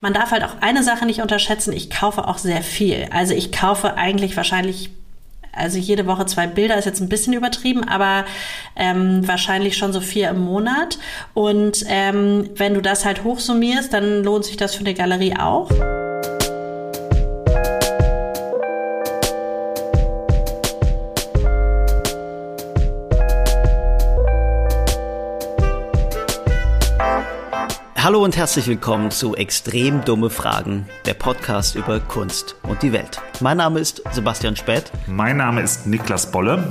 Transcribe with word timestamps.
Man 0.00 0.14
darf 0.14 0.30
halt 0.30 0.44
auch 0.44 0.62
eine 0.62 0.82
Sache 0.82 1.04
nicht 1.04 1.20
unterschätzen, 1.20 1.74
ich 1.74 1.90
kaufe 1.90 2.26
auch 2.26 2.38
sehr 2.38 2.62
viel. 2.62 3.06
Also 3.10 3.34
ich 3.34 3.52
kaufe 3.52 3.96
eigentlich 3.96 4.36
wahrscheinlich 4.36 4.90
also 5.52 5.78
jede 5.78 6.06
Woche 6.06 6.26
zwei 6.26 6.46
Bilder 6.46 6.76
ist 6.76 6.84
jetzt 6.84 7.00
ein 7.00 7.08
bisschen 7.08 7.32
übertrieben, 7.32 7.82
aber 7.86 8.24
ähm, 8.76 9.26
wahrscheinlich 9.26 9.76
schon 9.76 9.92
so 9.92 10.00
vier 10.00 10.30
im 10.30 10.40
Monat. 10.40 10.98
Und 11.34 11.84
ähm, 11.88 12.48
wenn 12.54 12.74
du 12.74 12.80
das 12.80 13.04
halt 13.04 13.24
hochsummierst, 13.24 13.92
dann 13.92 14.22
lohnt 14.22 14.44
sich 14.44 14.56
das 14.56 14.74
für 14.74 14.80
eine 14.80 14.94
Galerie 14.94 15.36
auch. 15.36 15.70
Hallo 28.10 28.24
und 28.24 28.36
herzlich 28.36 28.66
willkommen 28.66 29.12
zu 29.12 29.36
Extrem 29.36 30.04
dumme 30.04 30.30
Fragen, 30.30 30.88
der 31.06 31.14
Podcast 31.14 31.76
über 31.76 32.00
Kunst 32.00 32.56
und 32.68 32.82
die 32.82 32.92
Welt. 32.92 33.22
Mein 33.38 33.58
Name 33.58 33.78
ist 33.78 34.02
Sebastian 34.10 34.56
Späth. 34.56 34.90
Mein 35.06 35.36
Name 35.36 35.62
ist 35.62 35.86
Niklas 35.86 36.28
Bolle. 36.32 36.66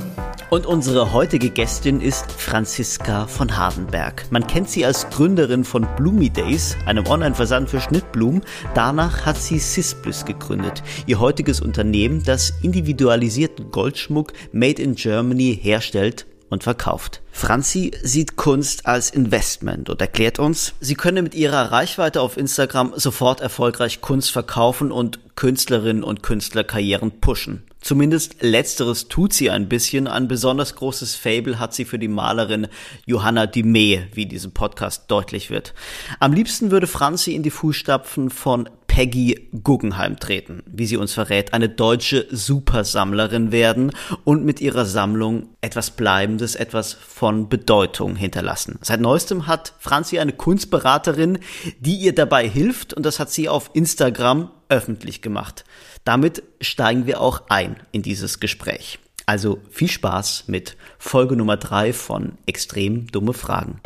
Und 0.50 0.66
unsere 0.66 1.14
heutige 1.14 1.48
Gästin 1.48 2.02
ist 2.02 2.30
Franziska 2.30 3.26
von 3.26 3.56
Hardenberg. 3.56 4.26
Man 4.28 4.46
kennt 4.46 4.68
sie 4.68 4.84
als 4.84 5.08
Gründerin 5.08 5.64
von 5.64 5.88
Bloomy 5.96 6.28
Days, 6.28 6.76
einem 6.84 7.06
Online-Versand 7.06 7.70
für 7.70 7.80
Schnittblumen. 7.80 8.42
Danach 8.74 9.24
hat 9.24 9.38
sie 9.38 9.60
Sisplus 9.60 10.26
gegründet, 10.26 10.82
ihr 11.06 11.20
heutiges 11.20 11.62
Unternehmen, 11.62 12.22
das 12.22 12.52
individualisierten 12.60 13.70
Goldschmuck 13.70 14.34
made 14.52 14.82
in 14.82 14.94
Germany 14.94 15.58
herstellt 15.58 16.26
und 16.50 16.62
verkauft. 16.62 17.22
Franzi 17.32 17.92
sieht 18.02 18.36
Kunst 18.36 18.86
als 18.86 19.10
Investment 19.10 19.88
und 19.88 20.00
erklärt 20.00 20.38
uns, 20.38 20.74
sie 20.80 20.94
könne 20.94 21.22
mit 21.22 21.34
ihrer 21.34 21.72
Reichweite 21.72 22.20
auf 22.20 22.36
Instagram 22.36 22.92
sofort 22.96 23.40
erfolgreich 23.40 24.00
Kunst 24.02 24.30
verkaufen 24.30 24.92
und 24.92 25.20
Künstlerinnen 25.36 26.04
und 26.04 26.22
Künstlerkarrieren 26.22 27.20
pushen. 27.20 27.62
Zumindest 27.80 28.42
letzteres 28.42 29.08
tut 29.08 29.32
sie 29.32 29.50
ein 29.50 29.68
bisschen. 29.68 30.06
Ein 30.06 30.28
besonders 30.28 30.74
großes 30.76 31.14
Fable 31.14 31.58
hat 31.58 31.74
sie 31.74 31.84
für 31.84 31.98
die 31.98 32.08
Malerin 32.08 32.68
Johanna 33.06 33.46
Dimee, 33.46 34.06
wie 34.12 34.26
diesem 34.26 34.52
Podcast 34.52 35.04
deutlich 35.10 35.50
wird. 35.50 35.74
Am 36.18 36.32
liebsten 36.32 36.70
würde 36.70 36.86
Franzi 36.86 37.34
in 37.34 37.42
die 37.42 37.50
Fußstapfen 37.50 38.30
von 38.30 38.68
Peggy 38.90 39.48
Guggenheim 39.62 40.18
treten, 40.18 40.64
wie 40.66 40.84
sie 40.84 40.96
uns 40.96 41.12
verrät, 41.12 41.54
eine 41.54 41.68
deutsche 41.68 42.26
Supersammlerin 42.28 43.52
werden 43.52 43.92
und 44.24 44.44
mit 44.44 44.60
ihrer 44.60 44.84
Sammlung 44.84 45.50
etwas 45.60 45.92
Bleibendes, 45.92 46.56
etwas 46.56 46.92
von 46.92 47.48
Bedeutung 47.48 48.16
hinterlassen. 48.16 48.80
Seit 48.82 49.00
neuestem 49.00 49.46
hat 49.46 49.74
Franzi 49.78 50.18
eine 50.18 50.32
Kunstberaterin, 50.32 51.38
die 51.78 51.96
ihr 51.98 52.16
dabei 52.16 52.48
hilft 52.48 52.92
und 52.92 53.06
das 53.06 53.20
hat 53.20 53.30
sie 53.30 53.48
auf 53.48 53.70
Instagram 53.74 54.50
öffentlich 54.68 55.22
gemacht. 55.22 55.64
Damit 56.04 56.42
steigen 56.62 57.06
wir 57.06 57.20
auch 57.20 57.42
ein 57.50 57.76
in 57.92 58.02
dieses 58.02 58.40
Gespräch. 58.40 58.98
Also 59.26 59.60
viel 59.70 59.90
Spaß 59.90 60.44
mit 60.46 60.76
Folge 60.98 61.36
Nummer 61.36 61.56
drei 61.58 61.92
von 61.92 62.38
Extrem 62.46 63.06
dumme 63.08 63.34
Fragen. 63.34 63.80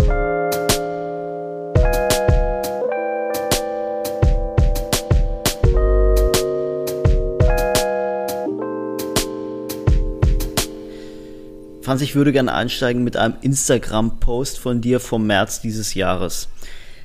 Franz, 11.82 12.00
ich 12.00 12.14
würde 12.14 12.32
gerne 12.32 12.54
einsteigen 12.54 13.04
mit 13.04 13.16
einem 13.16 13.34
Instagram-Post 13.42 14.58
von 14.58 14.80
dir 14.80 15.00
vom 15.00 15.26
März 15.26 15.60
dieses 15.60 15.94
Jahres. 15.94 16.48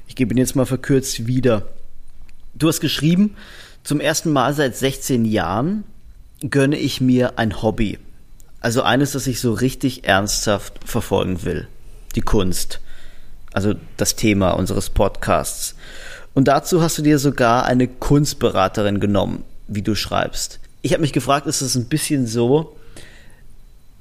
Ich 0.07 0.15
gebe 0.15 0.33
ihn 0.33 0.37
jetzt 0.37 0.55
mal 0.55 0.65
verkürzt 0.65 1.27
wieder. 1.27 1.67
Du 2.53 2.67
hast 2.69 2.79
geschrieben, 2.79 3.35
zum 3.83 3.99
ersten 3.99 4.31
Mal 4.31 4.53
seit 4.53 4.75
16 4.75 5.25
Jahren 5.25 5.83
gönne 6.41 6.77
ich 6.77 7.01
mir 7.01 7.37
ein 7.37 7.61
Hobby. 7.61 7.99
Also 8.61 8.81
eines, 8.81 9.13
das 9.13 9.27
ich 9.27 9.39
so 9.39 9.53
richtig 9.53 10.05
ernsthaft 10.05 10.73
verfolgen 10.85 11.43
will. 11.43 11.67
Die 12.15 12.21
Kunst. 12.21 12.79
Also 13.53 13.73
das 13.97 14.15
Thema 14.15 14.51
unseres 14.51 14.89
Podcasts. 14.89 15.75
Und 16.33 16.47
dazu 16.47 16.81
hast 16.81 16.97
du 16.97 17.01
dir 17.01 17.19
sogar 17.19 17.65
eine 17.65 17.87
Kunstberaterin 17.87 18.99
genommen, 18.99 19.43
wie 19.67 19.81
du 19.81 19.95
schreibst. 19.95 20.59
Ich 20.81 20.93
habe 20.93 21.01
mich 21.01 21.13
gefragt, 21.13 21.47
ist 21.47 21.61
es 21.61 21.75
ein 21.75 21.89
bisschen 21.89 22.27
so, 22.27 22.75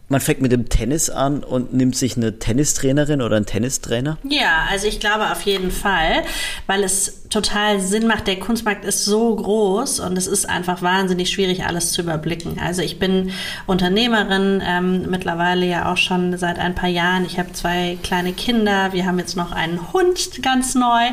man 0.09 0.21
fängt 0.21 0.41
mit 0.41 0.53
dem 0.53 0.69
Tennis 0.69 1.11
an 1.11 1.45
und 1.45 1.75
nimmt 1.75 1.97
sich 1.97 2.17
eine 2.17 2.39
Tennistrainerin 2.39 3.21
oder 3.21 3.37
einen 3.37 3.47
Tennistrainer? 3.47 4.19
Ja, 4.29 4.67
also 4.71 4.87
ich 4.87 5.01
glaube 5.01 5.31
auf 5.31 5.43
jeden 5.43 5.71
Fall, 5.71 6.23
weil 6.67 6.83
es 6.83 7.28
total 7.31 7.81
Sinn 7.81 8.07
macht. 8.07 8.27
Der 8.27 8.39
Kunstmarkt 8.39 8.85
ist 8.85 9.05
so 9.05 9.35
groß 9.37 10.01
und 10.01 10.17
es 10.17 10.27
ist 10.27 10.49
einfach 10.49 10.83
wahnsinnig 10.83 11.31
schwierig, 11.31 11.65
alles 11.65 11.93
zu 11.93 12.03
überblicken. 12.03 12.59
Also 12.65 12.83
ich 12.83 12.99
bin 12.99 13.33
Unternehmerin, 13.67 14.63
ähm, 14.65 15.11
mittlerweile 15.11 15.67
ja 15.67 15.93
auch 15.93 15.97
schon 15.97 16.37
seit 16.39 16.59
ein 16.59 16.75
paar 16.75 16.89
Jahren. 16.89 17.25
Ich 17.27 17.39
habe 17.39 17.53
zwei 17.53 17.99
kleine 18.03 18.33
Kinder, 18.33 18.93
wir 18.93 19.07
haben 19.07 19.19
jetzt 19.19 19.37
noch 19.37 19.53
einen 19.53 19.93
Hund 19.93 20.43
ganz 20.43 20.75
neu 20.75 21.05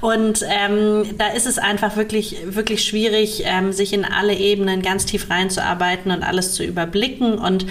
und 0.00 0.44
ähm, 0.48 1.04
da 1.18 1.28
ist 1.28 1.46
es 1.46 1.58
einfach 1.58 1.96
wirklich, 1.96 2.36
wirklich 2.46 2.84
schwierig, 2.84 3.42
ähm, 3.44 3.72
sich 3.72 3.92
in 3.92 4.04
alle 4.04 4.34
Ebenen 4.34 4.82
ganz 4.82 5.06
tief 5.06 5.30
reinzuarbeiten 5.30 6.10
und 6.10 6.22
alles 6.22 6.54
zu 6.54 6.64
überblicken 6.64 7.38
und 7.38 7.66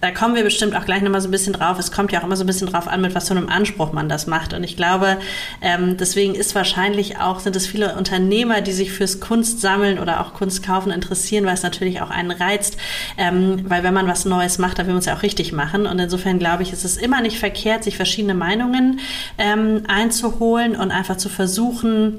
da 0.00 0.10
kommen 0.10 0.34
wir 0.34 0.42
bestimmt 0.42 0.74
auch 0.74 0.86
gleich 0.86 1.02
nochmal 1.02 1.20
so 1.20 1.28
ein 1.28 1.30
bisschen 1.30 1.52
drauf. 1.52 1.78
Es 1.78 1.92
kommt 1.92 2.10
ja 2.12 2.20
auch 2.20 2.24
immer 2.24 2.36
so 2.36 2.44
ein 2.44 2.46
bisschen 2.46 2.68
drauf 2.68 2.88
an, 2.88 3.02
mit 3.02 3.14
was 3.14 3.28
für 3.28 3.36
einem 3.36 3.48
Anspruch 3.48 3.92
man 3.92 4.08
das 4.08 4.26
macht. 4.26 4.54
Und 4.54 4.64
ich 4.64 4.76
glaube, 4.76 5.18
ähm, 5.60 5.98
deswegen 5.98 6.34
ist 6.34 6.54
wahrscheinlich 6.54 7.18
auch, 7.18 7.39
sind 7.40 7.56
es 7.56 7.66
viele 7.66 7.96
Unternehmer, 7.96 8.60
die 8.60 8.72
sich 8.72 8.92
fürs 8.92 9.20
Kunstsammeln 9.20 9.98
oder 9.98 10.20
auch 10.20 10.34
Kunst 10.34 10.64
kaufen 10.64 10.92
interessieren, 10.92 11.44
weil 11.44 11.54
es 11.54 11.62
natürlich 11.62 12.00
auch 12.00 12.10
einen 12.10 12.30
reizt. 12.30 12.76
Ähm, 13.18 13.64
weil 13.68 13.82
wenn 13.82 13.94
man 13.94 14.06
was 14.06 14.24
Neues 14.24 14.58
macht, 14.58 14.78
dann 14.78 14.86
will 14.86 14.94
man 14.94 15.00
es 15.00 15.06
ja 15.06 15.16
auch 15.16 15.22
richtig 15.22 15.52
machen. 15.52 15.86
Und 15.86 15.98
insofern 15.98 16.38
glaube 16.38 16.62
ich, 16.62 16.72
ist 16.72 16.84
es 16.84 16.96
immer 16.96 17.20
nicht 17.20 17.38
verkehrt, 17.38 17.84
sich 17.84 17.96
verschiedene 17.96 18.34
Meinungen 18.34 19.00
ähm, 19.38 19.82
einzuholen 19.88 20.76
und 20.76 20.90
einfach 20.90 21.16
zu 21.16 21.28
versuchen, 21.28 22.18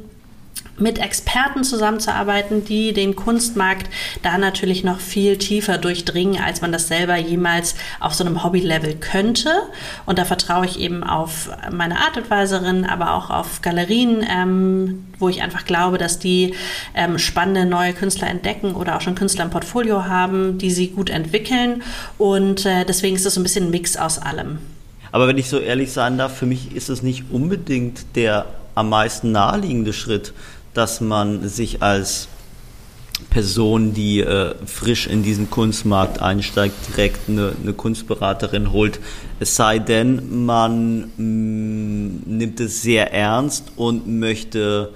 mit 0.82 1.00
Experten 1.00 1.64
zusammenzuarbeiten, 1.64 2.66
die 2.66 2.94
den 2.94 3.16
Kunstmarkt 3.16 3.90
da 4.24 4.38
natürlich 4.38 4.84
noch 4.84 5.00
viel 5.00 5.38
tiefer 5.38 5.78
durchdringen, 5.78 6.42
als 6.42 6.62
man 6.62 6.72
das 6.72 6.88
selber 6.88 7.16
jemals 7.18 7.76
auf 8.00 8.14
so 8.14 8.26
einem 8.26 8.44
Hobby-Level 8.44 8.96
könnte. 8.96 9.52
Und 10.06 10.20
da 10.20 10.26
vertraue 10.26 10.66
ich 10.66 10.80
eben 10.80 11.04
auf 11.04 11.50
meine 11.72 12.00
Artadvisorin, 12.00 12.86
aber 12.86 13.14
auch 13.14 13.30
auf 13.30 13.62
Galerien, 13.62 14.26
ähm, 14.30 15.06
wo 15.20 15.30
ich 15.30 15.42
einfach 15.42 15.66
glaube, 15.66 15.98
dass 15.98 16.20
die 16.20 16.56
ähm, 16.96 17.18
spannende 17.20 17.66
neue 17.66 17.94
Künstler 17.94 18.28
entdecken 18.28 18.74
oder 18.74 18.98
auch 18.98 19.02
schon 19.02 19.16
Künstler 19.16 19.46
im 19.46 19.52
Portfolio 19.52 20.06
haben, 20.06 20.58
die 20.58 20.72
sie 20.72 20.90
gut 20.90 21.10
entwickeln. 21.10 21.84
Und 22.18 22.66
äh, 22.66 22.86
deswegen 22.86 23.16
ist 23.16 23.26
es 23.26 23.36
so 23.36 23.40
ein 23.40 23.44
bisschen 23.44 23.66
ein 23.66 23.72
Mix 23.72 23.96
aus 23.96 24.20
allem. 24.20 24.60
Aber 25.12 25.28
wenn 25.28 25.38
ich 25.38 25.50
so 25.50 25.60
ehrlich 25.60 25.92
sein 25.92 26.18
darf, 26.18 26.38
für 26.38 26.46
mich 26.46 26.74
ist 26.76 26.90
es 26.90 27.04
nicht 27.04 27.26
unbedingt 27.32 28.16
der 28.16 28.46
am 28.76 28.90
meisten 28.90 29.32
naheliegende 29.32 29.94
Schritt, 29.94 30.34
dass 30.74 31.02
man 31.02 31.48
sich 31.48 31.82
als 31.82 32.28
Person, 33.30 33.94
die 33.94 34.22
äh, 34.22 34.56
frisch 34.66 35.08
in 35.08 35.24
diesen 35.24 35.50
Kunstmarkt 35.50 36.22
einsteigt, 36.22 36.76
direkt 36.90 37.30
eine, 37.30 37.54
eine 37.62 37.74
Kunstberaterin 37.74 38.72
holt. 38.72 39.00
Es 39.40 39.56
sei 39.56 39.80
denn, 39.80 40.46
man 40.46 41.12
mh, 41.18 41.24
mm, 41.24 42.22
nimmt 42.26 42.60
es 42.60 42.82
sehr 42.82 43.14
ernst 43.14 43.72
und 43.76 44.08
möchte 44.08 44.90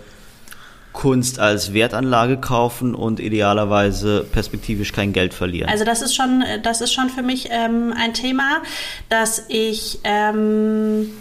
Kunst 0.95 1.39
als 1.39 1.73
Wertanlage 1.73 2.37
kaufen 2.37 2.95
und 2.95 3.19
idealerweise 3.19 4.25
perspektivisch 4.31 4.93
kein 4.93 5.11
Geld 5.11 5.33
verlieren. 5.33 5.69
Also 5.69 5.83
das 5.83 6.01
ist 6.01 6.15
schon, 6.15 6.43
das 6.63 6.81
ist 6.81 6.93
schon 6.93 7.09
für 7.09 7.21
mich 7.21 7.49
ähm, 7.51 7.93
ein 7.95 8.13
Thema, 8.13 8.61
dass 9.09 9.43
ich 9.49 9.99
ähm, 10.05 11.11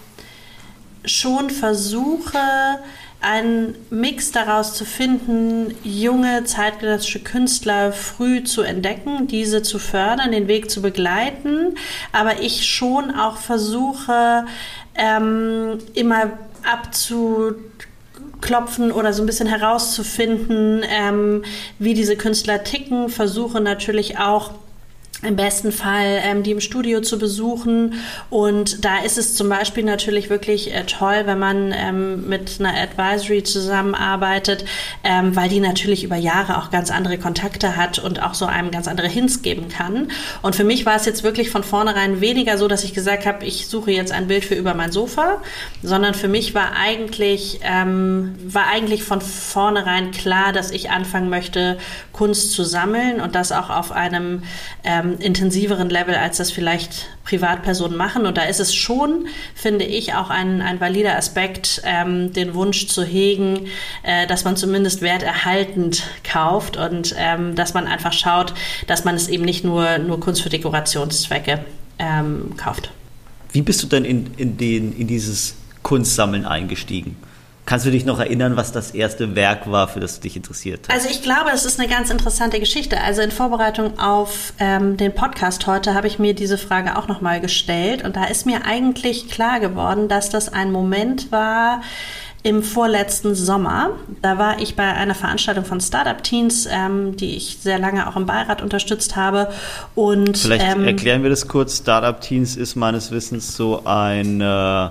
schon 1.05 1.51
versuche, 1.51 2.39
einen 3.25 3.75
Mix 3.89 4.33
daraus 4.33 4.75
zu 4.75 4.85
finden, 4.85 5.75
junge 5.83 6.44
zeitgenössische 6.44 7.21
Künstler 7.21 7.93
früh 7.93 8.44
zu 8.44 8.61
entdecken, 8.62 9.26
diese 9.26 9.62
zu 9.62 9.79
fördern, 9.79 10.32
den 10.32 10.47
Weg 10.47 10.71
zu 10.71 10.82
begleiten, 10.82 11.76
aber 12.12 12.43
ich 12.43 12.67
schon 12.67 13.11
auch 13.11 13.38
versuche, 13.38 14.44
ähm, 14.94 15.79
immer 15.94 16.32
abzuklopfen 16.71 18.93
oder 18.93 19.15
so 19.15 19.23
ein 19.23 19.26
bisschen 19.26 19.49
herauszufinden, 19.49 20.85
ähm, 20.87 21.44
wie 21.79 21.94
diese 21.94 22.17
Künstler 22.17 22.62
ticken, 22.62 23.09
versuche 23.09 23.62
natürlich 23.62 24.19
auch 24.19 24.50
im 25.22 25.37
besten 25.37 25.72
Fall 25.72 26.20
ähm, 26.22 26.43
die 26.43 26.50
im 26.50 26.61
Studio 26.61 27.00
zu 27.00 27.19
besuchen. 27.19 27.94
Und 28.31 28.84
da 28.84 28.99
ist 28.99 29.19
es 29.19 29.34
zum 29.34 29.49
Beispiel 29.49 29.84
natürlich 29.84 30.31
wirklich 30.31 30.75
äh, 30.75 30.84
toll, 30.84 31.22
wenn 31.25 31.38
man 31.38 31.72
ähm, 31.75 32.28
mit 32.28 32.56
einer 32.58 32.75
Advisory 32.75 33.43
zusammenarbeitet, 33.43 34.64
ähm, 35.02 35.34
weil 35.37 35.49
die 35.49 35.61
natürlich 35.61 36.05
über 36.05 36.16
Jahre 36.16 36.58
auch 36.58 36.70
ganz 36.70 36.90
andere 36.90 37.19
Kontakte 37.19 37.76
hat 37.76 37.99
und 37.99 38.22
auch 38.22 38.34
so 38.34 38.46
einem 38.46 38.70
ganz 38.70 38.88
andere 38.88 39.08
Hints 39.08 39.43
geben 39.43 39.69
kann. 39.69 40.11
Und 40.43 40.56
für 40.56 40.64
mich 40.64 40.84
war 40.84 40.96
es 40.96 41.06
jetzt 41.06 41.22
wirklich 41.22 41.50
von 41.50 41.62
vornherein 41.62 42.20
weniger 42.20 42.58
so, 42.58 42.69
dass 42.69 42.84
ich 42.84 42.94
gesagt 42.94 43.26
habe, 43.26 43.44
ich 43.44 43.66
suche 43.66 43.90
jetzt 43.90 44.12
ein 44.12 44.26
Bild 44.26 44.44
für 44.44 44.55
über 44.55 44.75
mein 44.75 44.93
Sofa, 44.93 45.43
sondern 45.82 46.14
für 46.14 46.28
mich 46.28 46.55
war 46.55 46.72
eigentlich, 46.76 47.61
ähm, 47.62 48.34
war 48.44 48.66
eigentlich 48.66 49.05
von 49.05 49.20
vornherein 49.20 50.11
klar, 50.11 50.52
dass 50.52 50.70
ich 50.70 50.90
anfangen 50.90 51.31
möchte, 51.31 51.78
Kunst 52.12 52.52
zu 52.52 52.64
sammeln 52.64 53.20
und 53.20 53.34
das 53.34 53.52
auch 53.52 53.70
auf 53.70 53.93
einem 53.93 54.43
ähm, 54.84 55.04
intensiveren 55.12 55.91
Level, 55.91 56.15
als 56.15 56.39
das 56.39 56.51
vielleicht 56.51 57.06
Privatpersonen 57.25 57.97
machen. 57.97 58.27
Und 58.27 58.37
da 58.37 58.43
ist 58.43 58.61
es 58.61 58.75
schon, 58.75 59.27
finde 59.55 59.85
ich, 59.85 60.15
auch 60.15 60.31
ein, 60.31 60.61
ein 60.61 60.81
valider 60.81 61.17
Aspekt, 61.17 61.83
ähm, 61.85 62.33
den 62.33 62.55
Wunsch 62.55 62.87
zu 62.89 63.05
hegen, 63.05 63.67
äh, 64.03 64.27
dass 64.27 64.45
man 64.45 64.56
zumindest 64.56 65.03
werterhaltend 65.03 66.03
kauft 66.25 66.77
und 66.77 67.15
ähm, 67.19 67.55
dass 67.55 67.75
man 67.75 67.87
einfach 67.87 68.12
schaut, 68.12 68.55
dass 68.87 69.05
man 69.05 69.15
es 69.15 69.29
eben 69.29 69.45
nicht 69.45 69.65
nur, 69.65 69.99
nur 69.99 70.21
Kunst 70.21 70.43
für 70.43 70.49
Dekorationszwecke 70.49 71.65
ähm, 71.99 72.57
kauft. 72.57 72.91
Wie 73.53 73.62
bist 73.62 73.83
du 73.83 73.87
denn 73.87 74.05
in, 74.05 74.35
in, 74.37 74.57
den, 74.57 74.97
in 74.97 75.07
dieses 75.07 75.55
Kunstsammeln 75.83 76.45
eingestiegen? 76.45 77.17
Kannst 77.66 77.87
du 77.87 77.90
dich 77.90 78.05
noch 78.05 78.19
erinnern, 78.19 78.56
was 78.56 78.72
das 78.72 78.90
erste 78.90 79.34
Werk 79.37 79.70
war, 79.70 79.88
für 79.88 80.00
das 80.00 80.16
du 80.16 80.22
dich 80.22 80.37
interessiert 80.37 80.87
hast? 80.88 80.94
Also 80.94 81.08
ich 81.08 81.22
glaube, 81.22 81.50
es 81.55 81.64
ist 81.64 81.81
eine 81.81 81.88
ganz 81.88 82.11
interessante 82.11 82.61
Geschichte. 82.61 83.00
Also 83.00 83.22
in 83.22 83.31
Vorbereitung 83.31 83.99
auf 83.99 84.52
ähm, 84.58 84.99
den 84.99 85.14
Podcast 85.14 85.66
heute 85.66 85.94
habe 85.94 86.06
ich 86.06 86.19
mir 86.19 86.34
diese 86.34 86.58
Frage 86.58 86.99
auch 86.99 87.08
nochmal 87.08 87.40
gestellt 87.40 88.05
und 88.05 88.16
da 88.16 88.25
ist 88.25 88.44
mir 88.44 88.66
eigentlich 88.66 89.31
klar 89.31 89.61
geworden, 89.61 90.08
dass 90.08 90.28
das 90.28 90.52
ein 90.52 90.72
Moment 90.72 91.32
war, 91.32 91.81
im 92.44 92.62
vorletzten 92.62 93.34
Sommer. 93.34 93.93
Da 94.20 94.37
war 94.37 94.61
ich 94.61 94.76
bei 94.76 94.84
einer 94.84 95.14
Veranstaltung 95.14 95.64
von 95.64 95.81
Startup 95.81 96.22
Teens, 96.22 96.69
ähm, 96.70 97.16
die 97.16 97.37
ich 97.37 97.58
sehr 97.62 97.78
lange 97.78 98.06
auch 98.06 98.16
im 98.16 98.26
Beirat 98.26 98.61
unterstützt 98.61 99.16
habe. 99.16 99.49
Und 99.94 100.37
vielleicht 100.37 100.76
ähm, 100.76 100.84
erklären 100.84 101.22
wir 101.22 101.31
das 101.31 101.49
kurz. 101.49 101.78
Startup 101.78 102.20
Teens 102.20 102.56
ist 102.56 102.76
meines 102.76 103.11
Wissens 103.11 103.56
so 103.56 103.87
ein 103.87 104.43
äh, 104.43 104.90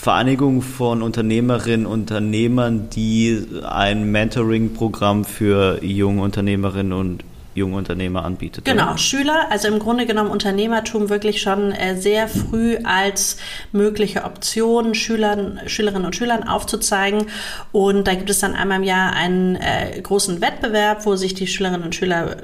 Vereinigung 0.00 0.62
von 0.62 1.02
Unternehmerinnen 1.02 1.84
und 1.84 2.08
Unternehmern, 2.08 2.88
die 2.88 3.44
ein 3.68 4.12
Mentoring-Programm 4.12 5.24
für 5.24 5.82
junge 5.82 6.22
Unternehmerinnen 6.22 6.92
und 6.92 7.24
junge 7.54 7.76
Unternehmer 7.76 8.24
anbietet. 8.24 8.64
Genau, 8.64 8.90
oder? 8.90 8.98
Schüler, 8.98 9.46
also 9.50 9.66
im 9.66 9.80
Grunde 9.80 10.06
genommen 10.06 10.30
Unternehmertum 10.30 11.08
wirklich 11.08 11.42
schon 11.42 11.72
äh, 11.72 11.96
sehr 11.96 12.28
früh 12.28 12.76
als 12.84 13.38
mögliche 13.72 14.22
Option 14.22 14.94
Schülern, 14.94 15.60
Schülerinnen 15.66 16.06
und 16.06 16.14
Schülern 16.14 16.44
aufzuzeigen. 16.46 17.26
Und 17.72 18.06
da 18.06 18.14
gibt 18.14 18.30
es 18.30 18.38
dann 18.38 18.54
einmal 18.54 18.78
im 18.78 18.84
Jahr 18.84 19.12
einen 19.14 19.56
äh, 19.56 20.00
großen 20.00 20.40
Wettbewerb, 20.40 21.06
wo 21.06 21.16
sich 21.16 21.34
die 21.34 21.48
Schülerinnen 21.48 21.82
und 21.82 21.96
Schüler 21.96 22.36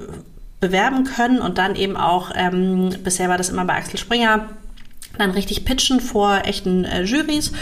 bewerben 0.58 1.04
können 1.04 1.38
und 1.40 1.58
dann 1.58 1.76
eben 1.76 1.96
auch, 1.96 2.32
ähm, 2.34 2.90
bisher 3.04 3.28
war 3.28 3.38
das 3.38 3.48
immer 3.48 3.64
bei 3.64 3.76
Axel 3.76 3.98
Springer, 3.98 4.48
dann 5.18 5.30
richtig 5.30 5.64
pitchen 5.64 6.00
vor 6.00 6.42
echten 6.44 6.84
äh, 6.84 7.02
Jurys. 7.02 7.52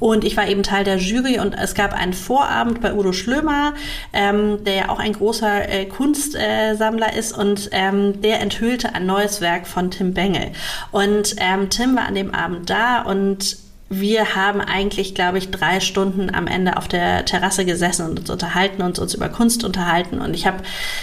Und 0.00 0.24
ich 0.24 0.36
war 0.36 0.48
eben 0.48 0.62
Teil 0.62 0.84
der 0.84 0.96
Jury 0.96 1.38
und 1.38 1.54
es 1.54 1.74
gab 1.74 1.92
einen 1.92 2.12
Vorabend 2.12 2.80
bei 2.80 2.94
Udo 2.94 3.12
Schlömer, 3.12 3.74
ähm, 4.12 4.64
der 4.64 4.74
ja 4.74 4.88
auch 4.88 4.98
ein 4.98 5.12
großer 5.12 5.68
äh, 5.68 5.86
Kunstsammler 5.86 7.14
äh, 7.14 7.18
ist 7.18 7.36
und 7.36 7.70
ähm, 7.72 8.20
der 8.22 8.40
enthüllte 8.40 8.94
ein 8.94 9.06
neues 9.06 9.40
Werk 9.40 9.66
von 9.66 9.90
Tim 9.90 10.14
Bengel. 10.14 10.52
Und 10.90 11.36
ähm, 11.38 11.70
Tim 11.70 11.96
war 11.96 12.06
an 12.06 12.14
dem 12.14 12.34
Abend 12.34 12.70
da 12.70 13.02
und 13.02 13.56
wir 14.00 14.34
haben 14.34 14.62
eigentlich, 14.62 15.14
glaube 15.14 15.36
ich, 15.36 15.50
drei 15.50 15.80
Stunden 15.80 16.34
am 16.34 16.46
Ende 16.46 16.78
auf 16.78 16.88
der 16.88 17.26
Terrasse 17.26 17.66
gesessen 17.66 18.08
und 18.08 18.20
uns 18.20 18.30
unterhalten 18.30 18.80
und 18.80 18.98
uns 18.98 19.12
über 19.12 19.28
Kunst 19.28 19.64
unterhalten. 19.64 20.20
Und 20.20 20.32
ich 20.32 20.46
hab, 20.46 20.62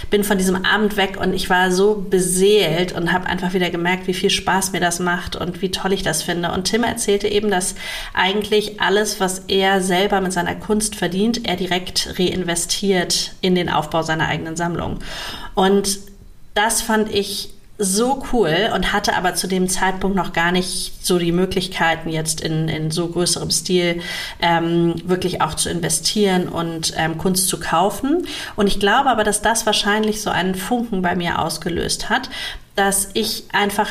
bin 0.09 0.23
von 0.23 0.39
diesem 0.39 0.65
Abend 0.65 0.97
weg 0.97 1.19
und 1.21 1.33
ich 1.33 1.51
war 1.51 1.71
so 1.71 2.03
beseelt 2.09 2.93
und 2.93 3.11
habe 3.11 3.27
einfach 3.27 3.53
wieder 3.53 3.69
gemerkt, 3.69 4.07
wie 4.07 4.15
viel 4.15 4.31
Spaß 4.31 4.71
mir 4.71 4.79
das 4.79 4.99
macht 4.99 5.35
und 5.35 5.61
wie 5.61 5.69
toll 5.69 5.93
ich 5.93 6.01
das 6.01 6.23
finde. 6.23 6.51
Und 6.51 6.63
Tim 6.63 6.83
erzählte 6.83 7.27
eben, 7.27 7.51
dass 7.51 7.75
eigentlich 8.15 8.81
alles, 8.81 9.19
was 9.19 9.43
er 9.47 9.81
selber 9.81 10.19
mit 10.19 10.33
seiner 10.33 10.55
Kunst 10.55 10.95
verdient, 10.95 11.47
er 11.47 11.57
direkt 11.57 12.15
reinvestiert 12.17 13.33
in 13.41 13.53
den 13.53 13.69
Aufbau 13.69 14.01
seiner 14.01 14.27
eigenen 14.27 14.55
Sammlung. 14.55 14.97
Und 15.53 15.99
das 16.55 16.81
fand 16.81 17.13
ich 17.13 17.53
so 17.81 18.21
cool 18.33 18.69
und 18.75 18.91
hatte 18.91 19.15
aber 19.15 19.35
zu 19.35 19.47
dem 19.47 19.69
Zeitpunkt 19.69 20.17
noch 20.17 20.33
gar 20.33 20.51
nicht 20.51 21.05
so 21.05 21.17
die 21.17 21.31
Möglichkeiten, 21.31 22.09
jetzt 22.09 22.41
in, 22.41 22.67
in 22.67 22.91
so 22.91 23.07
größerem 23.07 23.49
Stil 23.51 24.01
ähm, 24.41 24.95
wirklich 25.05 25.41
auch 25.41 25.53
zu 25.53 25.69
investieren 25.69 26.49
und 26.49 26.93
ähm, 26.97 27.17
Kunst 27.17 27.47
zu 27.47 27.57
kaufen. 27.57 28.27
Und 28.57 28.67
ich 28.67 28.81
glaube 28.81 29.09
aber, 29.09 29.23
dass 29.23 29.41
das 29.41 29.65
wahrscheinlich 29.65 30.21
so 30.21 30.29
einen 30.29 30.55
Funken 30.55 31.01
bei 31.01 31.15
mir 31.15 31.39
ausgelöst 31.39 32.09
hat, 32.09 32.29
dass 32.75 33.09
ich 33.13 33.45
einfach 33.53 33.89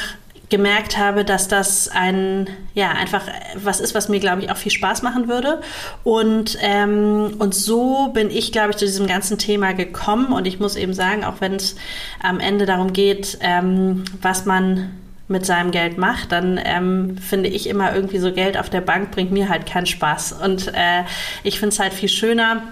gemerkt 0.50 0.96
habe, 0.96 1.24
dass 1.24 1.48
das 1.48 1.88
ein, 1.88 2.48
ja, 2.74 2.90
einfach 2.90 3.22
was 3.54 3.80
ist, 3.80 3.94
was 3.94 4.08
mir, 4.08 4.18
glaube 4.18 4.42
ich, 4.42 4.50
auch 4.50 4.56
viel 4.56 4.72
Spaß 4.72 5.02
machen 5.02 5.28
würde. 5.28 5.60
Und, 6.04 6.56
ähm, 6.62 7.34
und 7.38 7.54
so 7.54 8.08
bin 8.14 8.30
ich, 8.30 8.52
glaube 8.52 8.70
ich, 8.70 8.76
zu 8.76 8.86
diesem 8.86 9.06
ganzen 9.06 9.38
Thema 9.38 9.74
gekommen. 9.74 10.32
Und 10.32 10.46
ich 10.46 10.58
muss 10.58 10.76
eben 10.76 10.94
sagen, 10.94 11.24
auch 11.24 11.40
wenn 11.40 11.54
es 11.54 11.76
am 12.22 12.40
Ende 12.40 12.64
darum 12.64 12.92
geht, 12.92 13.38
ähm, 13.40 14.04
was 14.22 14.46
man 14.46 14.90
mit 15.28 15.44
seinem 15.44 15.70
Geld 15.70 15.98
macht, 15.98 16.32
dann 16.32 16.58
ähm, 16.64 17.18
finde 17.18 17.50
ich 17.50 17.68
immer 17.68 17.94
irgendwie 17.94 18.18
so 18.18 18.32
Geld 18.32 18.56
auf 18.56 18.70
der 18.70 18.80
Bank 18.80 19.10
bringt 19.10 19.30
mir 19.30 19.50
halt 19.50 19.66
keinen 19.66 19.86
Spaß. 19.86 20.32
Und 20.32 20.68
äh, 20.68 21.04
ich 21.42 21.58
finde 21.58 21.74
es 21.74 21.78
halt 21.78 21.92
viel 21.92 22.08
schöner, 22.08 22.62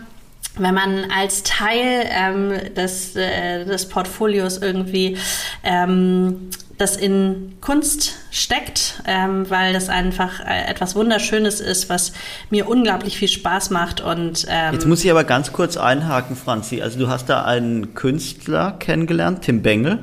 wenn 0.58 0.74
man 0.74 1.10
als 1.10 1.42
Teil 1.42 2.06
ähm, 2.08 2.74
des, 2.74 3.14
äh, 3.14 3.66
des 3.66 3.88
Portfolios 3.90 4.56
irgendwie 4.56 5.18
ähm, 5.62 6.48
das 6.78 6.96
in 6.96 7.54
Kunst 7.60 8.14
steckt, 8.30 9.02
ähm, 9.06 9.48
weil 9.48 9.72
das 9.72 9.88
einfach 9.88 10.40
äh, 10.40 10.68
etwas 10.68 10.94
Wunderschönes 10.94 11.60
ist, 11.60 11.88
was 11.88 12.12
mir 12.50 12.68
unglaublich 12.68 13.16
viel 13.16 13.28
Spaß 13.28 13.70
macht. 13.70 14.00
Und 14.00 14.46
ähm 14.48 14.74
jetzt 14.74 14.86
muss 14.86 15.04
ich 15.04 15.10
aber 15.10 15.24
ganz 15.24 15.52
kurz 15.52 15.76
einhaken, 15.76 16.36
Franzi. 16.36 16.82
Also 16.82 16.98
du 16.98 17.08
hast 17.08 17.28
da 17.28 17.44
einen 17.44 17.94
Künstler 17.94 18.72
kennengelernt, 18.72 19.42
Tim 19.42 19.62
Bengel, 19.62 20.00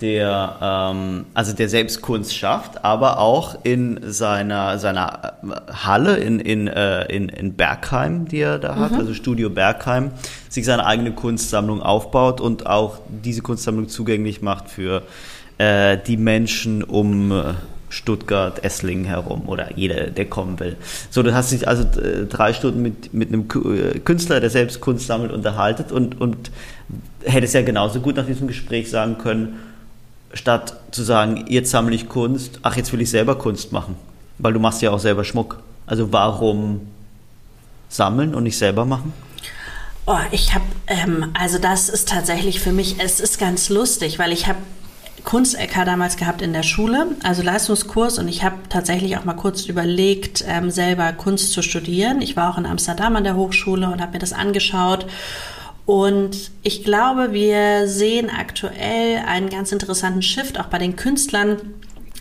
der 0.00 0.56
ähm, 0.60 1.26
also 1.32 1.52
der 1.52 1.68
selbst 1.68 2.02
Kunst 2.02 2.36
schafft, 2.36 2.84
aber 2.84 3.20
auch 3.20 3.58
in 3.62 4.00
seiner 4.02 4.78
seiner 4.78 5.36
äh, 5.44 5.72
Halle 5.72 6.16
in 6.16 6.40
in 6.40 6.66
äh, 6.66 7.04
in, 7.04 7.28
in 7.28 7.54
Bergheim, 7.54 8.26
die 8.26 8.40
er 8.40 8.58
da 8.58 8.74
mhm. 8.74 8.80
hat, 8.80 8.92
also 8.94 9.14
Studio 9.14 9.48
Bergheim, 9.48 10.10
sich 10.48 10.64
seine 10.64 10.84
eigene 10.86 11.12
Kunstsammlung 11.12 11.80
aufbaut 11.80 12.40
und 12.40 12.66
auch 12.66 12.98
diese 13.08 13.42
Kunstsammlung 13.42 13.88
zugänglich 13.88 14.42
macht 14.42 14.68
für 14.68 15.02
äh, 15.58 15.98
die 16.06 16.16
Menschen 16.16 16.82
um 16.82 17.32
äh, 17.32 17.54
Stuttgart, 17.88 18.62
Esslingen 18.64 19.04
herum 19.04 19.48
oder 19.48 19.76
jeder, 19.76 20.08
der 20.08 20.26
kommen 20.26 20.58
will. 20.60 20.76
So, 21.10 21.22
du 21.22 21.34
hast 21.34 21.52
dich 21.52 21.66
also 21.66 21.82
äh, 22.00 22.26
drei 22.26 22.52
Stunden 22.52 22.82
mit, 22.82 23.14
mit 23.14 23.28
einem 23.28 23.48
äh, 23.64 23.98
Künstler, 24.00 24.40
der 24.40 24.50
selbst 24.50 24.80
Kunst 24.80 25.06
sammelt, 25.06 25.32
unterhalten 25.32 25.92
und, 25.94 26.20
und 26.20 26.50
hättest 27.24 27.54
ja 27.54 27.62
genauso 27.62 28.00
gut 28.00 28.16
nach 28.16 28.26
diesem 28.26 28.48
Gespräch 28.48 28.90
sagen 28.90 29.18
können, 29.18 29.60
statt 30.34 30.76
zu 30.90 31.02
sagen, 31.02 31.44
jetzt 31.48 31.70
sammle 31.70 31.94
ich 31.94 32.08
Kunst, 32.08 32.60
ach, 32.62 32.76
jetzt 32.76 32.92
will 32.92 33.00
ich 33.00 33.10
selber 33.10 33.36
Kunst 33.36 33.72
machen, 33.72 33.96
weil 34.38 34.52
du 34.52 34.60
machst 34.60 34.82
ja 34.82 34.90
auch 34.90 34.98
selber 34.98 35.24
Schmuck. 35.24 35.62
Also 35.86 36.12
warum 36.12 36.88
sammeln 37.88 38.34
und 38.34 38.42
nicht 38.42 38.58
selber 38.58 38.84
machen? 38.84 39.12
Oh, 40.06 40.18
ich 40.30 40.54
habe, 40.54 40.64
ähm, 40.86 41.30
also 41.34 41.58
das 41.58 41.88
ist 41.88 42.08
tatsächlich 42.08 42.60
für 42.60 42.72
mich, 42.72 42.96
es 42.98 43.20
ist 43.20 43.38
ganz 43.38 43.68
lustig, 43.70 44.18
weil 44.18 44.32
ich 44.32 44.46
habe 44.46 44.58
Kunst-LK 45.26 45.84
damals 45.84 46.16
gehabt 46.16 46.40
in 46.40 46.52
der 46.52 46.62
Schule, 46.62 47.08
also 47.24 47.42
Leistungskurs 47.42 48.20
und 48.20 48.28
ich 48.28 48.44
habe 48.44 48.54
tatsächlich 48.68 49.16
auch 49.16 49.24
mal 49.24 49.34
kurz 49.34 49.66
überlegt, 49.66 50.44
ähm, 50.46 50.70
selber 50.70 51.12
Kunst 51.12 51.52
zu 51.52 51.62
studieren. 51.62 52.22
Ich 52.22 52.36
war 52.36 52.48
auch 52.48 52.58
in 52.58 52.64
Amsterdam 52.64 53.16
an 53.16 53.24
der 53.24 53.34
Hochschule 53.34 53.90
und 53.90 54.00
habe 54.00 54.12
mir 54.12 54.18
das 54.20 54.32
angeschaut. 54.32 55.06
Und 55.84 56.52
ich 56.62 56.84
glaube, 56.84 57.32
wir 57.32 57.88
sehen 57.88 58.30
aktuell 58.30 59.22
einen 59.26 59.50
ganz 59.50 59.72
interessanten 59.72 60.22
Shift 60.22 60.60
auch 60.60 60.66
bei 60.66 60.78
den 60.78 60.94
Künstlern, 60.94 61.74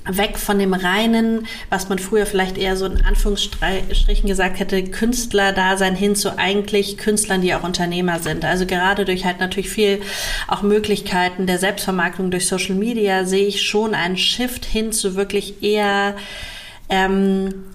weg 0.07 0.37
von 0.37 0.59
dem 0.59 0.73
reinen, 0.73 1.47
was 1.69 1.89
man 1.89 1.99
früher 1.99 2.25
vielleicht 2.25 2.57
eher 2.57 2.77
so 2.77 2.85
in 2.85 3.03
Anführungsstrichen 3.03 4.27
gesagt 4.27 4.59
hätte, 4.59 4.83
Künstler-Dasein 4.83 5.95
hin 5.95 6.15
zu 6.15 6.37
eigentlich 6.37 6.97
Künstlern, 6.97 7.41
die 7.41 7.53
auch 7.55 7.63
Unternehmer 7.63 8.19
sind. 8.19 8.45
Also 8.45 8.65
gerade 8.65 9.05
durch 9.05 9.25
halt 9.25 9.39
natürlich 9.39 9.69
viel 9.69 10.01
auch 10.47 10.61
Möglichkeiten 10.61 11.47
der 11.47 11.57
Selbstvermarktung 11.57 12.31
durch 12.31 12.47
Social 12.47 12.75
Media 12.75 13.25
sehe 13.25 13.47
ich 13.47 13.63
schon 13.63 13.95
einen 13.95 14.17
Shift 14.17 14.65
hin 14.65 14.91
zu 14.91 15.15
wirklich 15.15 15.63
eher 15.63 16.15
ähm, 16.89 17.74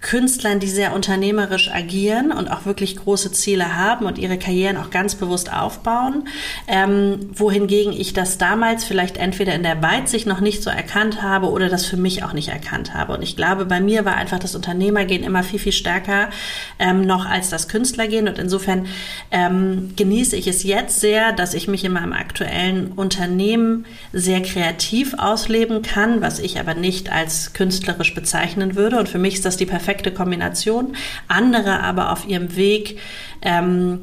Künstlern, 0.00 0.60
die 0.60 0.68
sehr 0.68 0.94
unternehmerisch 0.94 1.70
agieren 1.72 2.30
und 2.30 2.48
auch 2.48 2.66
wirklich 2.66 2.96
große 2.96 3.32
Ziele 3.32 3.76
haben 3.76 4.06
und 4.06 4.16
ihre 4.16 4.38
Karrieren 4.38 4.76
auch 4.76 4.90
ganz 4.90 5.16
bewusst 5.16 5.52
aufbauen, 5.52 6.28
ähm, 6.68 7.30
wohingegen 7.34 7.92
ich 7.92 8.12
das 8.12 8.38
damals 8.38 8.84
vielleicht 8.84 9.16
entweder 9.16 9.54
in 9.54 9.64
der 9.64 9.82
Weitsicht 9.82 10.26
noch 10.26 10.40
nicht 10.40 10.62
so 10.62 10.70
erkannt 10.70 11.20
habe 11.22 11.50
oder 11.50 11.68
das 11.68 11.84
für 11.84 11.96
mich 11.96 12.22
auch 12.22 12.32
nicht 12.32 12.48
erkannt 12.48 12.94
habe. 12.94 13.14
Und 13.14 13.22
ich 13.22 13.34
glaube, 13.34 13.66
bei 13.66 13.80
mir 13.80 14.04
war 14.04 14.14
einfach 14.14 14.38
das 14.38 14.54
Unternehmergehen 14.54 15.24
immer 15.24 15.42
viel, 15.42 15.58
viel 15.58 15.72
stärker 15.72 16.30
ähm, 16.78 17.00
noch 17.00 17.26
als 17.26 17.50
das 17.50 17.66
Künstlergehen. 17.66 18.28
Und 18.28 18.38
insofern 18.38 18.86
ähm, 19.32 19.94
genieße 19.96 20.36
ich 20.36 20.46
es 20.46 20.62
jetzt 20.62 21.00
sehr, 21.00 21.32
dass 21.32 21.54
ich 21.54 21.66
mich 21.66 21.84
in 21.84 21.92
meinem 21.92 22.12
aktuellen 22.12 22.92
Unternehmen 22.92 23.84
sehr 24.12 24.42
kreativ 24.42 25.14
ausleben 25.18 25.82
kann, 25.82 26.20
was 26.20 26.38
ich 26.38 26.60
aber 26.60 26.74
nicht 26.74 27.10
als 27.10 27.52
künstlerisch 27.52 28.14
bezeichnen 28.14 28.76
würde. 28.76 28.96
Und 29.00 29.08
für 29.08 29.18
mich 29.18 29.34
ist 29.34 29.44
das 29.44 29.56
die 29.56 29.66
perfekte 29.66 29.87
perfekte 29.88 30.12
Kombination. 30.12 30.94
Andere 31.28 31.82
aber 31.82 32.12
auf 32.12 32.28
ihrem 32.28 32.56
Weg, 32.56 32.98
ähm, 33.40 34.00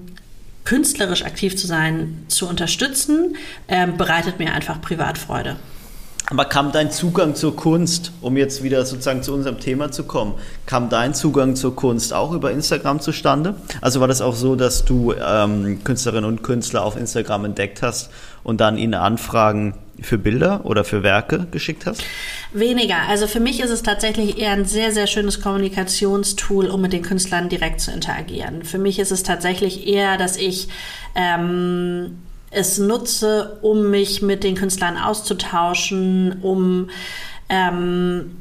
künstlerisch 0.63 1.23
aktiv 1.23 1.55
zu 1.55 1.67
sein, 1.67 2.25
zu 2.27 2.49
unterstützen, 2.49 3.35
ähm, 3.67 3.95
bereitet 3.95 4.39
mir 4.39 4.51
einfach 4.53 4.81
Privatfreude. 4.81 5.57
Aber 6.31 6.45
kam 6.45 6.71
dein 6.71 6.89
Zugang 6.89 7.35
zur 7.35 7.55
Kunst, 7.55 8.11
um 8.21 8.35
jetzt 8.35 8.63
wieder 8.63 8.83
sozusagen 8.83 9.21
zu 9.21 9.31
unserem 9.31 9.59
Thema 9.59 9.91
zu 9.91 10.05
kommen, 10.05 10.33
kam 10.65 10.89
dein 10.89 11.13
Zugang 11.13 11.55
zur 11.55 11.75
Kunst 11.75 12.15
auch 12.15 12.31
über 12.31 12.49
Instagram 12.49 12.99
zustande? 12.99 13.53
Also 13.81 13.99
war 13.99 14.07
das 14.07 14.21
auch 14.21 14.33
so, 14.33 14.55
dass 14.55 14.85
du 14.85 15.13
ähm, 15.13 15.83
Künstlerinnen 15.83 16.25
und 16.25 16.41
Künstler 16.41 16.83
auf 16.83 16.97
Instagram 16.97 17.45
entdeckt 17.45 17.83
hast 17.83 18.09
und 18.43 18.59
dann 18.59 18.79
ihnen 18.79 18.95
Anfragen 18.95 19.75
für 20.01 20.17
Bilder 20.17 20.65
oder 20.65 20.83
für 20.83 21.03
Werke 21.03 21.47
geschickt 21.51 21.85
hast? 21.85 22.03
Weniger. 22.53 22.97
Also 23.09 23.27
für 23.27 23.39
mich 23.39 23.59
ist 23.59 23.69
es 23.69 23.83
tatsächlich 23.83 24.37
eher 24.37 24.51
ein 24.51 24.65
sehr, 24.65 24.91
sehr 24.91 25.07
schönes 25.07 25.41
Kommunikationstool, 25.41 26.67
um 26.67 26.81
mit 26.81 26.93
den 26.93 27.01
Künstlern 27.01 27.49
direkt 27.49 27.81
zu 27.81 27.91
interagieren. 27.91 28.63
Für 28.63 28.77
mich 28.77 28.99
ist 28.99 29.11
es 29.11 29.23
tatsächlich 29.23 29.87
eher, 29.87 30.17
dass 30.17 30.37
ich 30.37 30.67
ähm, 31.15 32.17
es 32.51 32.77
nutze, 32.77 33.57
um 33.61 33.89
mich 33.89 34.21
mit 34.21 34.43
den 34.43 34.55
Künstlern 34.55 34.97
auszutauschen, 34.97 36.41
um 36.41 36.89
ähm, 37.49 38.37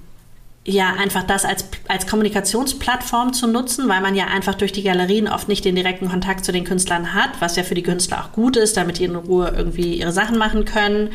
ja 0.67 0.95
einfach 0.95 1.25
das 1.25 1.45
als, 1.45 1.67
als 1.89 2.07
Kommunikationsplattform 2.07 3.35
zu 3.35 3.47
nutzen, 3.47 3.89
weil 3.89 4.01
man 4.01 4.15
ja 4.15 4.27
einfach 4.27 4.55
durch 4.55 4.73
die 4.73 4.83
Galerien 4.83 5.29
oft 5.29 5.47
nicht 5.47 5.65
den 5.65 5.77
direkten 5.77 6.09
Kontakt 6.09 6.45
zu 6.45 6.53
den 6.53 6.65
Künstlern 6.65 7.13
hat, 7.13 7.31
was 7.41 7.57
ja 7.57 7.63
für 7.63 7.75
die 7.75 7.83
Künstler 7.83 8.25
auch 8.25 8.33
gut 8.33 8.57
ist, 8.57 8.77
damit 8.77 8.99
die 8.99 9.05
in 9.05 9.15
Ruhe 9.15 9.53
irgendwie 9.55 9.95
ihre 9.95 10.13
Sachen 10.13 10.39
machen 10.39 10.65
können. 10.65 11.11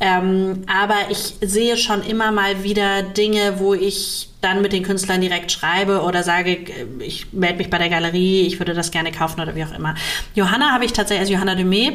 Ähm, 0.00 0.62
aber 0.66 0.96
ich 1.10 1.34
sehe 1.42 1.76
schon 1.76 2.02
immer 2.02 2.32
mal 2.32 2.62
wieder 2.62 3.02
Dinge, 3.02 3.58
wo 3.58 3.74
ich 3.74 4.30
dann 4.40 4.62
mit 4.62 4.72
den 4.72 4.82
Künstlern 4.82 5.20
direkt 5.20 5.52
schreibe 5.52 6.02
oder 6.02 6.22
sage, 6.22 6.58
ich 7.00 7.32
melde 7.32 7.58
mich 7.58 7.68
bei 7.68 7.78
der 7.78 7.90
Galerie, 7.90 8.46
ich 8.46 8.58
würde 8.60 8.74
das 8.74 8.90
gerne 8.90 9.12
kaufen 9.12 9.40
oder 9.40 9.54
wie 9.56 9.64
auch 9.64 9.74
immer. 9.74 9.94
Johanna 10.34 10.72
habe 10.72 10.84
ich 10.84 10.92
tatsächlich, 10.92 11.20
also 11.20 11.32
Johanna 11.34 11.60
Dumé, 11.60 11.92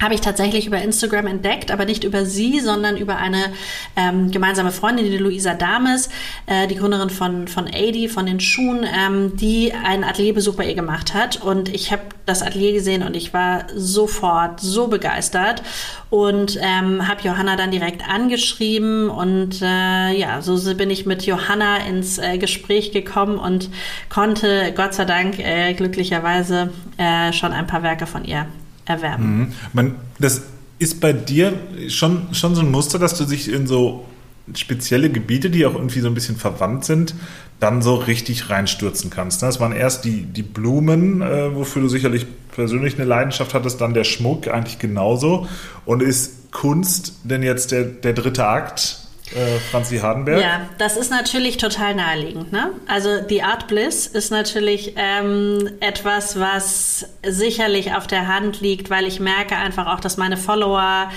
habe 0.00 0.14
ich 0.14 0.20
tatsächlich 0.20 0.66
über 0.66 0.80
Instagram 0.80 1.26
entdeckt, 1.26 1.70
aber 1.70 1.84
nicht 1.84 2.04
über 2.04 2.24
sie, 2.24 2.60
sondern 2.60 2.96
über 2.96 3.16
eine 3.16 3.52
ähm, 3.96 4.30
gemeinsame 4.30 4.70
Freundin, 4.70 5.10
die 5.10 5.18
Luisa 5.18 5.54
Dames, 5.54 6.08
äh, 6.46 6.66
die 6.68 6.76
Gründerin 6.76 7.10
von, 7.10 7.48
von 7.48 7.66
AD, 7.66 8.08
von 8.08 8.26
den 8.26 8.40
Schuhen, 8.40 8.84
ähm, 8.84 9.36
die 9.36 9.72
einen 9.72 10.04
Atelierbesuch 10.04 10.54
bei 10.54 10.66
ihr 10.66 10.74
gemacht 10.74 11.14
hat. 11.14 11.42
Und 11.42 11.68
ich 11.68 11.90
habe 11.90 12.02
das 12.26 12.42
Atelier 12.42 12.72
gesehen 12.72 13.02
und 13.02 13.16
ich 13.16 13.34
war 13.34 13.64
sofort 13.74 14.60
so 14.60 14.86
begeistert 14.88 15.62
und 16.10 16.58
ähm, 16.60 17.08
habe 17.08 17.22
Johanna 17.22 17.56
dann 17.56 17.70
direkt 17.70 18.08
angeschrieben 18.08 19.10
und 19.10 19.60
äh, 19.62 20.12
ja, 20.12 20.40
so 20.42 20.58
bin 20.74 20.90
ich 20.90 21.06
mit 21.06 21.24
Johanna 21.24 21.78
ins 21.78 22.18
äh, 22.18 22.38
Gespräch 22.38 22.92
gekommen 22.92 23.38
und 23.38 23.70
konnte 24.08 24.72
Gott 24.76 24.94
sei 24.94 25.06
Dank 25.06 25.38
äh, 25.38 25.74
glücklicherweise 25.74 26.70
äh, 26.98 27.32
schon 27.32 27.52
ein 27.52 27.66
paar 27.66 27.82
Werke 27.82 28.06
von 28.06 28.24
ihr 28.24 28.46
erwerben. 28.88 29.38
Mhm. 29.38 29.52
Man, 29.72 29.94
das 30.18 30.42
ist 30.78 31.00
bei 31.00 31.12
dir 31.12 31.52
schon, 31.88 32.34
schon 32.34 32.54
so 32.54 32.60
ein 32.62 32.70
Muster, 32.70 32.98
dass 32.98 33.16
du 33.16 33.24
dich 33.24 33.50
in 33.50 33.66
so 33.66 34.04
spezielle 34.54 35.10
Gebiete, 35.10 35.50
die 35.50 35.66
auch 35.66 35.74
irgendwie 35.74 36.00
so 36.00 36.08
ein 36.08 36.14
bisschen 36.14 36.36
verwandt 36.36 36.84
sind, 36.84 37.14
dann 37.60 37.82
so 37.82 37.94
richtig 37.96 38.50
reinstürzen 38.50 39.10
kannst. 39.10 39.42
Das 39.42 39.60
waren 39.60 39.72
erst 39.72 40.04
die, 40.04 40.22
die 40.22 40.42
Blumen, 40.42 41.20
äh, 41.20 41.54
wofür 41.54 41.82
du 41.82 41.88
sicherlich 41.88 42.26
persönlich 42.52 42.94
eine 42.94 43.04
Leidenschaft 43.04 43.52
hattest, 43.54 43.80
dann 43.80 43.94
der 43.94 44.04
Schmuck 44.04 44.48
eigentlich 44.48 44.78
genauso. 44.78 45.46
Und 45.84 46.02
ist 46.02 46.50
Kunst 46.50 47.20
denn 47.24 47.42
jetzt 47.42 47.72
der, 47.72 47.84
der 47.84 48.14
dritte 48.14 48.46
Akt 48.46 49.07
äh, 49.34 49.58
Franzi 49.70 49.98
Hardenberg. 49.98 50.40
Ja, 50.40 50.68
das 50.78 50.96
ist 50.96 51.10
natürlich 51.10 51.56
total 51.56 51.94
naheliegend. 51.94 52.52
Ne? 52.52 52.70
Also 52.86 53.20
die 53.20 53.42
Art 53.42 53.66
Bliss 53.68 54.06
ist 54.06 54.30
natürlich 54.30 54.94
ähm, 54.96 55.70
etwas, 55.80 56.38
was 56.38 57.06
sicherlich 57.26 57.94
auf 57.94 58.06
der 58.06 58.26
Hand 58.26 58.60
liegt, 58.60 58.90
weil 58.90 59.06
ich 59.06 59.20
merke 59.20 59.56
einfach 59.56 59.86
auch, 59.86 60.00
dass 60.00 60.16
meine 60.16 60.36
Follower 60.36 61.10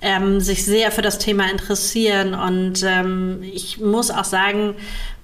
ähm, 0.00 0.40
sich 0.40 0.64
sehr 0.64 0.90
für 0.90 1.02
das 1.02 1.18
Thema 1.18 1.50
interessieren 1.50 2.34
und 2.34 2.82
ähm, 2.82 3.42
ich 3.42 3.80
muss 3.80 4.10
auch 4.10 4.24
sagen, 4.24 4.74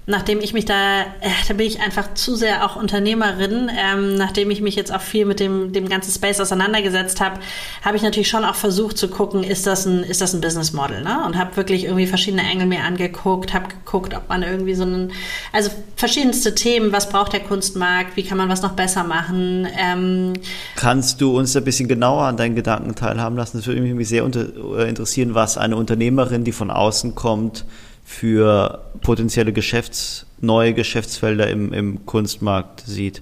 nachdem 0.09 0.39
ich 0.39 0.53
mich 0.53 0.63
da, 0.63 1.01
äh, 1.01 1.29
da 1.49 1.53
bin 1.53 1.67
ich 1.67 1.81
einfach 1.81 2.13
zu 2.13 2.35
sehr 2.37 2.65
auch 2.65 2.77
Unternehmerin, 2.77 3.69
ähm, 3.77 4.15
nachdem 4.15 4.49
ich 4.49 4.61
mich 4.61 4.75
jetzt 4.75 4.91
auch 4.93 5.01
viel 5.01 5.25
mit 5.25 5.41
dem, 5.41 5.73
dem 5.73 5.89
ganzen 5.89 6.11
Space 6.13 6.39
auseinandergesetzt 6.39 7.19
habe, 7.19 7.41
habe 7.83 7.97
ich 7.97 8.03
natürlich 8.03 8.29
schon 8.29 8.45
auch 8.45 8.55
versucht 8.55 8.97
zu 8.97 9.09
gucken, 9.09 9.43
ist 9.43 9.67
das 9.67 9.85
ein, 9.85 10.03
ist 10.03 10.21
das 10.21 10.33
ein 10.33 10.39
Business 10.39 10.71
Model, 10.71 11.03
ne? 11.03 11.25
Und 11.25 11.37
habe 11.37 11.57
wirklich 11.57 11.83
irgendwie 11.83 12.07
verschiedene 12.07 12.43
Engel 12.43 12.67
mir 12.67 12.83
angeguckt, 12.83 13.53
habe 13.53 13.67
geguckt, 13.67 14.15
ob 14.15 14.29
man 14.29 14.43
irgendwie 14.43 14.75
so 14.75 14.83
einen, 14.83 15.11
also 15.51 15.69
verschiedenste 15.97 16.55
Themen, 16.55 16.93
was 16.93 17.09
braucht 17.09 17.33
der 17.33 17.41
Kunstmarkt, 17.41 18.15
wie 18.15 18.23
kann 18.23 18.37
man 18.37 18.47
was 18.47 18.61
noch 18.61 18.73
besser 18.73 19.03
machen. 19.03 19.67
Ähm, 19.77 20.33
Kannst 20.77 21.19
du 21.19 21.37
uns 21.37 21.53
ein 21.57 21.65
bisschen 21.65 21.89
genauer 21.89 22.23
an 22.23 22.37
deinen 22.37 22.55
Gedanken 22.55 22.95
teilhaben 22.95 23.35
lassen? 23.35 23.57
Das 23.57 23.67
würde 23.67 23.81
mich 23.81 24.07
sehr 24.07 24.23
äh, 24.23 24.87
interessieren, 24.87 25.35
was 25.35 25.57
eine 25.57 25.75
Unternehmerin, 25.75 26.45
die 26.45 26.53
von 26.53 26.71
außen 26.71 27.13
kommt, 27.13 27.65
für 28.07 28.85
potenzielle 29.01 29.51
Geschäfts-, 29.51 30.25
neue 30.39 30.73
Geschäftsfelder 30.73 31.49
im, 31.49 31.73
im 31.73 32.05
Kunstmarkt 32.05 32.81
sieht? 32.85 33.21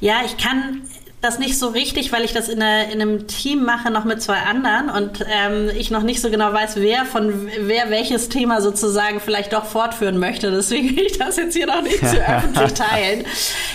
Ja, 0.00 0.16
ich 0.26 0.36
kann 0.36 0.82
das 1.20 1.38
nicht 1.38 1.58
so 1.58 1.68
richtig, 1.68 2.12
weil 2.12 2.24
ich 2.24 2.32
das 2.32 2.48
in, 2.48 2.60
eine, 2.60 2.90
in 2.90 3.00
einem 3.00 3.28
Team 3.28 3.62
mache, 3.62 3.90
noch 3.90 4.04
mit 4.04 4.20
zwei 4.20 4.38
anderen 4.38 4.90
und 4.90 5.24
ähm, 5.30 5.70
ich 5.76 5.90
noch 5.90 6.02
nicht 6.02 6.20
so 6.20 6.28
genau 6.28 6.52
weiß, 6.52 6.76
wer 6.76 7.04
von 7.04 7.48
wer 7.60 7.90
welches 7.90 8.28
Thema 8.30 8.60
sozusagen 8.60 9.20
vielleicht 9.20 9.52
doch 9.52 9.64
fortführen 9.64 10.18
möchte. 10.18 10.50
Deswegen 10.50 10.96
will 10.96 11.06
ich 11.06 11.18
das 11.18 11.36
jetzt 11.36 11.54
hier 11.54 11.66
noch 11.66 11.82
nicht 11.82 12.00
zu 12.00 12.16
öffentlich 12.26 12.74
teilen. 12.74 13.24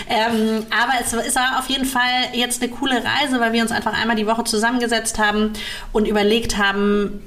Ähm, 0.09 0.65
aber 0.69 0.93
es 1.01 1.13
ist 1.13 1.37
auf 1.37 1.69
jeden 1.69 1.85
Fall 1.85 2.01
jetzt 2.33 2.61
eine 2.61 2.71
coole 2.71 2.95
Reise, 2.95 3.39
weil 3.39 3.53
wir 3.53 3.61
uns 3.61 3.71
einfach 3.71 3.93
einmal 3.93 4.17
die 4.17 4.27
Woche 4.27 4.43
zusammengesetzt 4.43 5.17
haben 5.17 5.53
und 5.93 6.07
überlegt 6.07 6.57
haben, 6.57 7.21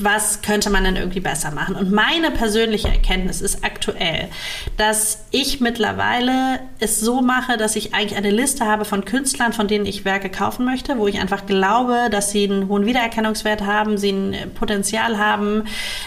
was 0.00 0.42
könnte 0.42 0.70
man 0.70 0.84
denn 0.84 0.94
irgendwie 0.94 1.20
besser 1.20 1.50
machen? 1.50 1.74
Und 1.74 1.90
meine 1.90 2.30
persönliche 2.30 2.88
Erkenntnis 2.88 3.40
ist 3.40 3.64
aktuell, 3.64 4.28
dass 4.76 5.24
ich 5.32 5.60
mittlerweile 5.60 6.60
es 6.78 7.00
so 7.00 7.20
mache, 7.20 7.56
dass 7.56 7.74
ich 7.74 7.92
eigentlich 7.92 8.16
eine 8.16 8.30
Liste 8.30 8.64
habe 8.64 8.84
von 8.84 9.04
Künstlern, 9.04 9.52
von 9.52 9.66
denen 9.66 9.84
ich 9.84 10.04
Werke 10.04 10.30
kaufen 10.30 10.64
möchte, 10.64 10.98
wo 10.98 11.08
ich 11.08 11.18
einfach 11.18 11.46
glaube, 11.46 12.08
dass 12.10 12.30
sie 12.30 12.44
einen 12.44 12.68
hohen 12.68 12.86
Wiedererkennungswert 12.86 13.62
haben, 13.62 13.98
sie 13.98 14.12
ein 14.12 14.52
Potenzial 14.54 15.18
haben, 15.18 15.64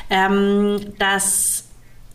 ähm, 0.10 0.94
dass 0.98 1.66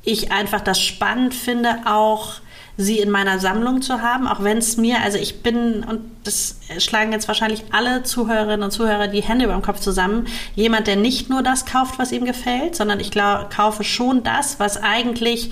ich 0.03 0.33
einfach 0.33 0.63
das 0.63 0.81
spannend 0.81 1.35
finde, 1.35 1.81
auch 1.85 2.41
sie 2.77 2.99
in 2.99 3.11
meiner 3.11 3.39
Sammlung 3.39 3.83
zu 3.83 4.03
haben, 4.03 4.27
auch 4.27 4.43
wenn 4.43 4.59
es 4.59 4.77
mir, 4.77 5.01
also 5.03 5.17
ich 5.17 5.43
bin, 5.43 5.85
und 5.85 6.01
das 6.25 6.57
schlagen 6.79 7.13
jetzt 7.13 7.29
wahrscheinlich 7.29 7.63
alle 7.71 8.03
Zuhörerinnen 8.03 8.65
und 8.65 8.73
Zuhörer 8.73 9.07
die 9.07 9.23
Hände 9.23 9.45
über 9.45 9.55
dem 9.55 9.63
Kopf 9.63 9.81
zusammen, 9.81 10.27
jemand, 10.57 10.89
der 10.89 10.97
nicht 10.97 11.31
nur 11.31 11.43
das 11.43 11.67
kauft, 11.67 11.99
was 11.99 12.11
ihm 12.11 12.25
gefällt, 12.25 12.75
sondern 12.75 12.99
ich 12.99 13.13
glaub, 13.13 13.51
kaufe 13.51 13.85
schon 13.85 14.25
das, 14.25 14.59
was 14.59 14.83
eigentlich 14.83 15.51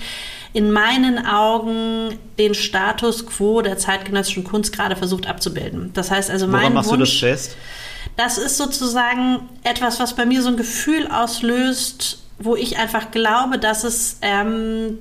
in 0.51 0.71
meinen 0.71 1.25
Augen 1.25 2.19
den 2.37 2.53
Status 2.53 3.25
quo 3.25 3.61
der 3.61 3.77
zeitgenössischen 3.77 4.43
Kunst 4.43 4.75
gerade 4.75 4.95
versucht 4.95 5.27
abzubilden. 5.27 5.91
Das 5.93 6.11
heißt 6.11 6.29
also, 6.29 6.45
mein 6.45 6.61
Woran 6.61 6.73
machst 6.73 6.91
Wunsch, 6.91 7.19
du 7.21 7.25
das 7.25 7.41
fest? 7.41 7.57
Das 8.17 8.37
ist 8.37 8.57
sozusagen 8.57 9.49
etwas, 9.63 9.99
was 9.99 10.15
bei 10.15 10.25
mir 10.25 10.41
so 10.41 10.49
ein 10.49 10.57
Gefühl 10.57 11.07
auslöst, 11.07 12.21
wo 12.37 12.55
ich 12.55 12.77
einfach 12.77 13.11
glaube, 13.11 13.57
dass 13.57 13.83
es 13.83 14.17
ähm, 14.21 14.99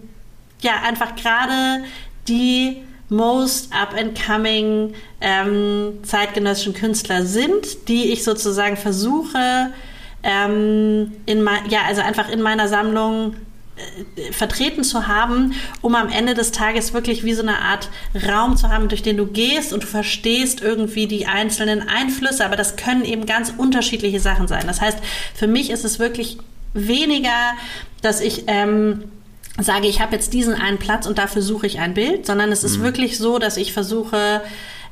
ja 0.62 0.72
einfach 0.86 1.16
gerade 1.16 1.84
die 2.28 2.82
most 3.08 3.72
up-and-coming 3.72 4.94
ähm, 5.20 5.98
zeitgenössischen 6.02 6.74
Künstler 6.74 7.24
sind, 7.24 7.88
die 7.88 8.12
ich 8.12 8.24
sozusagen 8.24 8.76
versuche, 8.76 9.70
ähm, 10.22 11.12
in 11.26 11.46
ja, 11.68 11.80
also 11.86 12.00
einfach 12.00 12.30
in 12.30 12.40
meiner 12.40 12.68
Sammlung 12.68 13.34
äh, 14.16 14.32
vertreten 14.32 14.82
zu 14.82 15.08
haben, 15.08 15.54
um 15.82 15.94
am 15.94 16.08
Ende 16.08 16.34
des 16.34 16.52
Tages 16.52 16.94
wirklich 16.94 17.24
wie 17.24 17.34
so 17.34 17.42
eine 17.42 17.58
Art 17.58 17.90
Raum 18.28 18.56
zu 18.56 18.68
haben, 18.68 18.88
durch 18.88 19.02
den 19.02 19.16
du 19.16 19.26
gehst 19.26 19.72
und 19.72 19.82
du 19.82 19.86
verstehst 19.86 20.62
irgendwie 20.62 21.06
die 21.06 21.26
einzelnen 21.26 21.88
Einflüsse, 21.88 22.44
aber 22.44 22.56
das 22.56 22.76
können 22.76 23.04
eben 23.04 23.26
ganz 23.26 23.52
unterschiedliche 23.56 24.20
Sachen 24.20 24.48
sein. 24.48 24.64
Das 24.66 24.80
heißt, 24.80 24.98
für 25.34 25.46
mich 25.46 25.70
ist 25.70 25.84
es 25.84 25.98
wirklich 25.98 26.38
weniger, 26.72 27.54
dass 28.00 28.20
ich 28.20 28.44
ähm, 28.46 29.04
sage, 29.58 29.86
ich 29.86 30.00
habe 30.00 30.14
jetzt 30.14 30.32
diesen 30.32 30.54
einen 30.54 30.78
Platz 30.78 31.06
und 31.06 31.18
dafür 31.18 31.42
suche 31.42 31.66
ich 31.66 31.78
ein 31.78 31.94
Bild, 31.94 32.26
sondern 32.26 32.52
es 32.52 32.64
ist 32.64 32.78
mhm. 32.78 32.84
wirklich 32.84 33.18
so, 33.18 33.38
dass 33.38 33.56
ich 33.56 33.72
versuche, 33.72 34.42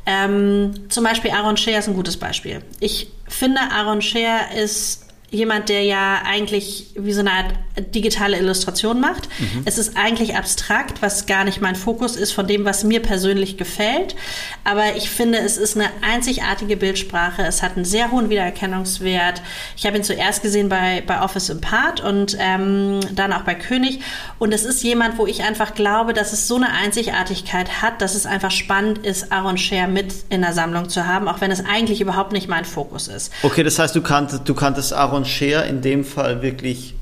ähm, 0.07 0.73
zum 0.89 1.05
Beispiel 1.05 1.31
Aaron 1.31 1.57
Scher 1.57 1.79
ist 1.79 1.89
ein 1.89 1.95
gutes 1.95 2.17
Beispiel. 2.17 2.63
Ich 2.81 3.11
finde, 3.29 3.61
Aaron 3.61 4.03
Scher 4.03 4.53
ist 4.55 5.07
jemand, 5.31 5.69
der 5.69 5.85
ja 5.85 6.23
eigentlich 6.25 6.89
wie 6.97 7.13
so 7.13 7.21
eine 7.21 7.31
Art 7.31 7.47
digitale 7.95 8.39
Illustration 8.39 9.01
macht. 9.01 9.29
Mhm. 9.39 9.63
Es 9.65 9.79
ist 9.79 9.97
eigentlich 9.97 10.37
abstrakt, 10.37 11.03
was 11.03 11.27
gar 11.27 11.45
nicht 11.45 11.61
mein 11.61 11.77
Fokus 11.77 12.17
ist 12.17 12.33
von 12.33 12.47
dem, 12.47 12.65
was 12.65 12.85
mir 12.85 13.01
persönlich 13.01 13.57
gefällt. 13.57 14.17
Aber 14.65 14.97
ich 14.97 15.09
finde, 15.09 15.39
es 15.39 15.57
ist 15.57 15.77
eine 15.77 15.89
einzigartige 16.03 16.77
Bildsprache. 16.77 17.43
Es 17.43 17.63
hat 17.63 17.77
einen 17.77 17.85
sehr 17.85 18.11
hohen 18.11 18.29
Wiedererkennungswert. 18.29 19.43
Ich 19.77 19.87
habe 19.87 19.97
ihn 19.97 20.05
zuerst 20.05 20.43
gesehen 20.43 20.69
bei, 20.69 21.03
bei 21.07 21.23
Office 21.23 21.49
im 21.49 21.61
Part 21.61 22.01
und 22.01 22.37
ähm, 22.41 23.01
dann 23.15 23.33
auch 23.33 23.43
bei 23.43 23.55
König. 23.55 24.01
Und 24.39 24.53
es 24.53 24.65
ist 24.65 24.83
jemand, 24.83 25.19
wo 25.19 25.27
ich 25.27 25.43
einfach 25.43 25.75
glaube, 25.75 26.13
dass 26.13 26.33
es 26.33 26.49
so 26.49 26.57
eine 26.57 26.73
Einzigartigkeit 26.73 27.83
hat, 27.83 28.03
dass 28.03 28.15
es 28.15 28.27
einfach 28.27 28.51
spannend 28.51 28.99
ist, 28.99 29.33
Aaron 29.33 29.59
Scher 29.59 29.87
mit 29.87 30.13
in 30.29 30.43
der 30.43 30.53
Sammlung 30.53 30.89
zu 30.89 31.07
haben, 31.07 31.29
auch 31.29 31.41
wenn 31.41 31.51
es 31.51 31.65
eigentlich 31.65 32.01
überhaupt 32.01 32.33
nicht 32.33 32.49
mein 32.49 32.65
Fokus 32.65 33.09
ist. 33.09 33.33
Okay, 33.43 33.63
das 33.63 33.79
heißt, 33.79 33.95
du 33.95 34.03
kanntest, 34.03 34.49
du 34.49 34.55
kanntest 34.55 34.93
Aaron 34.93 35.20
Scher 35.25 35.67
in 35.67 35.83
dem 35.83 36.05
Fall 36.05 36.43
wirklich 36.43 36.95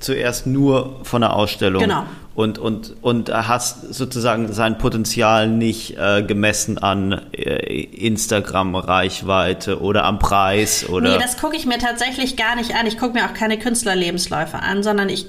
zuerst 0.00 0.46
nur 0.46 1.00
von 1.04 1.22
der 1.22 1.34
Ausstellung. 1.34 1.82
Genau. 1.82 2.04
Und, 2.34 2.58
und, 2.58 2.96
und 3.00 3.32
hast 3.32 3.94
sozusagen 3.94 4.52
sein 4.52 4.76
Potenzial 4.76 5.48
nicht 5.48 5.96
äh, 5.96 6.24
gemessen 6.24 6.78
an 6.78 7.20
äh, 7.30 7.82
Instagram-Reichweite 7.84 9.80
oder 9.80 10.02
am 10.04 10.18
Preis 10.18 10.88
oder. 10.88 11.12
Nee, 11.12 11.18
das 11.22 11.38
gucke 11.38 11.56
ich 11.56 11.64
mir 11.64 11.78
tatsächlich 11.78 12.36
gar 12.36 12.56
nicht 12.56 12.74
an. 12.74 12.88
Ich 12.88 12.98
gucke 12.98 13.12
mir 13.12 13.26
auch 13.26 13.34
keine 13.34 13.56
Künstlerlebensläufe 13.56 14.58
an, 14.58 14.82
sondern 14.82 15.10
ich 15.10 15.26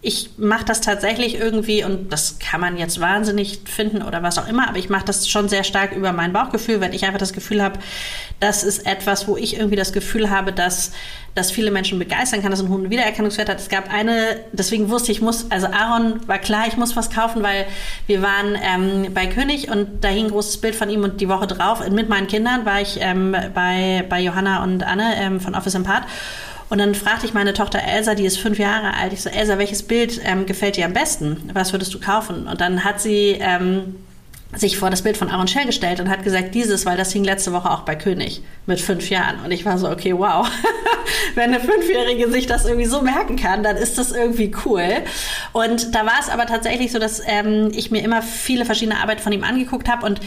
ich 0.00 0.30
mache 0.36 0.64
das 0.64 0.80
tatsächlich 0.80 1.34
irgendwie 1.34 1.82
und 1.82 2.12
das 2.12 2.38
kann 2.38 2.60
man 2.60 2.76
jetzt 2.76 3.00
wahnsinnig 3.00 3.60
finden 3.64 4.02
oder 4.02 4.22
was 4.22 4.38
auch 4.38 4.46
immer, 4.46 4.68
aber 4.68 4.78
ich 4.78 4.88
mache 4.88 5.04
das 5.04 5.28
schon 5.28 5.48
sehr 5.48 5.64
stark 5.64 5.92
über 5.92 6.12
mein 6.12 6.32
Bauchgefühl, 6.32 6.80
wenn 6.80 6.92
ich 6.92 7.04
einfach 7.04 7.18
das 7.18 7.32
Gefühl 7.32 7.60
habe, 7.60 7.80
das 8.38 8.62
ist 8.62 8.86
etwas, 8.86 9.26
wo 9.26 9.36
ich 9.36 9.56
irgendwie 9.56 9.74
das 9.74 9.92
Gefühl 9.92 10.30
habe, 10.30 10.52
dass 10.52 10.92
das 11.34 11.50
viele 11.50 11.72
Menschen 11.72 11.98
begeistern 11.98 12.42
kann, 12.42 12.52
dass 12.52 12.60
ein 12.60 12.68
hohen 12.68 12.90
Wiedererkennungswert 12.90 13.48
hat. 13.48 13.58
Es 13.58 13.68
gab 13.68 13.92
eine, 13.92 14.40
deswegen 14.52 14.88
wusste 14.88 15.10
ich, 15.12 15.18
ich 15.18 15.22
muss, 15.22 15.50
also 15.50 15.66
Aaron 15.66 16.26
war 16.28 16.38
klar, 16.38 16.66
ich 16.68 16.76
muss 16.76 16.94
was 16.94 17.10
kaufen, 17.10 17.42
weil 17.42 17.66
wir 18.06 18.22
waren 18.22 18.56
ähm, 18.62 19.12
bei 19.12 19.26
König 19.26 19.68
und 19.68 20.04
da 20.04 20.08
hing 20.08 20.26
ein 20.26 20.30
großes 20.30 20.58
Bild 20.60 20.76
von 20.76 20.90
ihm 20.90 21.02
und 21.02 21.20
die 21.20 21.28
Woche 21.28 21.48
drauf 21.48 21.88
mit 21.90 22.08
meinen 22.08 22.28
Kindern 22.28 22.64
war 22.64 22.80
ich 22.80 22.98
ähm, 23.00 23.34
bei, 23.54 24.04
bei 24.08 24.20
Johanna 24.20 24.62
und 24.62 24.84
Anne 24.84 25.16
ähm, 25.16 25.40
von 25.40 25.54
Office 25.54 25.80
Part 25.82 26.04
und 26.68 26.78
dann 26.78 26.94
fragte 26.94 27.26
ich 27.26 27.34
meine 27.34 27.54
Tochter 27.54 27.80
Elsa, 27.82 28.14
die 28.14 28.26
ist 28.26 28.38
fünf 28.38 28.58
Jahre 28.58 28.94
alt, 28.94 29.12
ich 29.12 29.22
so, 29.22 29.30
Elsa, 29.30 29.58
welches 29.58 29.82
Bild 29.82 30.20
ähm, 30.24 30.46
gefällt 30.46 30.76
dir 30.76 30.84
am 30.84 30.92
besten? 30.92 31.50
Was 31.54 31.72
würdest 31.72 31.94
du 31.94 32.00
kaufen? 32.00 32.46
Und 32.46 32.60
dann 32.60 32.84
hat 32.84 33.00
sie 33.00 33.38
ähm, 33.40 33.96
sich 34.54 34.78
vor 34.78 34.88
das 34.90 35.02
Bild 35.02 35.16
von 35.16 35.30
Aaron 35.30 35.46
Shell 35.46 35.66
gestellt 35.66 36.00
und 36.00 36.08
hat 36.08 36.24
gesagt, 36.24 36.54
dieses, 36.54 36.86
weil 36.86 36.96
das 36.96 37.12
hing 37.12 37.22
letzte 37.22 37.52
Woche 37.52 37.70
auch 37.70 37.82
bei 37.82 37.96
König 37.96 38.42
mit 38.66 38.80
fünf 38.80 39.10
Jahren. 39.10 39.40
Und 39.44 39.50
ich 39.50 39.64
war 39.66 39.76
so, 39.78 39.90
okay, 39.90 40.16
wow. 40.16 40.50
Wenn 41.34 41.54
eine 41.54 41.60
Fünfjährige 41.60 42.30
sich 42.30 42.46
das 42.46 42.64
irgendwie 42.64 42.86
so 42.86 43.02
merken 43.02 43.36
kann, 43.36 43.62
dann 43.62 43.76
ist 43.76 43.98
das 43.98 44.12
irgendwie 44.12 44.52
cool. 44.64 44.84
Und 45.52 45.94
da 45.94 46.06
war 46.06 46.18
es 46.20 46.30
aber 46.30 46.46
tatsächlich 46.46 46.92
so, 46.92 46.98
dass 46.98 47.22
ähm, 47.26 47.70
ich 47.74 47.90
mir 47.90 48.02
immer 48.02 48.22
viele 48.22 48.64
verschiedene 48.64 48.98
Arbeiten 48.98 49.20
von 49.20 49.32
ihm 49.32 49.44
angeguckt 49.44 49.88
habe 49.88 50.06
und 50.06 50.20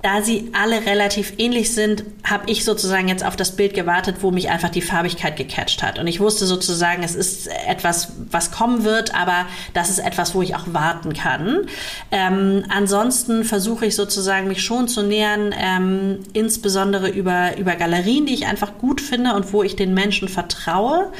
da 0.00 0.22
sie 0.22 0.52
alle 0.52 0.86
relativ 0.86 1.32
ähnlich 1.38 1.74
sind, 1.74 2.04
habe 2.22 2.48
ich 2.48 2.64
sozusagen 2.64 3.08
jetzt 3.08 3.24
auf 3.24 3.34
das 3.34 3.56
Bild 3.56 3.74
gewartet, 3.74 4.18
wo 4.20 4.30
mich 4.30 4.48
einfach 4.48 4.68
die 4.68 4.80
Farbigkeit 4.80 5.36
gecatcht 5.36 5.82
hat. 5.82 5.98
Und 5.98 6.06
ich 6.06 6.20
wusste 6.20 6.46
sozusagen, 6.46 7.02
es 7.02 7.16
ist 7.16 7.48
etwas, 7.66 8.12
was 8.30 8.52
kommen 8.52 8.84
wird, 8.84 9.12
aber 9.16 9.46
das 9.74 9.90
ist 9.90 9.98
etwas, 9.98 10.36
wo 10.36 10.42
ich 10.42 10.54
auch 10.54 10.66
warten 10.72 11.14
kann. 11.14 11.66
Ähm, 12.12 12.64
ansonsten 12.68 13.42
versuche 13.42 13.86
ich 13.86 13.96
sozusagen 13.96 14.46
mich 14.46 14.62
schon 14.62 14.86
zu 14.86 15.02
nähern, 15.02 15.52
ähm, 15.58 16.20
insbesondere 16.32 17.08
über, 17.08 17.56
über 17.56 17.74
Galerien, 17.74 18.24
die 18.24 18.34
ich 18.34 18.46
einfach 18.46 18.78
gut 18.78 19.00
finde 19.00 19.34
und 19.34 19.52
wo 19.52 19.64
ich 19.64 19.74
den 19.74 19.94
Menschen 19.94 20.28
vertraue. 20.28 21.10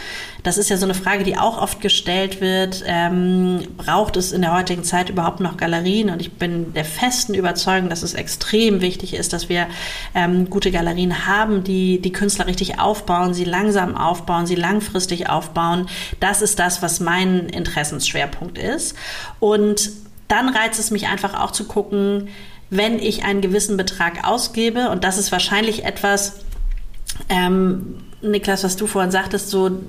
Das 0.43 0.57
ist 0.57 0.71
ja 0.71 0.77
so 0.77 0.85
eine 0.85 0.95
Frage, 0.95 1.25
die 1.25 1.37
auch 1.37 1.61
oft 1.61 1.81
gestellt 1.81 2.41
wird. 2.41 2.85
Ähm, 2.87 3.63
braucht 3.77 4.17
es 4.17 4.33
in 4.33 4.43
der 4.43 4.55
heutigen 4.55 4.85
Zeit 4.85 5.11
überhaupt 5.11 5.41
noch 5.41 5.57
Galerien? 5.57 6.11
Und 6.11 6.21
ich 6.21 6.33
bin 6.33 6.73
der 6.75 6.85
festen 6.85 7.35
Überzeugung, 7.35 7.89
dass 7.89 8.03
es 8.03 8.15
extrem 8.15 8.81
wichtig 8.81 9.15
ist, 9.15 9.33
dass 9.33 9.49
wir 9.49 9.67
ähm, 10.15 10.49
gute 10.49 10.71
Galerien 10.71 11.27
haben, 11.27 11.65
die 11.65 12.01
die 12.01 12.13
Künstler 12.13 12.47
richtig 12.47 12.79
aufbauen, 12.79 13.35
sie 13.35 13.45
langsam 13.45 13.97
aufbauen, 13.97 14.47
sie 14.47 14.55
langfristig 14.55 15.29
aufbauen. 15.29 15.89
Das 16.21 16.41
ist 16.43 16.59
das, 16.59 16.83
was 16.83 17.01
mein 17.01 17.49
Interessensschwerpunkt 17.49 18.59
ist. 18.59 18.95
Und 19.41 19.91
dann 20.29 20.49
reizt 20.49 20.79
es 20.79 20.91
mich 20.91 21.09
einfach 21.09 21.35
auch 21.41 21.51
zu 21.51 21.65
gucken, 21.65 22.29
wenn 22.71 22.99
ich 22.99 23.25
einen 23.25 23.41
gewissen 23.41 23.77
Betrag 23.77 24.27
ausgebe, 24.27 24.91
und 24.91 25.03
das 25.03 25.17
ist 25.19 25.33
wahrscheinlich 25.33 25.85
etwas, 25.85 26.41
ähm, 27.31 28.05
Niklas, 28.21 28.65
was 28.65 28.77
du 28.77 28.87
vorhin 28.87 29.11
sagtest, 29.11 29.51
so 29.51 29.81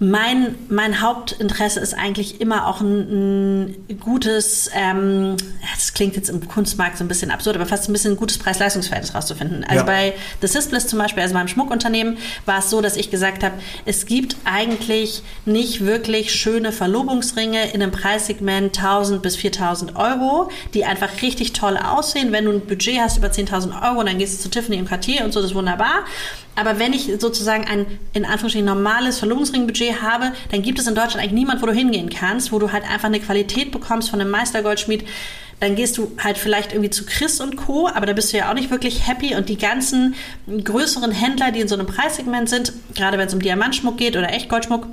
mein, 0.00 0.56
mein 0.68 1.00
Hauptinteresse 1.00 1.78
ist 1.78 1.94
eigentlich 1.94 2.40
immer 2.40 2.66
auch 2.66 2.80
ein, 2.80 3.68
ein 3.88 4.00
gutes, 4.00 4.68
ähm, 4.74 5.36
das 5.72 5.94
klingt 5.94 6.16
jetzt 6.16 6.28
im 6.30 6.46
Kunstmarkt 6.48 6.98
so 6.98 7.04
ein 7.04 7.08
bisschen 7.08 7.30
absurd, 7.30 7.54
aber 7.54 7.64
fast 7.64 7.88
ein 7.88 7.92
bisschen 7.92 8.14
ein 8.14 8.16
gutes 8.16 8.38
Preis-Leistungsverhältnis 8.38 9.14
rauszufinden. 9.14 9.62
Also 9.62 9.80
ja. 9.80 9.82
bei 9.84 10.14
The 10.40 10.48
Sispless 10.48 10.88
zum 10.88 10.98
Beispiel, 10.98 11.22
also 11.22 11.34
meinem 11.34 11.46
Schmuckunternehmen, 11.46 12.18
war 12.44 12.58
es 12.58 12.70
so, 12.70 12.80
dass 12.80 12.96
ich 12.96 13.10
gesagt 13.10 13.44
habe, 13.44 13.54
es 13.84 14.06
gibt 14.06 14.36
eigentlich 14.44 15.22
nicht 15.44 15.84
wirklich 15.84 16.34
schöne 16.34 16.72
Verlobungsringe 16.72 17.70
in 17.72 17.80
einem 17.80 17.92
Preissegment 17.92 18.76
1000 18.76 19.22
bis 19.22 19.36
4000 19.36 19.94
Euro, 19.94 20.50
die 20.74 20.84
einfach 20.84 21.22
richtig 21.22 21.52
toll 21.52 21.76
aussehen. 21.76 22.32
Wenn 22.32 22.46
du 22.46 22.52
ein 22.52 22.66
Budget 22.66 22.98
hast 22.98 23.18
über 23.18 23.28
10.000 23.28 23.80
Euro, 23.88 24.02
dann 24.02 24.18
gehst 24.18 24.38
du 24.38 24.42
zu 24.42 24.50
Tiffany 24.50 24.78
und 24.80 24.88
Cartier 24.88 25.24
und 25.24 25.32
so, 25.32 25.40
das 25.40 25.50
ist 25.50 25.56
wunderbar. 25.56 26.04
Aber 26.56 26.78
wenn 26.78 26.92
ich 26.92 27.10
sozusagen 27.18 27.64
ein, 27.64 27.86
in 28.12 28.24
Anführungsstrichen, 28.24 28.66
normales 28.66 29.18
Verlobungsringbudget 29.18 30.02
habe, 30.02 30.32
dann 30.50 30.62
gibt 30.62 30.78
es 30.78 30.86
in 30.86 30.94
Deutschland 30.94 31.18
eigentlich 31.18 31.32
niemand, 31.32 31.62
wo 31.62 31.66
du 31.66 31.72
hingehen 31.72 32.10
kannst, 32.10 32.52
wo 32.52 32.58
du 32.58 32.72
halt 32.72 32.84
einfach 32.84 33.08
eine 33.08 33.20
Qualität 33.20 33.72
bekommst 33.72 34.10
von 34.10 34.20
einem 34.20 34.30
Meistergoldschmied. 34.30 35.04
Dann 35.60 35.76
gehst 35.76 35.98
du 35.98 36.12
halt 36.22 36.36
vielleicht 36.36 36.72
irgendwie 36.72 36.90
zu 36.90 37.06
Chris 37.06 37.40
und 37.40 37.56
Co., 37.56 37.88
aber 37.88 38.06
da 38.06 38.12
bist 38.12 38.32
du 38.32 38.36
ja 38.36 38.50
auch 38.50 38.54
nicht 38.54 38.70
wirklich 38.70 39.06
happy. 39.06 39.34
Und 39.34 39.48
die 39.48 39.56
ganzen 39.56 40.14
größeren 40.46 41.10
Händler, 41.10 41.52
die 41.52 41.60
in 41.60 41.68
so 41.68 41.74
einem 41.74 41.86
Preissegment 41.86 42.48
sind, 42.48 42.72
gerade 42.94 43.18
wenn 43.18 43.28
es 43.28 43.34
um 43.34 43.40
Diamantschmuck 43.40 43.96
geht 43.96 44.16
oder 44.16 44.30
Echtgoldschmuck, 44.32 44.86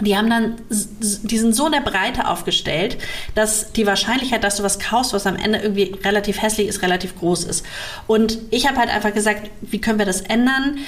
die 0.00 0.16
haben 0.16 0.30
dann, 0.30 0.54
die 0.68 1.38
sind 1.38 1.54
so 1.54 1.66
in 1.66 1.72
der 1.72 1.80
Breite 1.80 2.28
aufgestellt, 2.28 2.98
dass 3.34 3.72
die 3.72 3.86
Wahrscheinlichkeit, 3.86 4.44
dass 4.44 4.56
du 4.56 4.62
was 4.62 4.78
kaufst, 4.78 5.12
was 5.12 5.26
am 5.26 5.36
Ende 5.36 5.58
irgendwie 5.58 5.94
relativ 6.04 6.40
hässlich 6.40 6.68
ist, 6.68 6.82
relativ 6.82 7.18
groß 7.18 7.44
ist. 7.44 7.66
Und 8.06 8.38
ich 8.50 8.66
habe 8.66 8.78
halt 8.78 8.90
einfach 8.90 9.12
gesagt, 9.12 9.50
wie 9.60 9.80
können 9.80 9.98
wir 9.98 10.06
das 10.06 10.20
ändern? 10.22 10.78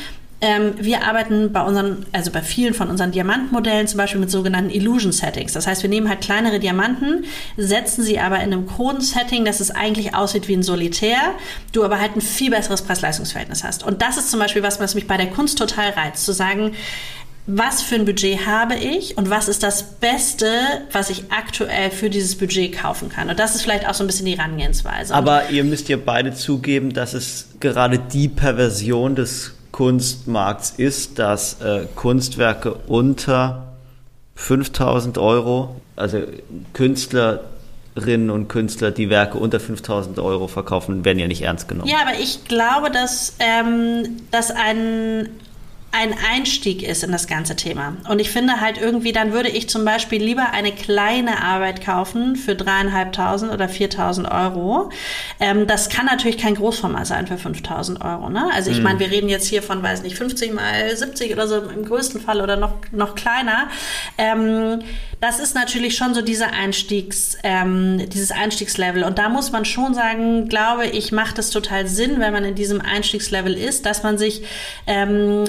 Ähm, 0.44 0.74
wir 0.76 1.04
arbeiten 1.04 1.52
bei 1.52 1.62
unseren, 1.62 2.04
also 2.10 2.32
bei 2.32 2.42
vielen 2.42 2.74
von 2.74 2.90
unseren 2.90 3.12
Diamantmodellen 3.12 3.86
zum 3.86 3.98
Beispiel 3.98 4.20
mit 4.20 4.28
sogenannten 4.28 4.70
Illusion 4.70 5.12
Settings. 5.12 5.52
Das 5.52 5.68
heißt, 5.68 5.82
wir 5.82 5.90
nehmen 5.90 6.08
halt 6.08 6.20
kleinere 6.20 6.58
Diamanten, 6.58 7.26
setzen 7.56 8.02
sie 8.02 8.18
aber 8.18 8.36
in 8.36 8.52
einem 8.52 8.66
Kronen-Setting, 8.66 9.44
dass 9.44 9.60
es 9.60 9.70
eigentlich 9.70 10.16
aussieht 10.16 10.48
wie 10.48 10.54
ein 10.54 10.64
Solitär, 10.64 11.20
du 11.70 11.84
aber 11.84 12.00
halt 12.00 12.16
ein 12.16 12.20
viel 12.20 12.50
besseres 12.50 12.82
Preis-Leistungs-Verhältnis 12.82 13.62
hast. 13.62 13.84
Und 13.84 14.02
das 14.02 14.16
ist 14.16 14.32
zum 14.32 14.40
Beispiel 14.40 14.64
was, 14.64 14.80
was 14.80 14.96
mich 14.96 15.06
bei 15.06 15.16
der 15.16 15.28
Kunst 15.28 15.58
total 15.58 15.90
reizt, 15.90 16.24
zu 16.24 16.32
sagen, 16.32 16.72
was 17.46 17.82
für 17.82 17.96
ein 17.96 18.04
Budget 18.04 18.46
habe 18.46 18.76
ich 18.76 19.18
und 19.18 19.28
was 19.28 19.48
ist 19.48 19.62
das 19.62 19.82
Beste, 19.82 20.46
was 20.92 21.10
ich 21.10 21.24
aktuell 21.30 21.90
für 21.90 22.08
dieses 22.08 22.36
Budget 22.36 22.72
kaufen 22.72 23.08
kann. 23.08 23.28
Und 23.30 23.38
das 23.38 23.56
ist 23.56 23.62
vielleicht 23.62 23.88
auch 23.88 23.94
so 23.94 24.04
ein 24.04 24.06
bisschen 24.06 24.26
die 24.26 24.38
Herangehensweise. 24.38 25.14
Aber 25.14 25.50
ihr 25.50 25.64
müsst 25.64 25.88
ja 25.88 25.96
beide 25.96 26.32
zugeben, 26.32 26.92
dass 26.92 27.14
es 27.14 27.48
gerade 27.58 27.98
die 27.98 28.28
Perversion 28.28 29.16
des 29.16 29.54
Kunstmarkts 29.72 30.74
ist, 30.76 31.18
dass 31.18 31.60
äh, 31.60 31.86
Kunstwerke 31.96 32.74
unter 32.74 33.72
5000 34.36 35.18
Euro, 35.18 35.80
also 35.96 36.20
Künstlerinnen 36.74 38.30
und 38.30 38.48
Künstler, 38.48 38.92
die 38.92 39.10
Werke 39.10 39.38
unter 39.38 39.58
5000 39.58 40.18
Euro 40.20 40.46
verkaufen, 40.46 41.04
werden 41.04 41.18
ja 41.18 41.26
nicht 41.26 41.42
ernst 41.42 41.68
genommen. 41.68 41.88
Ja, 41.88 42.02
aber 42.02 42.20
ich 42.20 42.44
glaube, 42.44 42.90
dass, 42.90 43.34
ähm, 43.40 44.18
dass 44.30 44.50
ein 44.50 45.28
ein 45.92 46.14
Einstieg 46.32 46.82
ist 46.82 47.04
in 47.04 47.12
das 47.12 47.26
ganze 47.26 47.54
Thema. 47.54 47.96
Und 48.08 48.18
ich 48.18 48.30
finde 48.30 48.62
halt 48.62 48.80
irgendwie, 48.80 49.12
dann 49.12 49.34
würde 49.34 49.50
ich 49.50 49.68
zum 49.68 49.84
Beispiel 49.84 50.22
lieber 50.22 50.50
eine 50.52 50.72
kleine 50.72 51.42
Arbeit 51.42 51.84
kaufen 51.84 52.34
für 52.34 52.54
dreieinhalbtausend 52.54 53.52
oder 53.52 53.68
viertausend 53.68 54.26
Euro. 54.30 54.90
Ähm, 55.38 55.66
das 55.66 55.90
kann 55.90 56.06
natürlich 56.06 56.38
kein 56.38 56.54
Großformat 56.54 57.06
sein 57.06 57.26
für 57.26 57.36
5000 57.36 58.02
Euro. 58.02 58.30
Ne? 58.30 58.50
Also 58.54 58.70
ich 58.70 58.78
mhm. 58.78 58.84
meine, 58.84 59.00
wir 59.00 59.10
reden 59.10 59.28
jetzt 59.28 59.46
hier 59.46 59.62
von, 59.62 59.82
weiß 59.82 60.02
nicht, 60.02 60.16
50 60.16 60.54
mal 60.54 60.96
70 60.96 61.30
oder 61.30 61.46
so 61.46 61.58
im 61.58 61.84
größten 61.84 62.22
Fall 62.22 62.40
oder 62.40 62.56
noch, 62.56 62.76
noch 62.90 63.14
kleiner. 63.14 63.68
Ähm, 64.16 64.82
das 65.20 65.40
ist 65.40 65.54
natürlich 65.54 65.94
schon 65.94 66.14
so 66.14 66.22
dieser 66.22 66.54
Einstiegs, 66.54 67.36
ähm, 67.42 68.08
dieses 68.08 68.30
Einstiegslevel. 68.30 69.04
Und 69.04 69.18
da 69.18 69.28
muss 69.28 69.52
man 69.52 69.66
schon 69.66 69.92
sagen, 69.92 70.48
glaube 70.48 70.86
ich, 70.86 71.12
macht 71.12 71.38
es 71.38 71.50
total 71.50 71.86
Sinn, 71.86 72.18
wenn 72.18 72.32
man 72.32 72.44
in 72.44 72.54
diesem 72.54 72.80
Einstiegslevel 72.80 73.52
ist, 73.52 73.84
dass 73.84 74.02
man 74.02 74.16
sich 74.16 74.42
ähm, 74.86 75.44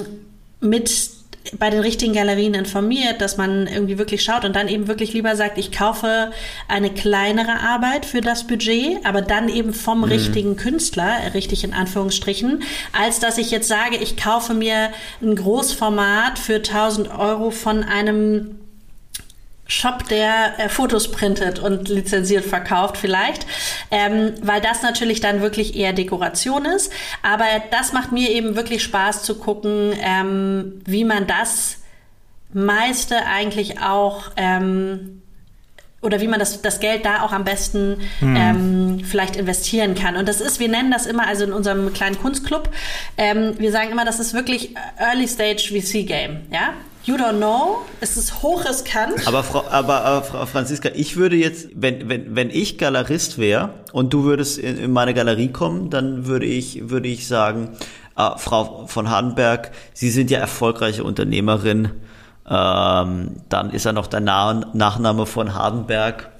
mit 0.64 1.14
bei 1.58 1.70
den 1.70 1.80
richtigen 1.80 2.14
Galerien 2.14 2.54
informiert, 2.54 3.20
dass 3.20 3.36
man 3.36 3.66
irgendwie 3.66 3.98
wirklich 3.98 4.22
schaut 4.22 4.44
und 4.44 4.56
dann 4.56 4.68
eben 4.68 4.88
wirklich 4.88 5.12
lieber 5.12 5.36
sagt, 5.36 5.58
ich 5.58 5.72
kaufe 5.72 6.32
eine 6.68 6.90
kleinere 6.90 7.60
Arbeit 7.60 8.06
für 8.06 8.20
das 8.20 8.46
Budget, 8.46 9.04
aber 9.04 9.20
dann 9.20 9.48
eben 9.48 9.74
vom 9.74 9.98
mhm. 9.98 10.04
richtigen 10.04 10.56
Künstler, 10.56 11.34
richtig 11.34 11.64
in 11.64 11.74
Anführungsstrichen, 11.74 12.62
als 12.98 13.20
dass 13.20 13.38
ich 13.38 13.50
jetzt 13.50 13.68
sage, 13.68 13.96
ich 13.96 14.16
kaufe 14.16 14.54
mir 14.54 14.90
ein 15.20 15.36
Großformat 15.36 16.38
für 16.38 16.56
1000 16.56 17.10
Euro 17.10 17.50
von 17.50 17.82
einem 17.84 18.58
Shop, 19.66 20.08
der 20.08 20.58
äh, 20.58 20.68
Fotos 20.68 21.10
printet 21.10 21.58
und 21.58 21.88
lizenziert 21.88 22.44
verkauft 22.44 22.98
vielleicht, 22.98 23.46
ähm, 23.90 24.34
weil 24.42 24.60
das 24.60 24.82
natürlich 24.82 25.20
dann 25.20 25.40
wirklich 25.40 25.74
eher 25.74 25.92
Dekoration 25.92 26.66
ist. 26.66 26.92
Aber 27.22 27.46
das 27.70 27.92
macht 27.92 28.12
mir 28.12 28.30
eben 28.30 28.56
wirklich 28.56 28.82
Spaß 28.82 29.22
zu 29.22 29.36
gucken, 29.36 29.94
ähm, 29.98 30.82
wie 30.84 31.04
man 31.04 31.26
das 31.26 31.78
meiste 32.52 33.16
eigentlich 33.26 33.80
auch 33.80 34.30
ähm, 34.36 35.22
oder 36.04 36.20
wie 36.20 36.28
man 36.28 36.38
das, 36.38 36.60
das 36.60 36.80
Geld 36.80 37.06
da 37.06 37.22
auch 37.22 37.32
am 37.32 37.44
besten 37.44 37.96
hm. 38.20 38.36
ähm, 38.36 39.00
vielleicht 39.04 39.36
investieren 39.36 39.94
kann. 39.94 40.16
Und 40.16 40.28
das 40.28 40.42
ist, 40.42 40.60
wir 40.60 40.68
nennen 40.68 40.90
das 40.90 41.06
immer, 41.06 41.26
also 41.26 41.44
in 41.44 41.52
unserem 41.52 41.94
kleinen 41.94 42.18
Kunstclub, 42.18 42.68
ähm, 43.16 43.54
wir 43.58 43.72
sagen 43.72 43.90
immer, 43.90 44.04
das 44.04 44.20
ist 44.20 44.34
wirklich 44.34 44.74
Early 44.98 45.26
Stage 45.26 45.72
VC 45.72 46.06
Game, 46.06 46.42
ja. 46.52 46.74
You 47.06 47.16
don't 47.16 47.36
know. 47.36 47.82
Es 48.00 48.16
ist 48.16 48.42
hochriskant. 48.42 49.28
Aber 49.28 49.42
Frau, 49.42 49.64
aber, 49.68 50.06
aber 50.06 50.22
Frau 50.22 50.46
Franziska, 50.46 50.88
ich 50.94 51.16
würde 51.16 51.36
jetzt, 51.36 51.68
wenn, 51.74 52.08
wenn, 52.08 52.34
wenn 52.34 52.48
ich 52.48 52.78
Galerist 52.78 53.36
wäre 53.36 53.74
und 53.92 54.14
du 54.14 54.24
würdest 54.24 54.56
in, 54.56 54.78
in, 54.78 54.90
meine 54.90 55.12
Galerie 55.12 55.48
kommen, 55.48 55.90
dann 55.90 56.24
würde 56.24 56.46
ich, 56.46 56.88
würde 56.88 57.08
ich 57.08 57.28
sagen, 57.28 57.76
äh, 58.16 58.30
Frau 58.38 58.86
von 58.86 59.10
Hardenberg, 59.10 59.72
Sie 59.92 60.08
sind 60.08 60.30
ja 60.30 60.38
erfolgreiche 60.38 61.04
Unternehmerin. 61.04 61.90
Ähm, 62.48 63.32
dann 63.50 63.70
ist 63.70 63.84
ja 63.84 63.92
noch 63.92 64.06
der 64.06 64.20
Nachname 64.20 65.26
von 65.26 65.54
Hardenberg. 65.54 66.30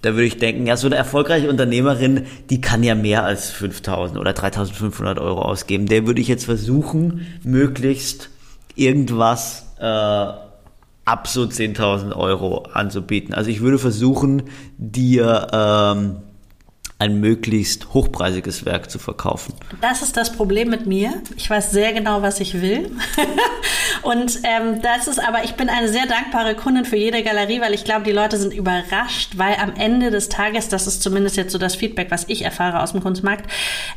Da 0.00 0.12
würde 0.12 0.24
ich 0.24 0.38
denken, 0.38 0.66
ja, 0.66 0.78
so 0.78 0.86
eine 0.86 0.96
erfolgreiche 0.96 1.50
Unternehmerin, 1.50 2.26
die 2.48 2.62
kann 2.62 2.82
ja 2.82 2.94
mehr 2.94 3.24
als 3.24 3.50
5000 3.50 4.18
oder 4.18 4.32
3500 4.32 5.18
Euro 5.18 5.42
ausgeben. 5.42 5.86
Der 5.86 6.06
würde 6.06 6.22
ich 6.22 6.28
jetzt 6.28 6.46
versuchen, 6.46 7.26
möglichst 7.42 8.30
irgendwas 8.76 9.65
äh, 9.78 10.46
ab 11.06 11.28
so 11.28 11.42
10.000 11.42 12.14
Euro 12.16 12.64
anzubieten. 12.72 13.32
Also 13.32 13.50
ich 13.50 13.60
würde 13.60 13.78
versuchen, 13.78 14.42
dir 14.76 15.46
ähm, 15.52 16.16
ein 16.98 17.20
möglichst 17.20 17.92
hochpreisiges 17.92 18.64
Werk 18.64 18.90
zu 18.90 18.98
verkaufen. 18.98 19.52
Das 19.82 20.00
ist 20.00 20.16
das 20.16 20.32
Problem 20.32 20.70
mit 20.70 20.86
mir. 20.86 21.12
Ich 21.36 21.50
weiß 21.50 21.70
sehr 21.70 21.92
genau, 21.92 22.22
was 22.22 22.40
ich 22.40 22.62
will. 22.62 22.90
und 24.02 24.38
ähm, 24.44 24.80
das 24.80 25.06
ist 25.06 25.18
aber, 25.18 25.44
ich 25.44 25.56
bin 25.56 25.68
eine 25.68 25.90
sehr 25.90 26.06
dankbare 26.06 26.54
Kundin 26.54 26.86
für 26.86 26.96
jede 26.96 27.22
Galerie, 27.22 27.60
weil 27.60 27.74
ich 27.74 27.84
glaube, 27.84 28.04
die 28.04 28.12
Leute 28.12 28.38
sind 28.38 28.54
überrascht, 28.54 29.32
weil 29.36 29.56
am 29.56 29.74
Ende 29.76 30.10
des 30.10 30.30
Tages, 30.30 30.70
das 30.70 30.86
ist 30.86 31.02
zumindest 31.02 31.36
jetzt 31.36 31.52
so 31.52 31.58
das 31.58 31.74
Feedback, 31.74 32.10
was 32.10 32.24
ich 32.28 32.42
erfahre 32.42 32.82
aus 32.82 32.92
dem 32.92 33.02
Kunstmarkt, 33.02 33.50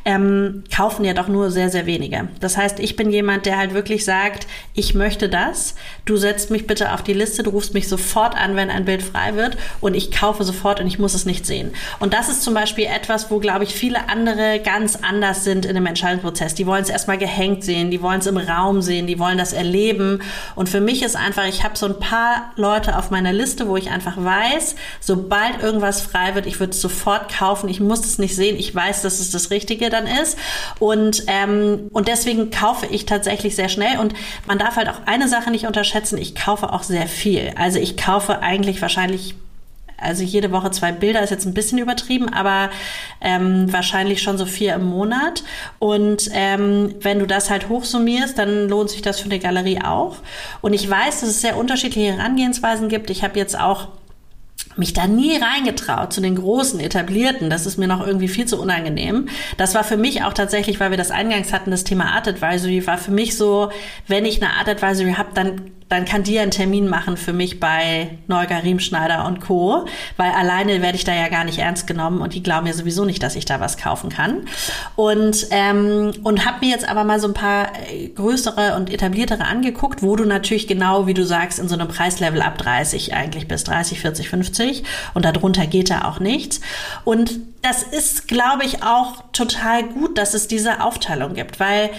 ähm, 0.04 0.66
kaufen 0.76 1.06
ja 1.06 1.14
doch 1.14 1.30
nur 1.30 1.52
sehr, 1.52 1.70
sehr 1.70 1.86
wenige. 1.86 2.28
Das 2.42 2.58
heißt, 2.58 2.82
ich 2.82 2.98
bin 2.98 3.12
jemand, 3.12 3.46
der 3.46 3.58
halt 3.58 3.74
wirklich 3.74 4.04
sagt, 4.04 4.46
ich 4.74 4.94
möchte 4.94 5.30
das. 5.30 5.76
Du 6.04 6.18
setzt 6.18 6.52
mich 6.52 6.68
bitte 6.68 6.92
auf 6.94 7.02
die 7.02 7.14
Liste, 7.14 7.44
du 7.44 7.52
rufst 7.52 7.74
mich 7.74 7.88
sofort 7.88 8.36
an, 8.36 8.58
wenn 8.58 8.70
ein 8.70 8.84
Bild 8.84 9.04
frei 9.04 9.36
wird 9.36 9.58
und 9.80 9.94
ich 9.94 10.12
kaufe 10.12 10.44
sofort 10.44 10.82
und 10.82 10.88
ich 10.88 11.00
muss 11.00 11.14
es 11.14 11.26
nicht 11.26 11.46
sehen. 11.46 11.72
Und 12.02 12.14
das 12.14 12.28
ist 12.28 12.44
zum 12.44 12.54
Beispiel 12.54 12.89
etwas, 12.90 13.32
wo, 13.32 13.40
glaube 13.40 13.64
ich, 13.64 13.74
viele 13.74 14.10
andere 14.10 14.60
ganz 14.60 14.98
anders 14.98 15.44
sind 15.44 15.66
in 15.66 15.76
dem 15.76 15.86
Entscheidungsprozess. 15.86 16.56
Die 16.56 16.66
wollen 16.66 16.84
es 16.84 16.90
erstmal 16.90 17.18
gehängt 17.18 17.64
sehen, 17.64 17.92
die 17.92 18.02
wollen 18.02 18.20
es 18.20 18.28
im 18.28 18.38
Raum 18.38 18.82
sehen, 18.82 19.08
die 19.08 19.20
wollen 19.20 19.38
das 19.38 19.54
erleben. 19.54 20.22
Und 20.56 20.70
für 20.70 20.82
mich 20.82 21.04
ist 21.04 21.16
einfach, 21.16 21.46
ich 21.46 21.64
habe 21.64 21.78
so 21.78 21.86
ein 21.86 22.00
paar 22.00 22.52
Leute 22.56 22.98
auf 22.98 23.12
meiner 23.12 23.34
Liste, 23.34 23.68
wo 23.68 23.78
ich 23.78 23.90
einfach 23.90 24.18
weiß, 24.18 24.76
sobald 25.00 25.62
irgendwas 25.62 26.02
frei 26.02 26.36
wird, 26.36 26.46
ich 26.46 26.60
würde 26.60 26.72
es 26.72 26.82
sofort 26.82 27.34
kaufen. 27.34 27.70
Ich 27.70 27.80
muss 27.80 28.06
es 28.06 28.18
nicht 28.18 28.36
sehen. 28.36 28.58
Ich 28.58 28.74
weiß, 28.74 29.02
dass 29.02 29.20
es 29.20 29.32
das 29.32 29.52
Richtige 29.52 29.90
dann 29.90 30.08
ist. 30.08 30.38
Und, 30.80 31.24
ähm, 31.28 31.90
und 31.92 32.08
deswegen 32.08 32.52
kaufe 32.52 32.86
ich 32.88 33.06
tatsächlich 33.06 33.56
sehr 33.56 33.70
schnell. 33.70 34.00
Und 34.00 34.14
man 34.48 34.58
darf 34.58 34.76
halt 34.76 34.90
auch 34.90 35.02
eine 35.06 35.28
Sache 35.28 35.52
nicht 35.52 35.66
unterschätzen. 35.66 36.18
Ich 36.18 36.36
kaufe 36.36 36.72
auch 36.72 36.84
sehr 36.84 37.08
viel. 37.08 37.54
Also 37.56 37.80
ich 37.80 37.98
kaufe 37.98 38.42
eigentlich 38.42 38.82
wahrscheinlich 38.82 39.36
also 40.02 40.24
jede 40.24 40.52
Woche 40.52 40.72
zwei 40.72 40.92
Bilder 40.92 41.22
ist 41.22 41.30
jetzt 41.30 41.46
ein 41.46 41.54
bisschen 41.54 41.78
übertrieben, 41.78 42.30
aber 42.30 42.70
ähm, 43.22 43.72
wahrscheinlich 43.72 44.22
schon 44.22 44.38
so 44.38 44.46
vier 44.46 44.76
im 44.76 44.86
Monat. 44.86 45.44
Und 45.80 46.30
ähm, 46.34 46.96
wenn 47.02 47.20
du 47.20 47.28
das 47.28 47.50
halt 47.50 47.70
hochsummierst, 47.70 48.38
dann 48.38 48.70
lohnt 48.70 48.90
sich 48.90 49.02
das 49.02 49.20
für 49.20 49.26
eine 49.26 49.40
Galerie 49.40 49.82
auch. 49.84 50.18
Und 50.62 50.74
ich 50.74 50.90
weiß, 50.90 51.22
dass 51.22 51.30
es 51.30 51.42
sehr 51.42 51.58
unterschiedliche 51.58 52.14
Herangehensweisen 52.14 52.90
gibt. 52.90 53.10
Ich 53.10 53.24
habe 53.24 53.38
jetzt 53.38 53.60
auch 53.60 53.90
mich 54.76 54.94
da 54.94 55.08
nie 55.08 55.38
reingetraut 55.38 56.14
zu 56.14 56.22
den 56.22 56.36
großen 56.36 56.80
etablierten. 56.80 57.50
Das 57.50 57.66
ist 57.66 57.78
mir 57.78 57.88
noch 57.88 58.06
irgendwie 58.06 58.28
viel 58.28 58.46
zu 58.46 58.60
unangenehm. 58.60 59.28
Das 59.58 59.76
war 59.76 59.84
für 59.84 59.98
mich 59.98 60.24
auch 60.24 60.34
tatsächlich, 60.34 60.80
weil 60.80 60.92
wir 60.92 60.98
das 60.98 61.12
eingangs 61.12 61.54
hatten, 61.54 61.72
das 61.72 61.84
Thema 61.84 62.14
Art 62.14 62.28
Advisory 62.28 62.86
war 62.88 62.98
für 62.98 63.12
mich 63.12 63.38
so, 63.38 63.72
wenn 64.08 64.26
ich 64.26 64.42
eine 64.42 64.54
Art 64.54 64.70
Advisory 64.70 65.14
habe, 65.14 65.30
dann 65.34 65.72
dann 65.90 66.06
kann 66.06 66.24
die 66.24 66.40
einen 66.40 66.52
Termin 66.52 66.88
machen 66.88 67.18
für 67.18 67.34
mich 67.34 67.60
bei 67.60 68.18
Neuger 68.28 68.64
Riemschneider 68.64 69.26
und 69.26 69.42
Co., 69.42 69.86
weil 70.18 70.32
alleine 70.32 70.82
werde 70.82 70.96
ich 70.96 71.04
da 71.04 71.14
ja 71.14 71.28
gar 71.30 71.44
nicht 71.44 71.58
ernst 71.58 71.88
genommen 71.88 72.22
und 72.22 72.36
die 72.36 72.44
glauben 72.44 72.68
ja 72.68 72.74
sowieso 72.74 73.06
nicht, 73.06 73.24
dass 73.24 73.36
ich 73.36 73.46
da 73.46 73.60
was 73.60 73.78
kaufen 73.78 74.10
kann. 74.10 74.48
Und, 74.96 75.48
ähm, 75.50 76.12
und 76.24 76.46
habe 76.46 76.60
mir 76.66 76.72
jetzt 76.72 76.88
aber 76.88 77.04
mal 77.04 77.20
so 77.20 77.28
ein 77.28 77.34
paar 77.34 77.72
äh, 77.92 78.08
größere 78.10 78.76
und 78.76 78.92
etabliertere 78.92 79.46
angeguckt, 79.46 80.04
wo 80.04 80.16
du 80.16 80.26
natürlich 80.26 80.68
genau, 80.68 81.08
wie 81.08 81.16
du 81.16 81.26
sagst, 81.26 81.58
in 81.58 81.68
so 81.68 81.76
einem 81.76 81.88
Preislevel 81.88 82.42
ab 82.44 82.60
30 82.60 83.16
eigentlich 83.16 83.48
bis 83.48 83.64
30, 83.64 84.00
40, 84.00 84.30
50 84.30 84.84
und 85.16 85.26
darunter 85.26 85.66
geht 85.66 85.90
da 85.90 86.06
auch 86.06 86.20
nichts. 86.20 86.62
Und 87.04 87.40
das 87.64 87.84
ist, 87.84 88.28
glaube 88.28 88.64
ich, 88.64 88.84
auch 88.84 89.24
total 89.34 89.84
gut, 89.84 90.18
dass 90.18 90.36
es 90.36 90.48
diese 90.48 90.82
Aufteilung 90.82 91.34
gibt, 91.34 91.60
weil 91.60 91.90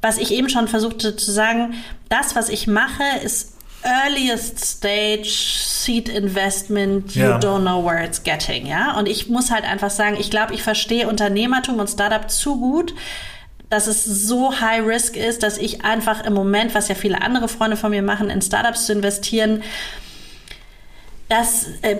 was 0.00 0.18
ich 0.18 0.32
eben 0.32 0.48
schon 0.48 0.68
versuchte 0.68 1.16
zu 1.16 1.30
sagen, 1.30 1.74
das, 2.08 2.34
was 2.34 2.48
ich 2.48 2.66
mache, 2.66 3.04
ist 3.22 3.54
earliest 3.82 4.62
stage 4.62 5.30
seed 5.30 6.08
investment, 6.08 7.14
you 7.14 7.22
ja. 7.22 7.38
don't 7.38 7.62
know 7.62 7.82
where 7.84 8.02
it's 8.04 8.22
getting, 8.22 8.66
ja. 8.66 8.98
Und 8.98 9.08
ich 9.08 9.28
muss 9.28 9.50
halt 9.50 9.64
einfach 9.64 9.90
sagen, 9.90 10.16
ich 10.18 10.30
glaube, 10.30 10.54
ich 10.54 10.62
verstehe 10.62 11.08
Unternehmertum 11.08 11.78
und 11.78 11.88
Startup 11.88 12.30
zu 12.30 12.60
gut, 12.60 12.94
dass 13.70 13.86
es 13.86 14.04
so 14.04 14.60
high 14.60 14.84
risk 14.84 15.16
ist, 15.16 15.42
dass 15.42 15.56
ich 15.56 15.84
einfach 15.84 16.24
im 16.24 16.34
Moment, 16.34 16.74
was 16.74 16.88
ja 16.88 16.94
viele 16.94 17.22
andere 17.22 17.48
Freunde 17.48 17.76
von 17.76 17.90
mir 17.90 18.02
machen, 18.02 18.28
in 18.28 18.42
Startups 18.42 18.86
zu 18.86 18.92
investieren, 18.92 19.62
das 21.28 21.66
äh, 21.82 21.96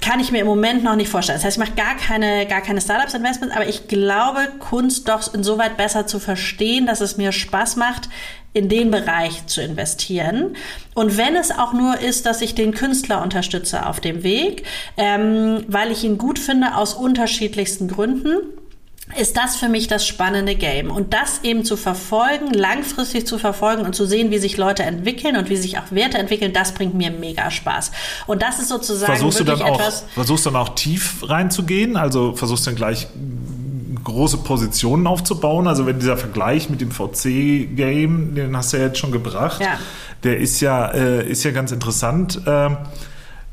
kann 0.00 0.20
ich 0.20 0.30
mir 0.30 0.40
im 0.40 0.46
Moment 0.46 0.84
noch 0.84 0.96
nicht 0.96 1.08
vorstellen. 1.08 1.38
Das 1.38 1.44
heißt, 1.44 1.56
ich 1.56 1.64
mache 1.64 1.76
gar 1.76 1.96
keine, 1.96 2.46
gar 2.46 2.60
keine 2.60 2.80
Startups-Investments, 2.80 3.54
aber 3.54 3.66
ich 3.66 3.88
glaube, 3.88 4.48
Kunst 4.58 5.08
doch 5.08 5.34
insoweit 5.34 5.76
besser 5.76 6.06
zu 6.06 6.20
verstehen, 6.20 6.86
dass 6.86 7.00
es 7.00 7.16
mir 7.16 7.32
Spaß 7.32 7.76
macht, 7.76 8.08
in 8.52 8.68
den 8.68 8.90
Bereich 8.90 9.46
zu 9.46 9.62
investieren. 9.62 10.56
Und 10.94 11.16
wenn 11.16 11.36
es 11.36 11.50
auch 11.50 11.72
nur 11.72 12.00
ist, 12.00 12.26
dass 12.26 12.40
ich 12.40 12.54
den 12.54 12.74
Künstler 12.74 13.22
unterstütze 13.22 13.86
auf 13.86 14.00
dem 14.00 14.22
Weg, 14.22 14.64
ähm, 14.96 15.64
weil 15.68 15.92
ich 15.92 16.02
ihn 16.04 16.18
gut 16.18 16.38
finde 16.38 16.76
aus 16.76 16.94
unterschiedlichsten 16.94 17.88
Gründen 17.88 18.36
ist 19.18 19.36
das 19.36 19.56
für 19.56 19.68
mich 19.68 19.88
das 19.88 20.06
spannende 20.06 20.54
Game. 20.54 20.90
Und 20.90 21.12
das 21.14 21.40
eben 21.42 21.64
zu 21.64 21.76
verfolgen, 21.76 22.52
langfristig 22.52 23.26
zu 23.26 23.38
verfolgen 23.38 23.84
und 23.84 23.94
zu 23.94 24.06
sehen, 24.06 24.30
wie 24.30 24.38
sich 24.38 24.56
Leute 24.56 24.82
entwickeln 24.82 25.36
und 25.36 25.50
wie 25.50 25.56
sich 25.56 25.78
auch 25.78 25.90
Werte 25.90 26.18
entwickeln, 26.18 26.52
das 26.52 26.72
bringt 26.72 26.94
mir 26.94 27.10
mega 27.10 27.50
Spaß. 27.50 27.92
Und 28.26 28.42
das 28.42 28.58
ist 28.58 28.68
sozusagen 28.68 29.12
versuchst 29.12 29.38
wirklich 29.40 29.58
du 29.58 29.64
dann 29.64 29.74
etwas. 29.74 30.04
Auch, 30.04 30.14
versuchst 30.14 30.46
du 30.46 30.50
dann 30.50 30.60
auch 30.60 30.74
tief 30.74 31.28
reinzugehen? 31.28 31.96
Also 31.96 32.34
versuchst 32.34 32.66
du 32.66 32.70
dann 32.70 32.76
gleich 32.76 33.08
große 34.04 34.38
Positionen 34.38 35.06
aufzubauen? 35.06 35.66
Also 35.66 35.86
wenn 35.86 35.98
dieser 35.98 36.16
Vergleich 36.16 36.70
mit 36.70 36.80
dem 36.80 36.90
VC-Game, 36.90 38.34
den 38.34 38.56
hast 38.56 38.72
du 38.72 38.78
ja 38.78 38.84
jetzt 38.84 38.98
schon 38.98 39.12
gebracht, 39.12 39.60
ja. 39.60 39.78
der 40.24 40.38
ist 40.38 40.60
ja, 40.60 40.86
äh, 40.88 41.28
ist 41.28 41.44
ja 41.44 41.50
ganz 41.50 41.72
interessant. 41.72 42.40
Äh, 42.46 42.70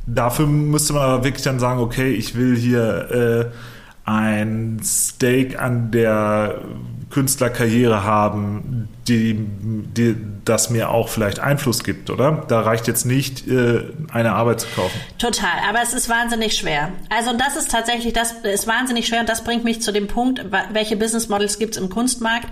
dafür 0.06 0.48
müsste 0.48 0.94
man 0.94 1.04
aber 1.04 1.24
wirklich 1.24 1.44
dann 1.44 1.60
sagen, 1.60 1.80
okay, 1.80 2.12
ich 2.12 2.36
will 2.36 2.56
hier 2.56 3.52
äh, 3.54 3.77
ein 4.08 4.80
Stake 4.84 5.60
an 5.60 5.92
der 5.92 6.62
Künstlerkarriere 7.10 8.06
haben, 8.06 8.88
die, 9.08 9.36
die, 9.38 10.16
das 10.46 10.70
mir 10.70 10.90
auch 10.90 11.10
vielleicht 11.10 11.40
Einfluss 11.40 11.84
gibt, 11.84 12.10
oder? 12.10 12.46
Da 12.48 12.62
reicht 12.62 12.88
jetzt 12.88 13.06
nicht, 13.06 13.48
äh, 13.48 13.84
eine 14.12 14.32
Arbeit 14.32 14.62
zu 14.62 14.68
kaufen. 14.70 14.98
Total, 15.18 15.60
aber 15.70 15.80
es 15.84 15.94
ist 15.94 16.08
wahnsinnig 16.08 16.56
schwer. 16.56 16.94
Also 17.10 17.34
das 17.38 17.58
ist 17.58 17.70
tatsächlich, 17.70 18.14
das 18.14 18.32
ist 18.44 18.66
wahnsinnig 18.66 19.08
schwer 19.08 19.20
und 19.20 19.30
das 19.30 19.44
bringt 19.44 19.66
mich 19.66 19.82
zu 19.82 19.92
dem 19.92 20.08
Punkt, 20.08 20.46
welche 20.72 20.96
Business 20.96 21.28
Models 21.28 21.60
gibt 21.60 21.76
es 21.76 21.82
im 21.82 21.90
Kunstmarkt. 21.90 22.48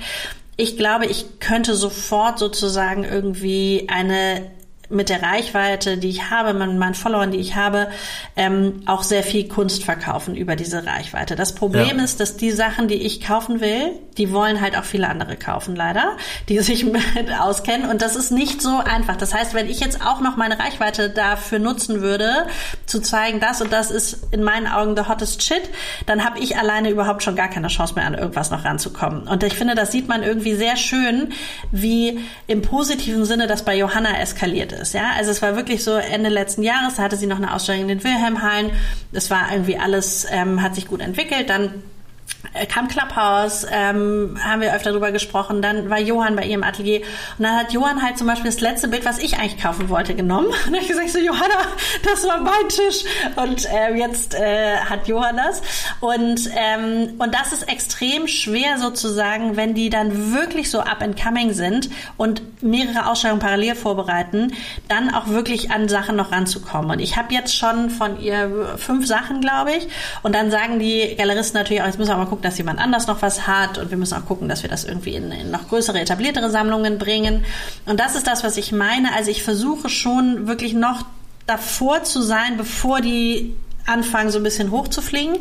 Ich 0.57 0.75
glaube, 0.77 1.05
ich 1.05 1.39
könnte 1.39 1.75
sofort 1.75 2.37
sozusagen 2.37 3.05
irgendwie 3.05 3.87
eine 3.89 4.41
mit 4.95 5.09
der 5.09 5.21
Reichweite, 5.21 5.97
die 5.97 6.09
ich 6.09 6.29
habe, 6.29 6.53
mit 6.53 6.75
meinen 6.77 6.95
Followern, 6.95 7.31
die 7.31 7.37
ich 7.37 7.55
habe, 7.55 7.89
ähm, 8.35 8.81
auch 8.85 9.03
sehr 9.03 9.23
viel 9.23 9.47
Kunst 9.47 9.83
verkaufen 9.83 10.35
über 10.35 10.55
diese 10.55 10.85
Reichweite. 10.85 11.35
Das 11.35 11.53
Problem 11.53 11.97
ja. 11.97 12.03
ist, 12.03 12.19
dass 12.19 12.37
die 12.37 12.51
Sachen, 12.51 12.87
die 12.87 12.95
ich 12.95 13.21
kaufen 13.21 13.59
will, 13.59 13.91
die 14.17 14.31
wollen 14.31 14.61
halt 14.61 14.77
auch 14.77 14.83
viele 14.85 15.09
andere 15.09 15.35
kaufen, 15.35 15.75
leider, 15.75 16.17
die 16.49 16.59
sich 16.65 16.85
mit 16.85 16.97
auskennen. 17.39 17.89
Und 17.89 18.01
das 18.01 18.15
ist 18.15 18.31
nicht 18.31 18.61
so 18.61 18.77
einfach. 18.77 19.17
Das 19.17 19.33
heißt, 19.33 19.53
wenn 19.53 19.69
ich 19.69 19.79
jetzt 19.79 20.01
auch 20.01 20.21
noch 20.21 20.37
meine 20.37 20.57
Reichweite 20.57 21.09
dafür 21.09 21.59
nutzen 21.59 22.01
würde, 22.01 22.47
zu 22.85 23.01
zeigen, 23.01 23.39
das 23.39 23.61
und 23.61 23.73
das 23.73 23.91
ist 23.91 24.27
in 24.31 24.43
meinen 24.43 24.67
Augen 24.67 24.95
the 24.95 25.03
hottest 25.07 25.43
shit, 25.43 25.69
dann 26.05 26.23
habe 26.23 26.39
ich 26.39 26.57
alleine 26.57 26.89
überhaupt 26.89 27.23
schon 27.23 27.35
gar 27.35 27.49
keine 27.49 27.67
Chance 27.67 27.95
mehr, 27.95 28.05
an 28.05 28.13
irgendwas 28.13 28.49
noch 28.51 28.63
ranzukommen. 28.63 29.27
Und 29.27 29.43
ich 29.43 29.53
finde, 29.53 29.75
das 29.75 29.91
sieht 29.91 30.07
man 30.07 30.23
irgendwie 30.23 30.55
sehr 30.55 30.77
schön, 30.77 31.33
wie 31.71 32.19
im 32.47 32.61
positiven 32.61 33.25
Sinne 33.25 33.47
das 33.47 33.65
bei 33.65 33.75
Johanna 33.75 34.19
eskaliert 34.19 34.71
ist. 34.71 34.84
Ja, 34.93 35.11
also 35.17 35.31
es 35.31 35.41
war 35.41 35.55
wirklich 35.55 35.83
so 35.83 35.93
Ende 35.93 36.29
letzten 36.29 36.63
Jahres, 36.63 36.95
da 36.95 37.03
hatte 37.03 37.17
sie 37.17 37.27
noch 37.27 37.37
eine 37.37 37.53
Ausstellung 37.53 37.83
in 37.83 37.87
den 37.87 38.03
Wilhelmhallen. 38.03 38.71
Es 39.11 39.29
war 39.29 39.51
irgendwie 39.51 39.77
alles, 39.77 40.25
ähm, 40.29 40.61
hat 40.61 40.75
sich 40.75 40.87
gut 40.87 41.01
entwickelt. 41.01 41.49
Dann 41.49 41.83
kam 42.67 42.87
Clubhouse, 42.87 43.65
ähm, 43.69 44.37
haben 44.43 44.61
wir 44.61 44.73
öfter 44.75 44.91
drüber 44.91 45.11
gesprochen. 45.11 45.61
Dann 45.61 45.89
war 45.89 45.99
Johann 45.99 46.35
bei 46.35 46.45
ihrem 46.45 46.63
Atelier 46.63 47.01
und 47.37 47.43
dann 47.43 47.57
hat 47.57 47.73
Johann 47.73 48.01
halt 48.01 48.17
zum 48.17 48.27
Beispiel 48.27 48.51
das 48.51 48.61
letzte 48.61 48.87
Bild, 48.87 49.05
was 49.05 49.19
ich 49.19 49.37
eigentlich 49.37 49.61
kaufen 49.61 49.89
wollte, 49.89 50.15
genommen. 50.15 50.47
Und 50.65 50.73
dann 50.73 50.75
habe 50.75 50.83
ich 50.83 50.87
gesagt 50.87 51.09
so 51.09 51.19
Johanna, 51.19 51.55
das 52.03 52.27
war 52.27 52.39
mein 52.39 52.69
Tisch 52.69 53.03
und 53.35 53.65
äh, 53.65 53.93
jetzt 53.95 54.33
äh, 54.35 54.77
hat 54.77 55.07
Johann 55.07 55.37
das. 55.37 55.61
Und 55.99 56.49
ähm, 56.55 57.13
und 57.17 57.33
das 57.33 57.53
ist 57.53 57.69
extrem 57.69 58.27
schwer 58.27 58.77
sozusagen, 58.77 59.55
wenn 59.55 59.73
die 59.73 59.89
dann 59.89 60.33
wirklich 60.33 60.69
so 60.69 60.79
up 60.79 61.01
and 61.01 61.21
coming 61.21 61.53
sind 61.53 61.89
und 62.17 62.41
mehrere 62.63 63.09
Ausstellungen 63.09 63.41
parallel 63.41 63.75
vorbereiten, 63.75 64.53
dann 64.87 65.13
auch 65.13 65.27
wirklich 65.27 65.71
an 65.71 65.87
Sachen 65.87 66.15
noch 66.15 66.31
ranzukommen. 66.31 66.91
Und 66.91 66.99
ich 66.99 67.17
habe 67.17 67.33
jetzt 67.33 67.55
schon 67.55 67.89
von 67.89 68.19
ihr 68.19 68.75
fünf 68.77 69.07
Sachen, 69.07 69.41
glaube 69.41 69.71
ich. 69.73 69.87
Und 70.23 70.35
dann 70.35 70.51
sagen 70.51 70.79
die 70.79 71.15
Galeristen 71.17 71.59
natürlich 71.59 71.81
auch, 71.81 71.87
jetzt 71.87 71.99
müssen 71.99 72.11
wir 72.11 72.17
mal 72.17 72.25
gucken, 72.25 72.43
dass 72.45 72.57
jemand 72.57 72.79
anders 72.79 73.07
noch 73.07 73.21
was 73.21 73.47
hat 73.47 73.77
und 73.77 73.89
wir 73.89 73.97
müssen 73.97 74.17
auch 74.17 74.25
gucken, 74.25 74.47
dass 74.47 74.63
wir 74.63 74.69
das 74.69 74.85
irgendwie 74.85 75.15
in, 75.15 75.31
in 75.31 75.51
noch 75.51 75.67
größere, 75.67 75.99
etabliertere 75.99 76.49
Sammlungen 76.49 76.97
bringen. 76.97 77.43
Und 77.85 77.99
das 77.99 78.15
ist 78.15 78.27
das, 78.27 78.43
was 78.43 78.55
ich 78.57 78.71
meine. 78.71 79.13
Also 79.13 79.31
ich 79.31 79.43
versuche 79.43 79.89
schon 79.89 80.47
wirklich 80.47 80.73
noch 80.73 81.05
davor 81.47 82.03
zu 82.03 82.21
sein, 82.21 82.57
bevor 82.57 83.01
die 83.01 83.55
anfangen, 83.85 84.31
so 84.31 84.39
ein 84.39 84.43
bisschen 84.43 84.71
hochzufliegen 84.71 85.37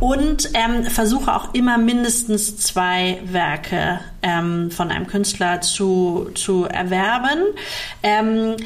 und 0.00 0.50
ähm, 0.54 0.84
versuche 0.84 1.34
auch 1.34 1.54
immer 1.54 1.78
mindestens 1.78 2.58
zwei 2.58 3.18
Werke 3.24 4.00
ähm, 4.22 4.70
von 4.70 4.90
einem 4.90 5.06
Künstler 5.06 5.60
zu, 5.62 6.30
zu 6.34 6.64
erwerben. 6.64 7.40
Ähm, 8.02 8.56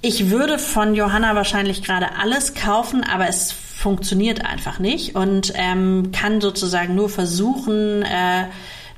ich 0.00 0.30
würde 0.30 0.58
von 0.58 0.94
Johanna 0.94 1.34
wahrscheinlich 1.34 1.82
gerade 1.82 2.06
alles 2.18 2.54
kaufen, 2.54 3.04
aber 3.04 3.28
es 3.28 3.54
funktioniert 3.86 4.44
einfach 4.44 4.80
nicht 4.80 5.14
und 5.14 5.52
ähm, 5.54 6.10
kann 6.10 6.40
sozusagen 6.40 6.96
nur 6.96 7.08
versuchen, 7.08 8.02
äh, 8.02 8.46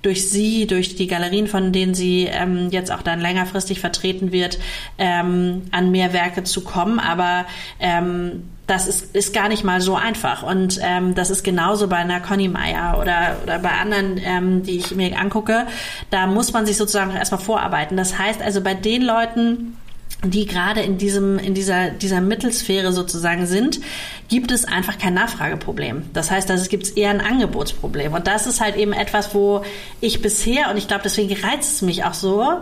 durch 0.01 0.31
sie, 0.31 0.67
durch 0.67 0.97
die 0.97 1.07
Galerien, 1.07 1.47
von 1.47 1.75
denen 1.75 1.93
sie 1.93 2.25
ähm, 2.25 2.71
jetzt 2.71 2.91
auch 2.91 3.03
dann 3.03 3.21
längerfristig 3.21 3.81
vertreten 3.81 4.33
wird, 4.33 4.59
ähm, 4.97 5.65
an 5.73 5.91
mehr 5.91 6.15
Werke 6.15 6.43
zu 6.43 6.63
kommen. 6.63 7.01
Aber 7.01 7.45
ähm, 7.81 8.45
das 8.67 8.89
ist, 8.89 9.15
ist 9.15 9.35
gar 9.35 9.51
nicht 9.51 9.63
mal 9.63 9.83
so 9.83 9.95
einfach. 9.95 10.43
Und 10.43 10.81
ähm, 10.83 11.15
das 11.15 11.29
ist 11.29 11.45
genauso 11.45 11.89
bei 11.89 11.97
einer 11.97 12.21
Conny 12.21 12.49
Meyer 12.49 12.97
oder, 12.99 13.37
oder 13.43 13.59
bei 13.59 13.73
anderen, 13.73 14.19
ähm, 14.25 14.63
die 14.63 14.79
ich 14.79 14.95
mir 14.95 15.19
angucke. 15.21 15.67
Da 16.09 16.27
muss 16.27 16.55
man 16.55 16.65
sich 16.65 16.79
sozusagen 16.79 17.15
erstmal 17.15 17.43
vorarbeiten. 17.43 17.99
Das 17.99 18.19
heißt 18.19 18.41
also 18.41 18.63
bei 18.63 18.73
den 18.73 19.03
Leuten, 19.03 19.77
die 20.25 20.47
gerade 20.47 20.81
in 20.81 20.99
diesem, 20.99 21.39
in 21.39 21.55
dieser, 21.55 21.91
dieser 21.91 22.21
Mittelsphäre 22.21 22.93
sozusagen 22.93 23.47
sind, 23.47 23.81
gibt 24.29 24.51
es 24.51 24.65
einfach 24.65 24.99
kein 24.99 25.15
Nachfrageproblem. 25.15 26.11
Das 26.13 26.31
heißt, 26.31 26.51
es 26.51 26.69
gibt 26.69 26.97
eher 26.97 27.11
ein 27.11 27.21
Angebotsproblem. 27.21 28.13
Und 28.13 28.27
das 28.27 28.49
ist 28.49 28.61
halt 28.61 28.77
eben 28.77 28.93
etwas, 28.93 29.33
wo 29.33 29.65
ich 30.01 30.21
bisher, 30.21 30.71
und 30.71 30.77
ich 30.77 30.89
glaube, 30.89 31.03
deswegen 31.05 31.35
reizt 31.35 31.75
es 31.75 31.83
mich 31.83 32.05
auch 32.05 32.15
so, 32.15 32.61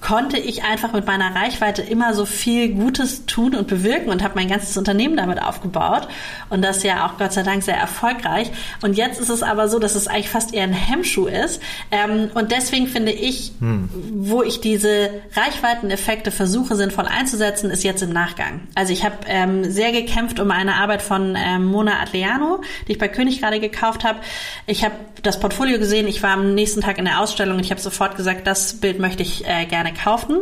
konnte 0.00 0.38
ich 0.38 0.62
einfach 0.62 0.92
mit 0.92 1.06
meiner 1.06 1.34
Reichweite 1.34 1.82
immer 1.82 2.14
so 2.14 2.24
viel 2.24 2.68
Gutes 2.68 3.26
tun 3.26 3.54
und 3.54 3.66
bewirken 3.66 4.10
und 4.10 4.22
habe 4.22 4.34
mein 4.36 4.48
ganzes 4.48 4.76
Unternehmen 4.76 5.16
damit 5.16 5.42
aufgebaut 5.42 6.08
und 6.50 6.62
das 6.62 6.82
ja 6.82 7.06
auch 7.06 7.18
Gott 7.18 7.32
sei 7.32 7.42
Dank 7.42 7.62
sehr 7.62 7.76
erfolgreich. 7.76 8.50
Und 8.82 8.96
jetzt 8.96 9.20
ist 9.20 9.28
es 9.28 9.42
aber 9.42 9.68
so, 9.68 9.78
dass 9.78 9.96
es 9.96 10.06
eigentlich 10.06 10.28
fast 10.28 10.54
eher 10.54 10.62
ein 10.62 10.72
Hemmschuh 10.72 11.26
ist. 11.26 11.60
Ähm, 11.90 12.30
und 12.34 12.52
deswegen 12.52 12.86
finde 12.86 13.12
ich, 13.12 13.52
hm. 13.58 13.88
wo 14.12 14.42
ich 14.42 14.60
diese 14.60 15.10
Reichweiteneffekte 15.34 16.30
versuche 16.30 16.76
sinnvoll 16.76 17.06
einzusetzen, 17.06 17.70
ist 17.70 17.82
jetzt 17.82 18.02
im 18.02 18.12
Nachgang. 18.12 18.60
Also 18.74 18.92
ich 18.92 19.04
habe 19.04 19.16
ähm, 19.26 19.70
sehr 19.70 19.90
gekämpft 19.92 20.38
um 20.38 20.50
eine 20.50 20.76
Arbeit 20.76 21.02
von 21.02 21.36
ähm, 21.36 21.66
Mona 21.66 22.00
Adliano, 22.00 22.60
die 22.86 22.92
ich 22.92 22.98
bei 22.98 23.08
König 23.08 23.40
gerade 23.40 23.58
gekauft 23.58 24.04
habe. 24.04 24.20
Ich 24.66 24.84
habe 24.84 24.94
das 25.22 25.40
Portfolio 25.40 25.78
gesehen, 25.78 26.06
ich 26.06 26.22
war 26.22 26.30
am 26.30 26.54
nächsten 26.54 26.80
Tag 26.80 26.98
in 26.98 27.04
der 27.04 27.20
Ausstellung 27.20 27.56
und 27.56 27.64
ich 27.64 27.70
habe 27.70 27.80
sofort 27.80 28.16
gesagt, 28.16 28.46
das 28.46 28.74
Bild 28.74 29.00
möchte 29.00 29.22
ich 29.22 29.46
äh, 29.46 29.66
gerne 29.66 29.87
gerne 29.88 29.98
kaufen. 29.98 30.40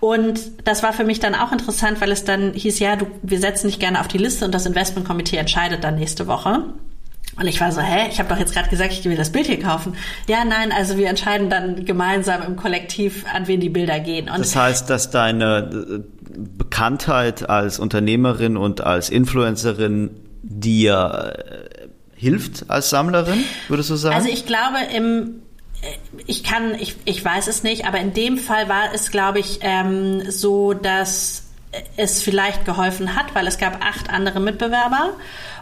Und 0.00 0.40
das 0.64 0.82
war 0.82 0.92
für 0.92 1.04
mich 1.04 1.20
dann 1.20 1.34
auch 1.34 1.52
interessant, 1.52 2.00
weil 2.00 2.10
es 2.10 2.24
dann 2.24 2.52
hieß, 2.52 2.78
ja, 2.78 2.96
du, 2.96 3.06
wir 3.22 3.40
setzen 3.40 3.68
dich 3.68 3.78
gerne 3.78 4.00
auf 4.00 4.08
die 4.08 4.18
Liste 4.18 4.44
und 4.44 4.54
das 4.54 4.66
Investmentkomitee 4.66 5.36
entscheidet 5.36 5.84
dann 5.84 5.96
nächste 5.96 6.26
Woche. 6.26 6.64
Und 7.36 7.46
ich 7.46 7.60
war 7.60 7.70
so, 7.70 7.80
hä, 7.80 8.08
ich 8.10 8.18
habe 8.18 8.28
doch 8.28 8.38
jetzt 8.38 8.52
gerade 8.52 8.68
gesagt, 8.68 8.92
ich 8.92 9.04
will 9.04 9.16
das 9.16 9.30
Bild 9.30 9.46
hier 9.46 9.60
kaufen. 9.60 9.94
Ja, 10.28 10.44
nein, 10.44 10.72
also 10.72 10.96
wir 10.96 11.08
entscheiden 11.08 11.48
dann 11.48 11.84
gemeinsam 11.84 12.42
im 12.42 12.56
Kollektiv, 12.56 13.24
an 13.32 13.46
wen 13.46 13.60
die 13.60 13.68
Bilder 13.68 14.00
gehen. 14.00 14.28
Und 14.28 14.40
das 14.40 14.56
heißt, 14.56 14.90
dass 14.90 15.10
deine 15.10 15.70
äh, 15.70 16.00
Bekanntheit 16.36 17.48
als 17.48 17.78
Unternehmerin 17.78 18.56
und 18.56 18.80
als 18.80 19.08
Influencerin 19.08 20.10
dir 20.42 21.36
äh, 21.36 21.88
hilft 22.16 22.68
als 22.68 22.90
Sammlerin, 22.90 23.44
würdest 23.68 23.90
du 23.90 23.94
sagen? 23.94 24.16
Also 24.16 24.28
ich 24.28 24.44
glaube, 24.44 24.78
im 24.96 25.42
ich 26.26 26.42
kann, 26.42 26.74
ich, 26.74 26.96
ich 27.04 27.24
weiß 27.24 27.46
es 27.46 27.62
nicht, 27.62 27.86
aber 27.86 27.98
in 27.98 28.12
dem 28.12 28.38
Fall 28.38 28.68
war 28.68 28.92
es, 28.94 29.10
glaube 29.10 29.38
ich, 29.38 29.60
ähm, 29.62 30.30
so, 30.30 30.72
dass 30.72 31.44
es 31.96 32.22
vielleicht 32.22 32.64
geholfen 32.64 33.14
hat, 33.14 33.34
weil 33.34 33.46
es 33.46 33.58
gab 33.58 33.84
acht 33.84 34.10
andere 34.10 34.40
Mitbewerber 34.40 35.14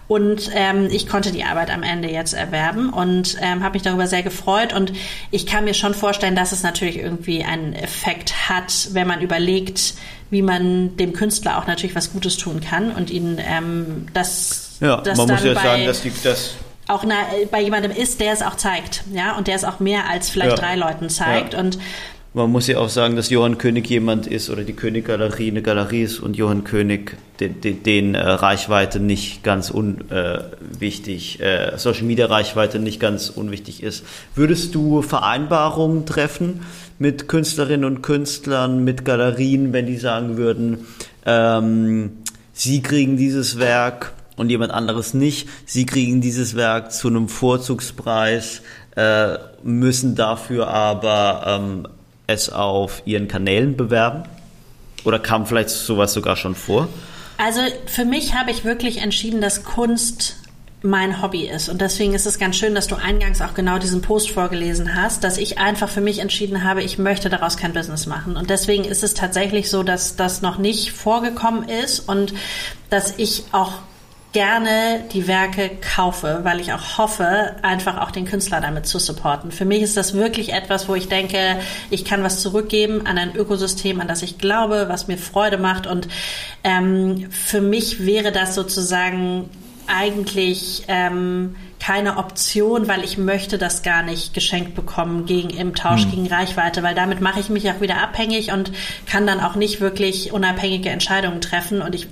und 0.09 0.50
ähm, 0.55 0.88
ich 0.90 1.09
konnte 1.09 1.33
die 1.33 1.42
Arbeit 1.42 1.70
am 1.70 1.83
Ende 1.83 2.09
jetzt 2.09 2.33
erwerben 2.33 2.90
und 2.90 3.37
ähm, 3.40 3.64
habe 3.64 3.74
mich 3.74 3.83
darüber 3.83 4.07
sehr 4.07 4.22
gefreut. 4.22 4.72
Und 4.72 4.92
ich 5.33 5.46
kann 5.46 5.64
mir 5.64 5.74
schon 5.74 5.94
vorstellen, 5.94 6.37
dass 6.37 6.52
es 6.52 6.62
natürlich 6.62 6.98
irgendwie 6.98 7.42
einen 7.42 7.72
Effekt 7.72 8.48
hat, 8.48 8.88
wenn 8.92 9.09
man 9.09 9.20
überlegt, 9.20 9.94
wie 10.31 10.42
man 10.42 10.96
dem 10.96 11.12
Künstler 11.12 11.59
auch 11.59 11.66
natürlich 11.66 11.96
was 11.96 12.12
Gutes 12.12 12.37
tun 12.37 12.61
kann 12.61 12.92
und 12.92 13.11
ihn 13.11 13.40
ähm, 13.44 14.07
das, 14.12 14.76
ja, 14.81 14.98
das 14.98 15.18
man 15.18 15.29
muss 15.29 15.42
ja 15.42 15.55
sagen, 15.55 15.87
dass 15.87 16.02
die, 16.02 16.12
das 16.22 16.55
auch 16.88 17.05
na, 17.05 17.14
bei 17.51 17.61
jemandem 17.62 17.90
ist, 17.90 18.20
der 18.20 18.33
es 18.33 18.42
auch 18.42 18.57
zeigt, 18.57 19.05
ja, 19.12 19.37
und 19.37 19.49
der 19.49 19.57
es 19.57 19.64
auch 19.64 19.81
mehr 19.81 20.09
als 20.09 20.31
vielleicht 20.31 20.59
ja. 20.59 20.62
drei 20.62 20.77
Leuten 20.77 21.09
zeigt. 21.09 21.55
Ja. 21.55 21.61
Und 21.61 21.79
man 22.37 22.53
muss 22.53 22.66
ja 22.66 22.77
auch 22.77 22.90
sagen, 22.90 23.16
dass 23.16 23.31
Johann 23.31 23.57
König 23.57 23.88
jemand 23.88 24.27
ist 24.27 24.51
oder 24.51 24.62
die 24.62 24.75
König-Galerie 24.75 25.51
eine 25.51 25.62
Galerie 25.62 26.03
ist 26.03 26.20
und 26.20 26.37
Johann 26.37 26.64
König 26.64 27.16
den, 27.40 27.62
den, 27.62 27.83
den 27.83 28.14
äh, 28.14 28.20
Reichweite 28.20 29.01
nicht 29.01 29.42
ganz 29.42 29.70
unwichtig, 29.70 31.40
äh, 31.40 31.68
äh, 31.68 31.79
Social 31.79 32.05
Media 32.05 32.27
Reichweite 32.27 32.79
nicht 32.79 33.01
ganz 33.01 33.31
unwichtig 33.31 33.83
ist. 33.83 34.05
Würdest 34.35 34.75
du 34.75 35.01
Vereinbarungen 35.01 36.05
treffen 36.05 36.61
mit 36.99 37.27
Künstlerinnen 37.27 37.87
und 37.87 38.03
Künstlern, 38.03 38.85
mit 38.85 39.07
Galerien, 39.07 39.72
wenn 39.72 39.87
die 39.87 39.96
sagen 39.96 40.37
würden, 40.37 40.87
ähm, 41.25 42.18
sie 42.53 42.83
kriegen 42.83 43.16
dieses 43.16 43.59
Werk 43.59 44.12
und 44.37 44.51
jemand 44.51 44.72
anderes 44.72 45.14
nicht. 45.14 45.49
Sie 45.64 45.87
kriegen 45.87 46.20
dieses 46.20 46.55
Werk 46.57 46.92
zu 46.92 47.09
einem 47.09 47.29
Vorzugspreis, 47.29 48.62
äh, 48.94 49.38
müssen 49.62 50.14
dafür 50.14 50.68
aber 50.68 51.44
ähm, 51.46 51.88
es 52.27 52.51
auf 52.51 53.03
ihren 53.05 53.29
Kanälen 53.29 53.77
bewerben? 53.77 54.25
Oder 55.05 55.18
kam 55.18 55.46
vielleicht 55.46 55.70
sowas 55.70 56.12
sogar 56.12 56.37
schon 56.37 56.55
vor? 56.55 56.88
Also 57.38 57.61
für 57.87 58.05
mich 58.05 58.35
habe 58.35 58.51
ich 58.51 58.64
wirklich 58.64 58.99
entschieden, 58.99 59.40
dass 59.40 59.62
Kunst 59.62 60.37
mein 60.83 61.22
Hobby 61.22 61.46
ist. 61.46 61.68
Und 61.68 61.81
deswegen 61.81 62.14
ist 62.14 62.27
es 62.27 62.38
ganz 62.38 62.57
schön, 62.57 62.75
dass 62.75 62.87
du 62.87 62.96
eingangs 62.96 63.40
auch 63.40 63.55
genau 63.55 63.79
diesen 63.79 64.03
Post 64.03 64.31
vorgelesen 64.31 64.94
hast, 64.94 65.25
dass 65.25 65.38
ich 65.38 65.59
einfach 65.59 65.88
für 65.88 66.01
mich 66.01 66.20
entschieden 66.20 66.64
habe, 66.64 66.83
ich 66.83 66.99
möchte 66.99 67.29
daraus 67.29 67.57
kein 67.57 67.72
Business 67.72 68.07
machen. 68.07 68.37
Und 68.37 68.51
deswegen 68.51 68.85
ist 68.85 69.03
es 69.03 69.14
tatsächlich 69.14 69.70
so, 69.70 69.83
dass 69.83 70.16
das 70.16 70.42
noch 70.42 70.59
nicht 70.59 70.92
vorgekommen 70.92 71.68
ist 71.68 72.01
und 72.01 72.35
dass 72.90 73.14
ich 73.18 73.44
auch 73.53 73.72
gerne 74.37 75.03
die 75.14 75.29
Werke 75.29 75.70
kaufe, 75.81 76.40
weil 76.42 76.61
ich 76.61 76.75
auch 76.75 76.99
hoffe, 76.99 77.57
einfach 77.62 78.03
auch 78.03 78.11
den 78.11 78.27
Künstler 78.27 78.61
damit 78.61 78.85
zu 78.85 78.99
supporten. 78.99 79.51
Für 79.51 79.64
mich 79.64 79.81
ist 79.81 79.96
das 79.96 80.12
wirklich 80.12 80.53
etwas, 80.53 80.90
wo 80.90 80.94
ich 80.94 81.09
denke, 81.09 81.38
ich 81.88 82.05
kann 82.05 82.22
was 82.22 82.42
zurückgeben 82.42 83.07
an 83.07 83.16
ein 83.16 83.35
Ökosystem, 83.35 83.99
an 83.99 84.09
das 84.09 84.20
ich 84.20 84.37
glaube, 84.37 84.90
was 84.90 85.09
mir 85.09 85.16
Freude 85.16 85.57
macht. 85.57 85.87
Und 85.87 86.09
ähm, 86.64 87.31
für 87.31 87.62
mich 87.62 88.05
wäre 88.05 88.31
das 88.31 88.55
sozusagen 88.55 89.49
eigentlich 89.87 90.85
ähm, 90.88 91.57
keine 91.81 92.18
Option, 92.18 92.88
weil 92.88 93.05
ich 93.05 93.16
möchte 93.16 93.57
das 93.57 93.83
gar 93.83 94.03
nicht 94.03 94.35
geschenkt 94.35 94.75
bekommen 94.75 95.25
gegen 95.25 95.49
im 95.49 95.75
Tausch 95.75 96.03
hm. 96.03 96.11
gegen 96.11 96.27
Reichweite, 96.27 96.83
weil 96.83 96.94
damit 96.94 97.22
mache 97.22 97.40
ich 97.40 97.49
mich 97.49 97.70
auch 97.70 97.81
wieder 97.81 98.03
abhängig 98.03 98.53
und 98.53 98.70
kann 99.07 99.27
dann 99.27 99.40
auch 99.40 99.55
nicht 99.55 99.81
wirklich 99.81 100.31
unabhängige 100.33 100.90
Entscheidungen 100.90 101.40
treffen 101.40 101.81
und 101.81 101.94
ich 101.94 102.09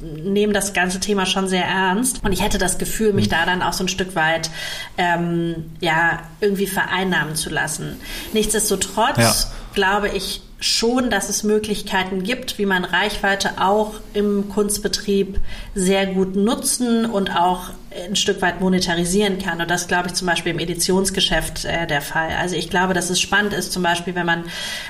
nehme 0.00 0.52
das 0.52 0.72
ganze 0.72 1.00
Thema 1.00 1.26
schon 1.26 1.48
sehr 1.48 1.64
ernst 1.64 2.24
und 2.24 2.32
ich 2.32 2.42
hätte 2.42 2.58
das 2.58 2.78
Gefühl, 2.78 3.12
mich 3.12 3.26
hm. 3.26 3.30
da 3.30 3.46
dann 3.46 3.62
auch 3.62 3.72
so 3.72 3.84
ein 3.84 3.88
Stück 3.88 4.14
weit 4.14 4.50
ähm, 4.98 5.72
ja 5.80 6.20
irgendwie 6.40 6.66
vereinnahmen 6.66 7.36
zu 7.36 7.50
lassen. 7.50 8.00
Nichtsdestotrotz 8.32 9.18
ja. 9.18 9.34
glaube 9.74 10.08
ich 10.08 10.42
schon, 10.60 11.08
dass 11.08 11.28
es 11.30 11.42
Möglichkeiten 11.42 12.22
gibt, 12.22 12.58
wie 12.58 12.66
man 12.66 12.84
Reichweite 12.84 13.60
auch 13.60 13.94
im 14.12 14.50
Kunstbetrieb 14.50 15.40
sehr 15.74 16.06
gut 16.06 16.36
nutzen 16.36 17.06
und 17.06 17.34
auch 17.34 17.70
ein 18.06 18.14
Stück 18.14 18.40
weit 18.40 18.60
monetarisieren 18.60 19.38
kann. 19.38 19.60
Und 19.60 19.70
das 19.70 19.88
glaube 19.88 20.08
ich 20.08 20.14
zum 20.14 20.26
Beispiel 20.26 20.52
im 20.52 20.58
Editionsgeschäft 20.58 21.64
äh, 21.64 21.86
der 21.86 22.02
Fall. 22.02 22.30
Also 22.38 22.54
ich 22.54 22.70
glaube, 22.70 22.94
dass 22.94 23.10
es 23.10 23.20
spannend 23.20 23.52
ist, 23.52 23.72
zum 23.72 23.82
Beispiel, 23.82 24.14
wenn 24.14 24.26
man 24.26 24.44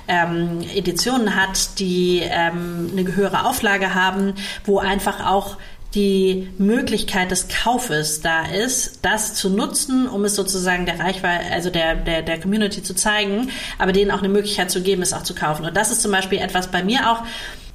ähm, 0.08 0.60
Editionen 0.74 1.34
hat, 1.34 1.78
die 1.78 2.20
ähm, 2.22 2.90
eine 2.92 3.14
höhere 3.14 3.46
Auflage 3.46 3.94
haben, 3.94 4.34
wo 4.64 4.80
einfach 4.80 5.26
auch 5.26 5.56
die 5.94 6.48
Möglichkeit 6.58 7.30
des 7.30 7.48
Kaufes 7.48 8.20
da 8.20 8.46
ist, 8.46 9.00
das 9.02 9.34
zu 9.34 9.50
nutzen, 9.50 10.08
um 10.08 10.24
es 10.24 10.36
sozusagen 10.36 10.86
der 10.86 11.00
Reichweite, 11.00 11.52
also 11.52 11.70
der, 11.70 11.96
der, 11.96 12.22
der 12.22 12.40
Community 12.40 12.82
zu 12.82 12.94
zeigen, 12.94 13.50
aber 13.78 13.92
denen 13.92 14.10
auch 14.12 14.20
eine 14.20 14.28
Möglichkeit 14.28 14.70
zu 14.70 14.82
geben, 14.82 15.02
es 15.02 15.12
auch 15.12 15.24
zu 15.24 15.34
kaufen. 15.34 15.64
Und 15.64 15.76
das 15.76 15.90
ist 15.90 16.02
zum 16.02 16.12
Beispiel 16.12 16.38
etwas 16.38 16.68
bei 16.68 16.84
mir 16.84 17.10
auch, 17.10 17.24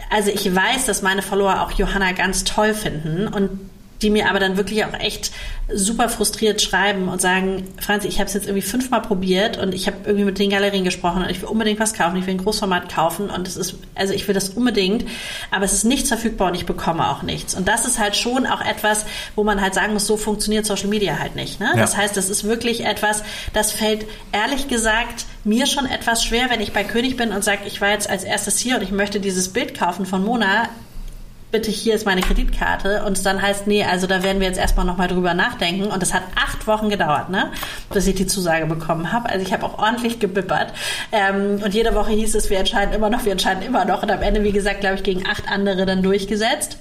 also 0.09 0.31
ich 0.31 0.53
weiß, 0.53 0.85
dass 0.85 1.01
meine 1.01 1.21
Follower 1.21 1.61
auch 1.61 1.71
Johanna 1.71 2.13
ganz 2.13 2.43
toll 2.45 2.73
finden 2.73 3.27
und 3.27 3.69
die 4.01 4.09
mir 4.09 4.29
aber 4.29 4.39
dann 4.39 4.57
wirklich 4.57 4.83
auch 4.85 4.93
echt 4.99 5.31
super 5.73 6.09
frustriert 6.09 6.61
schreiben 6.61 7.07
und 7.07 7.21
sagen, 7.21 7.67
Franzi, 7.79 8.07
ich 8.07 8.19
habe 8.19 8.27
es 8.27 8.33
jetzt 8.33 8.45
irgendwie 8.45 8.61
fünfmal 8.61 9.01
probiert 9.01 9.57
und 9.57 9.73
ich 9.73 9.87
habe 9.87 9.97
irgendwie 10.05 10.25
mit 10.25 10.37
den 10.37 10.49
Galerien 10.49 10.83
gesprochen 10.83 11.23
und 11.23 11.29
ich 11.29 11.41
will 11.41 11.49
unbedingt 11.49 11.79
was 11.79 11.93
kaufen, 11.93 12.17
ich 12.17 12.27
will 12.27 12.35
ein 12.35 12.43
Großformat 12.43 12.93
kaufen 12.93 13.29
und 13.29 13.47
es 13.47 13.57
ist, 13.57 13.75
also 13.95 14.13
ich 14.13 14.27
will 14.27 14.35
das 14.35 14.49
unbedingt, 14.49 15.05
aber 15.49 15.65
es 15.65 15.73
ist 15.73 15.83
nicht 15.83 16.07
verfügbar 16.07 16.49
und 16.49 16.55
ich 16.55 16.65
bekomme 16.65 17.09
auch 17.09 17.23
nichts. 17.23 17.55
Und 17.55 17.67
das 17.67 17.85
ist 17.85 17.97
halt 17.97 18.15
schon 18.15 18.45
auch 18.45 18.61
etwas, 18.61 19.05
wo 19.35 19.43
man 19.43 19.59
halt 19.61 19.73
sagen 19.73 19.93
muss, 19.93 20.05
so 20.05 20.17
funktioniert 20.17 20.65
Social 20.65 20.87
Media 20.87 21.17
halt 21.17 21.35
nicht. 21.35 21.59
Ne? 21.59 21.69
Ja. 21.73 21.79
Das 21.79 21.97
heißt, 21.97 22.15
das 22.15 22.29
ist 22.29 22.43
wirklich 22.43 22.85
etwas, 22.85 23.23
das 23.53 23.71
fällt 23.71 24.05
ehrlich 24.31 24.67
gesagt 24.67 25.25
mir 25.43 25.65
schon 25.65 25.85
etwas 25.85 26.23
schwer, 26.23 26.49
wenn 26.49 26.61
ich 26.61 26.73
bei 26.73 26.83
König 26.83 27.17
bin 27.17 27.31
und 27.31 27.43
sage, 27.43 27.61
ich 27.65 27.81
war 27.81 27.89
jetzt 27.89 28.09
als 28.09 28.23
erstes 28.23 28.59
hier 28.59 28.75
und 28.75 28.83
ich 28.83 28.91
möchte 28.91 29.19
dieses 29.19 29.49
Bild 29.49 29.77
kaufen 29.77 30.05
von 30.05 30.23
Mona 30.23 30.69
bitte 31.55 31.71
hier 31.71 31.95
ist 31.95 32.05
meine 32.05 32.19
Kreditkarte 32.19 33.05
und 33.05 33.13
es 33.13 33.23
dann 33.23 33.41
heißt, 33.41 33.65
nee, 33.65 33.85
also 33.85 34.07
da 34.07 34.23
werden 34.23 34.41
wir 34.41 34.47
jetzt 34.47 34.59
erstmal 34.59 34.85
nochmal 34.85 35.07
drüber 35.07 35.33
nachdenken 35.33 35.85
und 35.85 36.01
das 36.01 36.13
hat 36.13 36.23
acht 36.35 36.67
Wochen 36.67 36.89
gedauert, 36.89 37.29
ne, 37.29 37.49
bis 37.93 38.05
ich 38.07 38.15
die 38.15 38.27
Zusage 38.27 38.65
bekommen 38.65 39.13
habe. 39.13 39.29
Also 39.29 39.45
ich 39.45 39.53
habe 39.53 39.63
auch 39.63 39.79
ordentlich 39.79 40.19
gebippert 40.19 40.73
ähm, 41.13 41.61
und 41.63 41.73
jede 41.73 41.95
Woche 41.95 42.11
hieß 42.11 42.35
es, 42.35 42.49
wir 42.49 42.59
entscheiden 42.59 42.93
immer 42.93 43.09
noch, 43.09 43.23
wir 43.23 43.31
entscheiden 43.31 43.63
immer 43.63 43.85
noch 43.85 44.03
und 44.03 44.11
am 44.11 44.21
Ende, 44.21 44.43
wie 44.43 44.51
gesagt, 44.51 44.81
glaube 44.81 44.95
ich, 44.95 45.03
gegen 45.03 45.25
acht 45.25 45.49
andere 45.49 45.85
dann 45.85 46.03
durchgesetzt. 46.03 46.77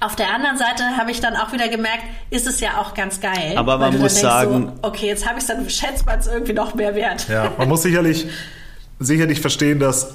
Auf 0.00 0.16
der 0.16 0.32
anderen 0.34 0.56
Seite 0.56 0.82
habe 0.96 1.10
ich 1.10 1.20
dann 1.20 1.36
auch 1.36 1.52
wieder 1.52 1.68
gemerkt, 1.68 2.04
ist 2.30 2.46
es 2.46 2.60
ja 2.60 2.80
auch 2.80 2.94
ganz 2.94 3.20
geil. 3.20 3.56
Aber 3.56 3.76
man 3.76 3.98
muss 3.98 4.18
sagen, 4.18 4.72
so, 4.74 4.88
okay, 4.88 5.08
jetzt 5.08 5.28
habe 5.28 5.38
ich 5.38 5.44
es 5.44 5.48
dann 5.48 5.68
schätzt 5.68 6.06
man 6.06 6.18
es 6.18 6.28
irgendwie 6.28 6.54
noch 6.54 6.74
mehr 6.74 6.94
wert. 6.94 7.28
Ja, 7.28 7.52
man 7.58 7.68
muss 7.68 7.82
sicherlich 7.82 8.26
sicherlich 9.00 9.42
verstehen, 9.42 9.80
dass 9.80 10.14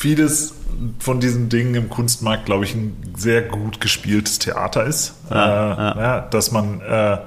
vieles 0.00 0.54
von 0.98 1.20
diesen 1.20 1.48
Dingen 1.48 1.74
im 1.74 1.88
Kunstmarkt, 1.88 2.46
glaube 2.46 2.64
ich, 2.64 2.74
ein 2.74 2.96
sehr 3.16 3.42
gut 3.42 3.80
gespieltes 3.80 4.38
Theater 4.38 4.84
ist. 4.84 5.14
Ja, 5.30 5.36
äh, 5.36 5.76
ja. 5.76 6.00
Ja, 6.00 6.20
dass 6.20 6.52
man, 6.52 6.80
äh, 6.80 7.18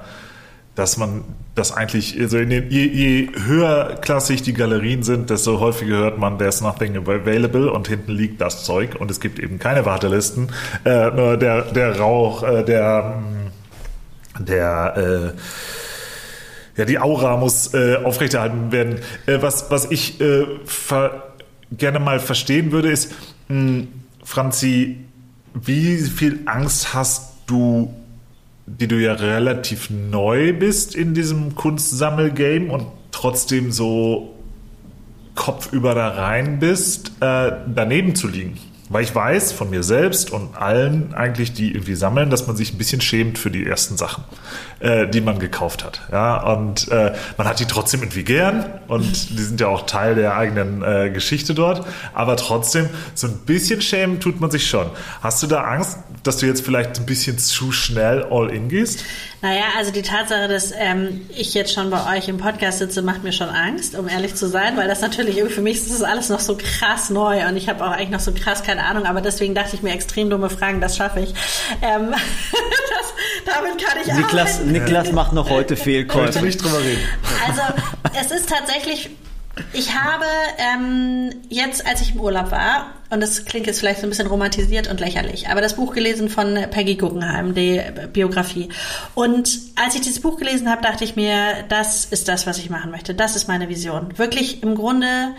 dass 0.74 0.96
man 0.96 1.24
das 1.54 1.72
eigentlich, 1.72 2.20
also 2.20 2.38
den, 2.38 2.70
je, 2.70 2.86
je 2.86 3.28
höherklassig 3.46 4.42
die 4.42 4.54
Galerien 4.54 5.04
sind, 5.04 5.30
desto 5.30 5.60
häufiger 5.60 5.98
hört 5.98 6.18
man, 6.18 6.36
there's 6.38 6.60
nothing 6.60 6.96
available 6.96 7.70
und 7.70 7.86
hinten 7.86 8.12
liegt 8.12 8.40
das 8.40 8.64
Zeug 8.64 8.96
und 8.98 9.10
es 9.10 9.20
gibt 9.20 9.38
eben 9.38 9.58
keine 9.60 9.84
Wartelisten. 9.86 10.48
Äh, 10.84 11.10
nur 11.12 11.36
der, 11.36 11.62
der 11.62 11.98
Rauch, 11.98 12.42
äh, 12.42 12.64
der, 12.64 13.22
der, 14.40 15.32
äh, 15.36 16.78
ja, 16.78 16.84
die 16.84 16.98
Aura 16.98 17.36
muss 17.36 17.72
äh, 17.72 17.98
aufrechterhalten 18.02 18.72
werden. 18.72 18.98
Was, 19.26 19.70
was 19.70 19.88
ich 19.92 20.18
ver 20.64 21.22
gerne 21.70 21.98
mal 21.98 22.20
verstehen 22.20 22.72
würde, 22.72 22.90
ist, 22.90 23.12
Franzi, 24.22 24.98
wie 25.54 25.96
viel 25.98 26.40
Angst 26.46 26.94
hast 26.94 27.34
du, 27.46 27.94
die 28.66 28.88
du 28.88 28.96
ja 28.96 29.12
relativ 29.12 29.90
neu 29.90 30.52
bist 30.52 30.94
in 30.94 31.14
diesem 31.14 31.54
Kunstsammelgame 31.54 32.72
und 32.72 32.86
trotzdem 33.12 33.70
so 33.70 34.34
kopfüber 35.34 35.94
da 35.94 36.08
rein 36.08 36.58
bist, 36.58 37.12
äh, 37.20 37.52
daneben 37.66 38.14
zu 38.14 38.28
liegen? 38.28 38.58
Weil 38.90 39.02
ich 39.02 39.14
weiß 39.14 39.52
von 39.52 39.70
mir 39.70 39.82
selbst 39.82 40.30
und 40.30 40.56
allen 40.56 41.14
eigentlich, 41.14 41.54
die 41.54 41.72
irgendwie 41.72 41.94
sammeln, 41.94 42.28
dass 42.28 42.46
man 42.46 42.54
sich 42.54 42.74
ein 42.74 42.78
bisschen 42.78 43.00
schämt 43.00 43.38
für 43.38 43.50
die 43.50 43.64
ersten 43.66 43.96
Sachen, 43.96 44.24
äh, 44.80 45.08
die 45.08 45.22
man 45.22 45.38
gekauft 45.38 45.84
hat. 45.84 46.02
Ja, 46.12 46.42
und 46.52 46.88
äh, 46.88 47.14
man 47.38 47.46
hat 47.46 47.60
die 47.60 47.64
trotzdem 47.64 48.00
irgendwie 48.02 48.24
gern 48.24 48.66
und 48.86 49.30
die 49.30 49.42
sind 49.42 49.58
ja 49.60 49.68
auch 49.68 49.86
Teil 49.86 50.16
der 50.16 50.36
eigenen 50.36 50.82
äh, 50.82 51.10
Geschichte 51.10 51.54
dort. 51.54 51.86
Aber 52.12 52.36
trotzdem, 52.36 52.90
so 53.14 53.26
ein 53.26 53.38
bisschen 53.46 53.80
schämen 53.80 54.20
tut 54.20 54.40
man 54.40 54.50
sich 54.50 54.68
schon. 54.68 54.90
Hast 55.22 55.42
du 55.42 55.46
da 55.46 55.62
Angst, 55.62 55.98
dass 56.22 56.38
du 56.38 56.46
jetzt 56.46 56.62
vielleicht 56.62 56.98
ein 56.98 57.06
bisschen 57.06 57.38
zu 57.38 57.72
schnell 57.72 58.26
all 58.30 58.50
in 58.50 58.68
gehst? 58.68 59.02
Naja, 59.40 59.64
also 59.76 59.92
die 59.92 60.02
Tatsache, 60.02 60.48
dass 60.48 60.72
ähm, 60.76 61.22
ich 61.28 61.54
jetzt 61.54 61.72
schon 61.74 61.90
bei 61.90 62.16
euch 62.16 62.28
im 62.28 62.38
Podcast 62.38 62.78
sitze, 62.78 63.02
macht 63.02 63.24
mir 63.24 63.32
schon 63.32 63.48
Angst, 63.48 63.94
um 63.94 64.08
ehrlich 64.08 64.34
zu 64.34 64.48
sein, 64.48 64.76
weil 64.76 64.88
das 64.88 65.00
natürlich 65.02 65.42
für 65.52 65.60
mich 65.60 65.76
ist 65.76 65.90
das 65.90 66.02
alles 66.02 66.30
noch 66.30 66.40
so 66.40 66.56
krass 66.56 67.10
neu 67.10 67.46
und 67.46 67.56
ich 67.56 67.68
habe 67.68 67.84
auch 67.84 67.90
eigentlich 67.90 68.10
noch 68.10 68.20
so 68.20 68.32
krass 68.32 68.62
keine 68.62 68.73
Ahnung, 68.82 69.06
aber 69.06 69.20
deswegen 69.20 69.54
dachte 69.54 69.76
ich 69.76 69.82
mir 69.82 69.92
extrem 69.92 70.30
dumme 70.30 70.50
Fragen, 70.50 70.80
das 70.80 70.96
schaffe 70.96 71.20
ich. 71.20 71.30
Ähm, 71.82 72.10
das, 72.12 73.14
damit 73.46 73.84
kann 73.84 73.98
ich 74.00 74.12
Niklas, 74.12 74.54
arbeiten. 74.56 74.72
Niklas 74.72 75.12
macht 75.12 75.32
noch 75.32 75.50
heute 75.50 75.76
Fehlkäufe. 75.76 76.42
nicht 76.42 76.62
drüber 76.62 76.80
reden. 76.80 77.02
Also 77.46 77.62
es 78.20 78.30
ist 78.30 78.48
tatsächlich 78.48 79.10
ich 79.72 79.94
habe 79.94 80.24
ähm, 80.58 81.30
jetzt, 81.48 81.86
als 81.86 82.00
ich 82.00 82.14
im 82.14 82.20
Urlaub 82.20 82.50
war, 82.50 82.92
und 83.10 83.20
das 83.20 83.44
klingt 83.44 83.66
jetzt 83.66 83.78
vielleicht 83.78 84.00
so 84.00 84.06
ein 84.06 84.10
bisschen 84.10 84.26
romantisiert 84.26 84.88
und 84.88 84.98
lächerlich, 84.98 85.48
aber 85.48 85.60
das 85.60 85.76
Buch 85.76 85.94
gelesen 85.94 86.28
von 86.28 86.58
Peggy 86.70 86.96
Guggenheim, 86.96 87.54
die 87.54 87.80
Biografie. 88.12 88.70
Und 89.14 89.58
als 89.76 89.94
ich 89.94 90.00
dieses 90.00 90.20
Buch 90.20 90.38
gelesen 90.38 90.68
habe, 90.68 90.82
dachte 90.82 91.04
ich 91.04 91.14
mir, 91.14 91.64
das 91.68 92.06
ist 92.06 92.28
das, 92.28 92.46
was 92.46 92.58
ich 92.58 92.70
machen 92.70 92.90
möchte. 92.90 93.14
Das 93.14 93.36
ist 93.36 93.46
meine 93.46 93.68
Vision. 93.68 94.18
Wirklich 94.18 94.62
im 94.62 94.74
Grunde 94.74 95.34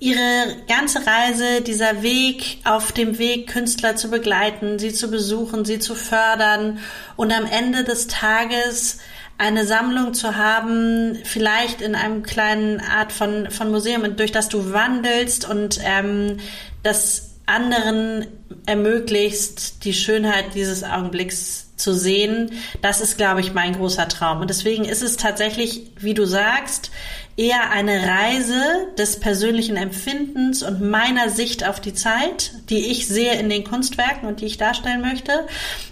ihre 0.00 0.56
ganze 0.66 1.06
Reise, 1.06 1.62
dieser 1.62 2.02
Weg 2.02 2.58
auf 2.64 2.92
dem 2.92 3.18
Weg, 3.18 3.48
Künstler 3.48 3.94
zu 3.94 4.10
begleiten, 4.10 4.78
sie 4.78 4.92
zu 4.92 5.10
besuchen, 5.10 5.64
sie 5.64 5.78
zu 5.78 5.94
fördern 5.94 6.78
und 7.16 7.32
am 7.32 7.46
Ende 7.46 7.84
des 7.84 8.08
Tages 8.08 8.98
eine 9.38 9.66
Sammlung 9.66 10.14
zu 10.14 10.36
haben, 10.36 11.18
vielleicht 11.24 11.80
in 11.80 11.94
einem 11.94 12.22
kleinen 12.22 12.80
Art 12.80 13.12
von, 13.12 13.50
von 13.50 13.70
Museum, 13.70 14.16
durch 14.16 14.32
das 14.32 14.48
du 14.48 14.72
wandelst 14.72 15.48
und 15.48 15.80
ähm, 15.84 16.38
das 16.82 17.30
anderen 17.46 18.26
ermöglicht, 18.66 19.84
die 19.84 19.92
Schönheit 19.92 20.54
dieses 20.54 20.82
Augenblicks 20.82 21.76
zu 21.76 21.92
sehen. 21.92 22.52
Das 22.80 23.00
ist, 23.00 23.16
glaube 23.16 23.40
ich, 23.40 23.52
mein 23.52 23.74
großer 23.74 24.08
Traum. 24.08 24.40
Und 24.40 24.48
deswegen 24.48 24.84
ist 24.84 25.02
es 25.02 25.16
tatsächlich, 25.16 25.90
wie 25.98 26.14
du 26.14 26.24
sagst, 26.24 26.90
eher 27.36 27.70
eine 27.70 28.06
Reise 28.06 28.62
des 28.96 29.18
persönlichen 29.18 29.76
Empfindens 29.76 30.62
und 30.62 30.80
meiner 30.80 31.30
Sicht 31.30 31.66
auf 31.66 31.80
die 31.80 31.94
Zeit, 31.94 32.52
die 32.70 32.90
ich 32.90 33.08
sehe 33.08 33.34
in 33.34 33.50
den 33.50 33.64
Kunstwerken 33.64 34.28
und 34.28 34.40
die 34.40 34.46
ich 34.46 34.56
darstellen 34.56 35.00
möchte, 35.00 35.46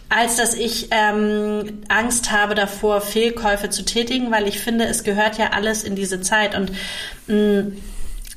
als 0.08 0.36
dass 0.36 0.54
ich 0.54 0.88
ähm, 0.90 1.82
Angst 1.88 2.30
habe 2.30 2.54
davor, 2.54 3.00
Fehlkäufe 3.00 3.70
zu 3.70 3.84
tätigen, 3.84 4.30
weil 4.30 4.46
ich 4.46 4.60
finde, 4.60 4.84
es 4.84 5.02
gehört 5.02 5.38
ja 5.38 5.50
alles 5.50 5.82
in 5.82 5.96
diese 5.96 6.20
Zeit 6.20 6.54
und 6.54 6.70
mh, 7.26 7.34
mm, 7.34 7.76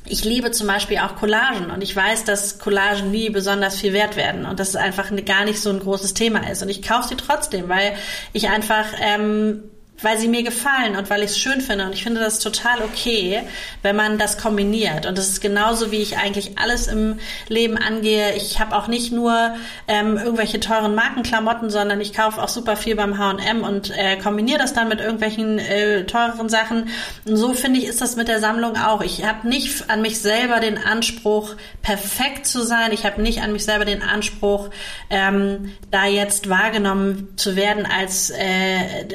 ich 0.08 0.24
liebe 0.24 0.52
zum 0.52 0.68
Beispiel 0.68 0.98
auch 0.98 1.16
Collagen 1.16 1.70
und 1.70 1.82
ich 1.82 1.94
weiß, 1.94 2.24
dass 2.24 2.58
Collagen 2.58 3.10
nie 3.10 3.30
besonders 3.30 3.76
viel 3.76 3.92
wert 3.92 4.16
werden 4.16 4.46
und 4.46 4.60
dass 4.60 4.70
es 4.70 4.76
einfach 4.76 5.10
gar 5.24 5.44
nicht 5.44 5.60
so 5.60 5.70
ein 5.70 5.80
großes 5.80 6.14
Thema 6.14 6.48
ist. 6.48 6.62
Und 6.62 6.68
ich 6.68 6.82
kaufe 6.82 7.08
sie 7.08 7.16
trotzdem, 7.16 7.68
weil 7.68 7.94
ich 8.32 8.48
einfach 8.48 8.86
ähm, 9.00 9.64
weil 10.02 10.18
sie 10.18 10.28
mir 10.28 10.42
gefallen 10.42 10.96
und 10.96 11.08
weil 11.10 11.22
ich 11.22 11.30
es 11.30 11.38
schön 11.38 11.60
finde. 11.60 11.86
Und 11.86 11.92
ich 11.92 12.02
finde 12.02 12.20
das 12.20 12.38
total 12.38 12.82
okay, 12.82 13.42
wenn 13.82 13.96
man 13.96 14.18
das 14.18 14.38
kombiniert. 14.38 15.06
Und 15.06 15.16
das 15.16 15.28
ist 15.28 15.40
genauso, 15.40 15.90
wie 15.90 16.02
ich 16.02 16.18
eigentlich 16.18 16.58
alles 16.58 16.86
im 16.86 17.18
Leben 17.48 17.76
angehe. 17.78 18.34
Ich 18.34 18.60
habe 18.60 18.76
auch 18.76 18.88
nicht 18.88 19.12
nur 19.12 19.54
ähm, 19.88 20.18
irgendwelche 20.18 20.60
teuren 20.60 20.94
Markenklamotten, 20.94 21.70
sondern 21.70 22.00
ich 22.00 22.12
kaufe 22.12 22.42
auch 22.42 22.48
super 22.48 22.76
viel 22.76 22.96
beim 22.96 23.18
H&M 23.18 23.62
und 23.62 23.90
äh, 23.96 24.16
kombiniere 24.16 24.58
das 24.58 24.74
dann 24.74 24.88
mit 24.88 25.00
irgendwelchen 25.00 25.58
äh, 25.58 26.04
teureren 26.04 26.48
Sachen. 26.48 26.88
Und 27.24 27.36
so 27.36 27.54
finde 27.54 27.80
ich, 27.80 27.86
ist 27.86 28.00
das 28.00 28.16
mit 28.16 28.28
der 28.28 28.40
Sammlung 28.40 28.76
auch. 28.76 29.00
Ich 29.00 29.24
habe 29.24 29.48
nicht 29.48 29.88
an 29.88 30.02
mich 30.02 30.20
selber 30.20 30.60
den 30.60 30.78
Anspruch, 30.78 31.54
perfekt 31.82 32.46
zu 32.46 32.62
sein. 32.62 32.92
Ich 32.92 33.06
habe 33.06 33.22
nicht 33.22 33.42
an 33.42 33.52
mich 33.52 33.64
selber 33.64 33.84
den 33.84 34.02
Anspruch, 34.02 34.70
ähm, 35.08 35.72
da 35.90 36.06
jetzt 36.06 36.48
wahrgenommen 36.48 37.28
zu 37.36 37.56
werden 37.56 37.86
als 37.86 38.30
äh, 38.30 39.06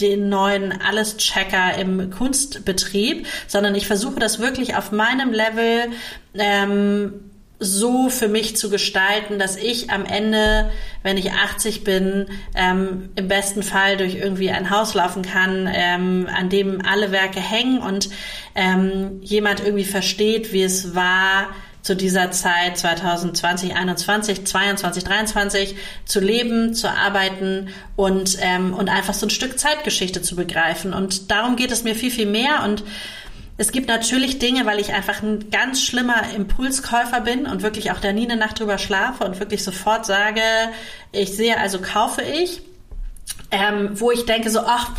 den 0.00 0.28
neuen 0.28 0.72
Alles-Checker 0.80 1.76
im 1.78 2.10
Kunstbetrieb, 2.10 3.26
sondern 3.46 3.74
ich 3.74 3.86
versuche 3.86 4.20
das 4.20 4.38
wirklich 4.38 4.76
auf 4.76 4.92
meinem 4.92 5.32
Level 5.32 5.90
ähm, 6.34 7.12
so 7.60 8.08
für 8.08 8.28
mich 8.28 8.56
zu 8.56 8.70
gestalten, 8.70 9.38
dass 9.38 9.56
ich 9.56 9.90
am 9.90 10.04
Ende, 10.04 10.70
wenn 11.02 11.16
ich 11.16 11.32
80 11.32 11.82
bin, 11.82 12.26
ähm, 12.54 13.08
im 13.16 13.26
besten 13.26 13.62
Fall 13.62 13.96
durch 13.96 14.14
irgendwie 14.14 14.50
ein 14.50 14.70
Haus 14.70 14.94
laufen 14.94 15.22
kann, 15.22 15.68
ähm, 15.72 16.28
an 16.32 16.48
dem 16.50 16.84
alle 16.84 17.10
Werke 17.10 17.40
hängen 17.40 17.78
und 17.78 18.10
ähm, 18.54 19.20
jemand 19.22 19.60
irgendwie 19.60 19.84
versteht, 19.84 20.52
wie 20.52 20.62
es 20.62 20.94
war, 20.94 21.48
zu 21.88 21.96
dieser 21.96 22.30
Zeit 22.32 22.76
2020, 22.76 23.74
21, 23.74 24.44
22, 24.46 25.04
23 25.04 25.76
zu 26.04 26.20
leben, 26.20 26.74
zu 26.74 26.90
arbeiten 26.90 27.70
und, 27.96 28.36
ähm, 28.42 28.74
und 28.74 28.90
einfach 28.90 29.14
so 29.14 29.24
ein 29.24 29.30
Stück 29.30 29.58
Zeitgeschichte 29.58 30.20
zu 30.20 30.36
begreifen. 30.36 30.92
Und 30.92 31.30
darum 31.30 31.56
geht 31.56 31.72
es 31.72 31.84
mir 31.84 31.94
viel, 31.94 32.10
viel 32.10 32.26
mehr. 32.26 32.62
Und 32.62 32.84
es 33.56 33.72
gibt 33.72 33.88
natürlich 33.88 34.38
Dinge, 34.38 34.66
weil 34.66 34.80
ich 34.80 34.92
einfach 34.92 35.22
ein 35.22 35.48
ganz 35.50 35.82
schlimmer 35.82 36.30
Impulskäufer 36.36 37.22
bin 37.22 37.46
und 37.46 37.62
wirklich 37.62 37.90
auch 37.90 38.00
da 38.00 38.12
nie 38.12 38.30
eine 38.30 38.36
Nacht 38.38 38.60
drüber 38.60 38.76
schlafe 38.76 39.24
und 39.24 39.40
wirklich 39.40 39.64
sofort 39.64 40.04
sage, 40.04 40.42
ich 41.12 41.34
sehe, 41.34 41.58
also 41.58 41.78
kaufe 41.80 42.20
ich, 42.20 42.60
ähm, 43.50 43.98
wo 43.98 44.10
ich 44.10 44.26
denke 44.26 44.50
so, 44.50 44.60
ach, 44.60 44.90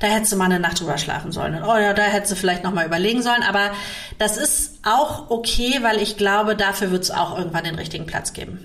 da 0.00 0.06
hättest 0.06 0.32
du 0.32 0.36
mal 0.36 0.46
eine 0.46 0.60
Nacht 0.60 0.80
drüber 0.80 0.98
schlafen 0.98 1.32
sollen. 1.32 1.62
Oh 1.62 1.76
ja, 1.76 1.92
da 1.92 2.02
hättest 2.02 2.32
du 2.32 2.36
vielleicht 2.36 2.64
nochmal 2.64 2.86
überlegen 2.86 3.22
sollen. 3.22 3.42
Aber 3.48 3.70
das 4.18 4.36
ist 4.36 4.80
auch 4.82 5.30
okay, 5.30 5.78
weil 5.82 6.00
ich 6.00 6.16
glaube, 6.16 6.56
dafür 6.56 6.90
wird 6.90 7.02
es 7.02 7.10
auch 7.10 7.38
irgendwann 7.38 7.64
den 7.64 7.74
richtigen 7.74 8.06
Platz 8.06 8.32
geben. 8.32 8.64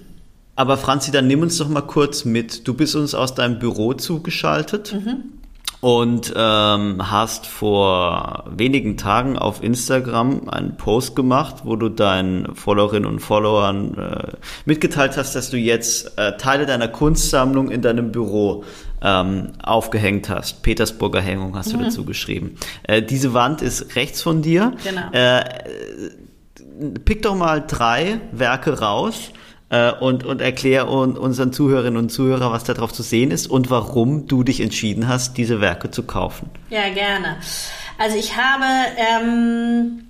Aber 0.56 0.78
Franzi, 0.78 1.12
dann 1.12 1.28
nimm 1.28 1.42
uns 1.42 1.58
doch 1.58 1.70
mal 1.70 1.82
kurz 1.82 2.26
mit. 2.26 2.68
Du 2.68 2.74
bist 2.74 2.96
uns 2.96 3.16
aus 3.16 3.34
deinem 3.34 3.60
Büro 3.60 3.94
zugeschaltet. 3.94 4.94
Mhm 4.94 5.40
und 5.82 6.34
ähm, 6.36 7.10
hast 7.10 7.48
vor 7.48 8.44
wenigen 8.50 8.98
Tagen 8.98 9.38
auf 9.38 9.64
Instagram 9.64 10.50
einen 10.50 10.76
Post 10.76 11.16
gemacht, 11.16 11.62
wo 11.64 11.78
du 11.78 11.88
deinen 11.88 12.54
Followerinnen 12.54 13.10
und 13.10 13.20
Followern 13.20 13.98
äh, 13.98 14.34
mitgeteilt 14.66 15.16
hast, 15.16 15.36
dass 15.36 15.50
du 15.50 15.58
jetzt 15.58 16.18
äh, 16.18 16.36
Teile 16.36 16.66
deiner 16.66 16.90
Kunstsammlung 16.90 17.72
in 17.72 17.82
deinem 17.82 18.12
Büro 18.12 18.66
ähm, 19.02 19.54
aufgehängt 19.64 20.30
hast. 20.30 20.62
Petersburger 20.64 21.22
Hängung 21.22 21.56
hast 21.56 21.74
mhm. 21.74 21.80
du 21.80 21.86
dazu 21.86 22.06
geschrieben. 22.06 22.56
Äh, 22.84 23.02
diese 23.02 23.34
Wand 23.34 23.62
ist 23.62 23.96
rechts 23.96 24.22
von 24.22 24.42
dir. 24.42 24.74
Genau. 24.84 25.12
Äh, 25.12 25.44
pick 27.06 27.22
doch 27.22 27.36
mal 27.36 27.64
drei 27.66 28.20
Werke 28.32 28.80
raus 28.80 29.32
äh, 29.70 29.92
und, 29.92 30.26
und 30.26 30.42
erklär 30.42 30.90
un, 30.90 31.18
unseren 31.18 31.54
Zuhörerinnen 31.54 31.98
und 31.98 32.10
Zuhörern, 32.10 32.52
was 32.52 32.64
darauf 32.64 32.94
zu 32.94 33.04
sehen 33.04 33.32
ist 33.32 33.48
und 33.48 33.70
warum 33.70 34.28
du 34.28 34.44
dich 34.44 34.62
entschieden 34.62 35.08
hast, 35.08 35.38
diese 35.38 35.62
Werke 35.62 35.92
zu 35.92 36.04
kaufen. 36.04 36.50
Ja, 36.70 36.90
gerne. 36.90 37.38
Also 37.98 38.18
ich 38.18 38.38
habe 38.38 38.66
ähm, 38.98 40.09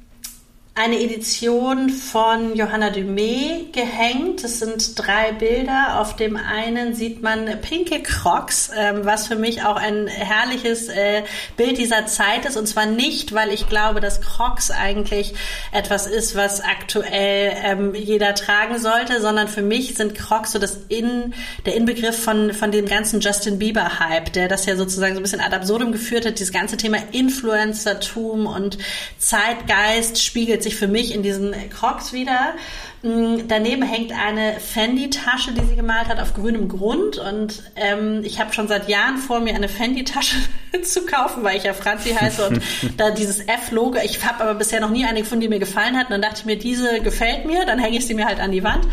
eine 0.79 1.01
Edition 1.01 1.89
von 1.89 2.55
Johanna 2.55 2.87
Dumé 2.87 3.69
gehängt. 3.73 4.45
Das 4.45 4.59
sind 4.59 4.97
drei 4.97 5.33
Bilder. 5.33 5.99
Auf 5.99 6.15
dem 6.15 6.37
einen 6.37 6.95
sieht 6.95 7.21
man 7.21 7.59
pinke 7.59 8.01
Crocs, 8.01 8.71
ähm, 8.77 9.01
was 9.03 9.27
für 9.27 9.35
mich 9.35 9.63
auch 9.63 9.75
ein 9.75 10.07
herrliches 10.07 10.87
äh, 10.87 11.23
Bild 11.57 11.77
dieser 11.79 12.05
Zeit 12.05 12.45
ist. 12.45 12.55
Und 12.55 12.65
zwar 12.65 12.85
nicht, 12.85 13.33
weil 13.33 13.51
ich 13.51 13.67
glaube, 13.67 13.99
dass 13.99 14.21
Crocs 14.21 14.71
eigentlich 14.71 15.33
etwas 15.73 16.07
ist, 16.07 16.37
was 16.37 16.61
aktuell 16.61 17.51
ähm, 17.61 17.93
jeder 17.93 18.33
tragen 18.33 18.79
sollte, 18.79 19.19
sondern 19.19 19.49
für 19.49 19.61
mich 19.61 19.95
sind 19.95 20.15
Crocs 20.15 20.53
so 20.53 20.59
das 20.59 20.77
In, 20.87 21.33
der 21.65 21.75
Inbegriff 21.75 22.23
von, 22.23 22.53
von 22.53 22.71
dem 22.71 22.85
ganzen 22.85 23.19
Justin 23.19 23.59
Bieber-Hype, 23.59 24.31
der 24.31 24.47
das 24.47 24.65
ja 24.65 24.77
sozusagen 24.77 25.15
so 25.15 25.19
ein 25.19 25.23
bisschen 25.23 25.41
ad 25.41 25.53
absurdum 25.53 25.91
geführt 25.91 26.25
hat. 26.25 26.39
Dieses 26.39 26.53
ganze 26.53 26.77
Thema 26.77 26.99
Influencertum 27.11 28.45
und 28.45 28.77
Zeitgeist 29.17 30.23
spiegelt 30.23 30.63
sich 30.63 30.68
sich 30.69 30.77
für 30.77 30.87
mich 30.87 31.13
in 31.13 31.23
diesen 31.23 31.53
Crocs 31.69 32.13
wieder. 32.13 32.53
Mm, 33.01 33.47
daneben 33.47 33.83
hängt 33.83 34.11
eine 34.11 34.59
Fendi-Tasche, 34.59 35.53
die 35.53 35.65
sie 35.65 35.75
gemalt 35.77 36.09
hat, 36.09 36.19
auf 36.19 36.33
grünem 36.33 36.67
Grund. 36.67 37.17
Und 37.17 37.63
ähm, 37.77 38.21
ich 38.23 38.39
habe 38.41 38.53
schon 38.53 38.67
seit 38.67 38.89
Jahren 38.89 39.17
vor 39.17 39.39
mir 39.39 39.55
eine 39.55 39.69
Fendi-Tasche 39.69 40.35
zu 40.83 41.05
kaufen, 41.05 41.43
weil 41.43 41.55
ich 41.57 41.63
ja 41.63 41.73
Franzi 41.73 42.09
heiße 42.09 42.45
und 42.45 42.61
da 42.97 43.11
dieses 43.11 43.39
F-Logo. 43.39 43.99
Ich 44.03 44.25
habe 44.25 44.43
aber 44.43 44.55
bisher 44.55 44.81
noch 44.81 44.89
nie 44.89 45.05
eine 45.05 45.21
gefunden, 45.21 45.41
die 45.41 45.47
mir 45.47 45.59
gefallen 45.59 45.97
hat. 45.97 46.07
Und 46.07 46.11
dann 46.11 46.21
dachte 46.21 46.39
ich 46.39 46.45
mir, 46.45 46.57
diese 46.57 46.99
gefällt 46.99 47.45
mir, 47.45 47.65
dann 47.65 47.79
hänge 47.79 47.97
ich 47.97 48.05
sie 48.05 48.15
mir 48.15 48.25
halt 48.25 48.41
an 48.41 48.51
die 48.51 48.63
Wand. 48.63 48.85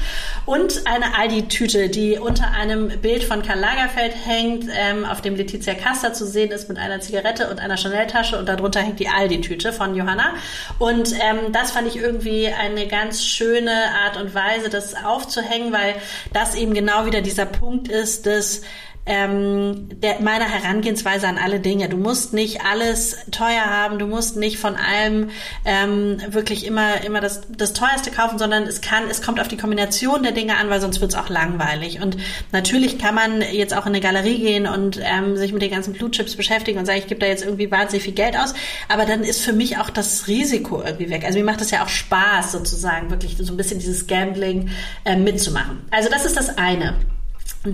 Und 0.45 0.87
eine 0.87 1.19
Aldi-Tüte, 1.19 1.89
die 1.89 2.19
unter 2.19 2.53
einem 2.53 2.89
Bild 3.01 3.25
von 3.25 3.43
Karl 3.43 3.59
Lagerfeld 3.59 4.15
hängt, 4.25 4.67
ähm, 4.73 5.05
auf 5.05 5.21
dem 5.21 5.35
Letizia 5.35 5.75
Casta 5.75 6.13
zu 6.13 6.27
sehen 6.27 6.53
ist 6.53 6.69
mit 6.69 6.79
einer 6.79 7.01
Zigarette 7.01 7.51
und 7.51 7.59
einer 7.59 7.77
Chanel-Tasche 7.77 8.39
und 8.39 8.49
darunter 8.49 8.81
hängt 8.81 9.01
die 9.01 9.09
Aldi-Tüte 9.09 9.73
von 9.73 9.97
Johanna. 9.97 10.35
Und 10.79 11.13
ähm, 11.15 11.53
das 11.53 11.73
fand 11.73 11.89
ich 11.89 11.97
irgendwie 11.97 12.49
eine 12.49 12.87
ganz 12.87 13.25
schöne 13.25 13.96
Art 13.97 14.17
und 14.17 14.35
Weise, 14.35 14.69
das 14.71 14.95
aufzuhängen, 14.95 15.73
weil 15.73 15.97
das 16.33 16.55
eben 16.55 16.75
genau 16.75 17.07
wieder 17.07 17.21
dieser 17.21 17.47
Punkt 17.47 17.89
ist, 17.89 18.27
dass 18.27 18.63
ähm, 19.07 19.89
der, 20.03 20.21
meiner 20.21 20.47
Herangehensweise 20.47 21.29
an 21.29 21.39
alle 21.39 21.61
Dinge. 21.61 21.89
Du 21.89 21.97
musst 21.97 22.33
nicht 22.33 22.63
alles 22.65 23.17
teuer 23.31 23.65
haben, 23.65 23.99
du 23.99 24.07
musst 24.07 24.37
nicht 24.37 24.59
von 24.59 24.77
allem 24.77 25.31
ähm, 25.65 26.19
wirklich 26.29 26.67
immer 26.67 27.05
immer 27.05 27.21
das, 27.21 27.43
das 27.57 27.73
teuerste 27.73 28.11
kaufen, 28.11 28.39
sondern 28.39 28.65
es 28.65 28.81
kann, 28.81 29.05
es 29.09 29.23
kommt 29.23 29.41
auf 29.41 29.49
die 29.49 29.57
Kombination 29.57 30.23
der 30.23 30.33
Dinge 30.33 30.57
an, 30.57 30.69
weil 30.69 30.81
sonst 30.81 31.01
wird 31.01 31.13
es 31.13 31.19
auch 31.19 31.29
langweilig. 31.29 32.01
Und 32.03 32.17
natürlich 32.53 32.99
kann 32.99 33.15
man 33.15 33.43
jetzt 33.53 33.75
auch 33.75 33.87
in 33.87 33.93
eine 33.93 34.01
Galerie 34.01 34.39
gehen 34.39 34.67
und 34.67 35.01
ähm, 35.03 35.37
sich 35.37 35.53
mit 35.53 35.63
den 35.63 35.71
ganzen 35.71 35.93
Blue 35.93 36.11
Chips 36.11 36.37
beschäftigen 36.37 36.79
und 36.79 36.87
sagen, 36.87 36.99
ich 36.99 37.07
gebe 37.07 37.21
da 37.21 37.27
jetzt 37.27 37.45
irgendwie 37.45 37.71
wahnsinnig 37.71 38.05
viel 38.05 38.15
Geld 38.15 38.37
aus, 38.37 38.55
aber 38.89 39.07
dann 39.07 39.23
ist 39.23 39.41
für 39.41 39.53
mich 39.53 39.79
auch 39.79 39.91
das 39.91 40.27
Risiko 40.27 40.83
irgendwie 40.83 41.11
weg. 41.11 41.25
Also 41.25 41.39
mir 41.39 41.45
macht 41.45 41.61
es 41.61 41.71
ja 41.71 41.85
auch 41.85 41.89
Spaß 41.89 42.53
sozusagen, 42.53 43.11
wirklich 43.11 43.37
so 43.39 43.53
ein 43.53 43.57
bisschen 43.57 43.79
dieses 43.79 44.07
Gambling 44.07 44.71
äh, 45.05 45.17
mitzumachen. 45.17 45.83
Also 45.91 46.09
das 46.11 46.25
ist 46.25 46.37
das 46.37 46.59
eine. 46.59 46.95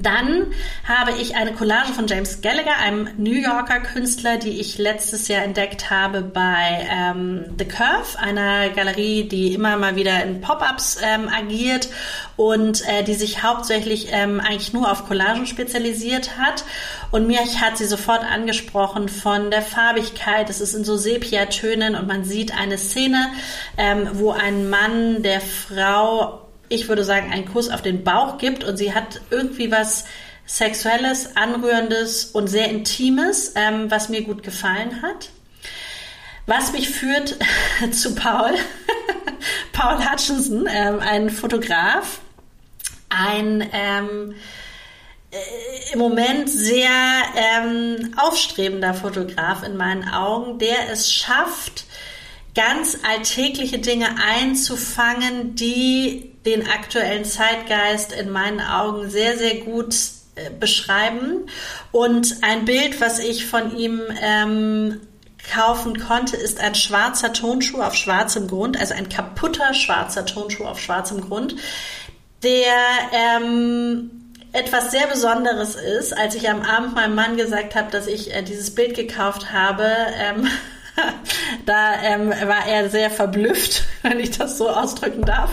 Dann 0.00 0.46
habe 0.88 1.12
ich 1.20 1.36
eine 1.36 1.52
Collage 1.52 1.92
von 1.92 2.06
James 2.06 2.40
Gallagher, 2.40 2.78
einem 2.78 3.10
New 3.18 3.34
Yorker 3.34 3.80
Künstler, 3.80 4.38
die 4.38 4.60
ich 4.60 4.78
letztes 4.78 5.28
Jahr 5.28 5.42
entdeckt 5.42 5.90
habe 5.90 6.22
bei 6.22 6.88
ähm, 6.90 7.44
The 7.58 7.66
Curve, 7.66 8.18
einer 8.18 8.70
Galerie, 8.70 9.28
die 9.28 9.52
immer 9.52 9.76
mal 9.76 9.96
wieder 9.96 10.22
in 10.24 10.40
Pop-ups 10.40 10.98
ähm, 11.02 11.28
agiert 11.28 11.88
und 12.36 12.88
äh, 12.88 13.02
die 13.02 13.14
sich 13.14 13.42
hauptsächlich 13.42 14.08
ähm, 14.10 14.40
eigentlich 14.40 14.72
nur 14.72 14.90
auf 14.90 15.06
Collagen 15.06 15.46
spezialisiert 15.46 16.38
hat. 16.38 16.64
Und 17.10 17.26
mir 17.26 17.40
hat 17.40 17.76
sie 17.76 17.84
sofort 17.84 18.24
angesprochen 18.24 19.08
von 19.08 19.50
der 19.50 19.62
Farbigkeit. 19.62 20.48
Es 20.48 20.60
ist 20.60 20.74
in 20.74 20.84
so 20.84 20.96
Sepia-Tönen 20.96 21.94
und 21.94 22.06
man 22.06 22.24
sieht 22.24 22.58
eine 22.58 22.78
Szene, 22.78 23.32
ähm, 23.76 24.08
wo 24.14 24.30
ein 24.30 24.70
Mann 24.70 25.22
der 25.22 25.40
Frau 25.40 26.41
ich 26.72 26.88
würde 26.88 27.04
sagen, 27.04 27.30
einen 27.30 27.46
Kuss 27.46 27.68
auf 27.68 27.82
den 27.82 28.02
Bauch 28.02 28.38
gibt 28.38 28.64
und 28.64 28.76
sie 28.76 28.94
hat 28.94 29.20
irgendwie 29.30 29.70
was 29.70 30.04
Sexuelles, 30.46 31.36
Anrührendes 31.36 32.26
und 32.26 32.48
sehr 32.48 32.68
Intimes, 32.68 33.52
ähm, 33.54 33.90
was 33.90 34.08
mir 34.08 34.22
gut 34.22 34.42
gefallen 34.42 35.02
hat. 35.02 35.30
Was 36.46 36.72
mich 36.72 36.90
führt 36.90 37.36
zu 37.92 38.14
Paul, 38.14 38.54
Paul 39.72 39.98
Hutchinson, 39.98 40.68
ähm, 40.68 40.98
ein 41.00 41.30
Fotograf, 41.30 42.20
ein 43.08 43.68
ähm, 43.72 44.34
äh, 45.30 45.92
im 45.92 45.98
Moment 45.98 46.50
sehr 46.50 46.90
ähm, 47.36 48.14
aufstrebender 48.16 48.94
Fotograf 48.94 49.62
in 49.62 49.76
meinen 49.76 50.08
Augen, 50.08 50.58
der 50.58 50.90
es 50.90 51.12
schafft, 51.12 51.84
ganz 52.54 52.98
alltägliche 53.08 53.78
Dinge 53.78 54.08
einzufangen, 54.18 55.54
die 55.54 56.32
den 56.44 56.68
aktuellen 56.68 57.24
Zeitgeist 57.24 58.12
in 58.12 58.30
meinen 58.30 58.60
Augen 58.60 59.08
sehr, 59.08 59.38
sehr 59.38 59.56
gut 59.60 59.94
äh, 60.34 60.50
beschreiben. 60.50 61.46
Und 61.92 62.36
ein 62.42 62.64
Bild, 62.64 63.00
was 63.00 63.18
ich 63.18 63.46
von 63.46 63.76
ihm 63.76 64.00
ähm, 64.20 65.00
kaufen 65.50 65.98
konnte, 65.98 66.36
ist 66.36 66.60
ein 66.60 66.74
schwarzer 66.74 67.32
Tonschuh 67.32 67.80
auf 67.82 67.94
schwarzem 67.94 68.48
Grund, 68.48 68.78
also 68.78 68.94
ein 68.94 69.08
kaputter 69.08 69.74
schwarzer 69.74 70.26
Tonschuh 70.26 70.64
auf 70.64 70.80
schwarzem 70.80 71.20
Grund, 71.20 71.56
der 72.42 72.74
ähm, 73.12 74.10
etwas 74.52 74.90
sehr 74.90 75.06
Besonderes 75.06 75.74
ist. 75.74 76.16
Als 76.16 76.34
ich 76.34 76.48
am 76.48 76.62
Abend 76.62 76.94
meinem 76.94 77.14
Mann 77.14 77.36
gesagt 77.36 77.74
habe, 77.74 77.90
dass 77.90 78.06
ich 78.06 78.34
äh, 78.34 78.42
dieses 78.42 78.74
Bild 78.74 78.94
gekauft 78.94 79.52
habe, 79.52 79.86
ähm, 80.18 80.48
da 81.66 81.94
ähm, 82.02 82.30
war 82.30 82.66
er 82.68 82.90
sehr 82.90 83.10
verblüfft, 83.10 83.84
wenn 84.02 84.20
ich 84.20 84.36
das 84.36 84.58
so 84.58 84.68
ausdrücken 84.68 85.22
darf. 85.22 85.50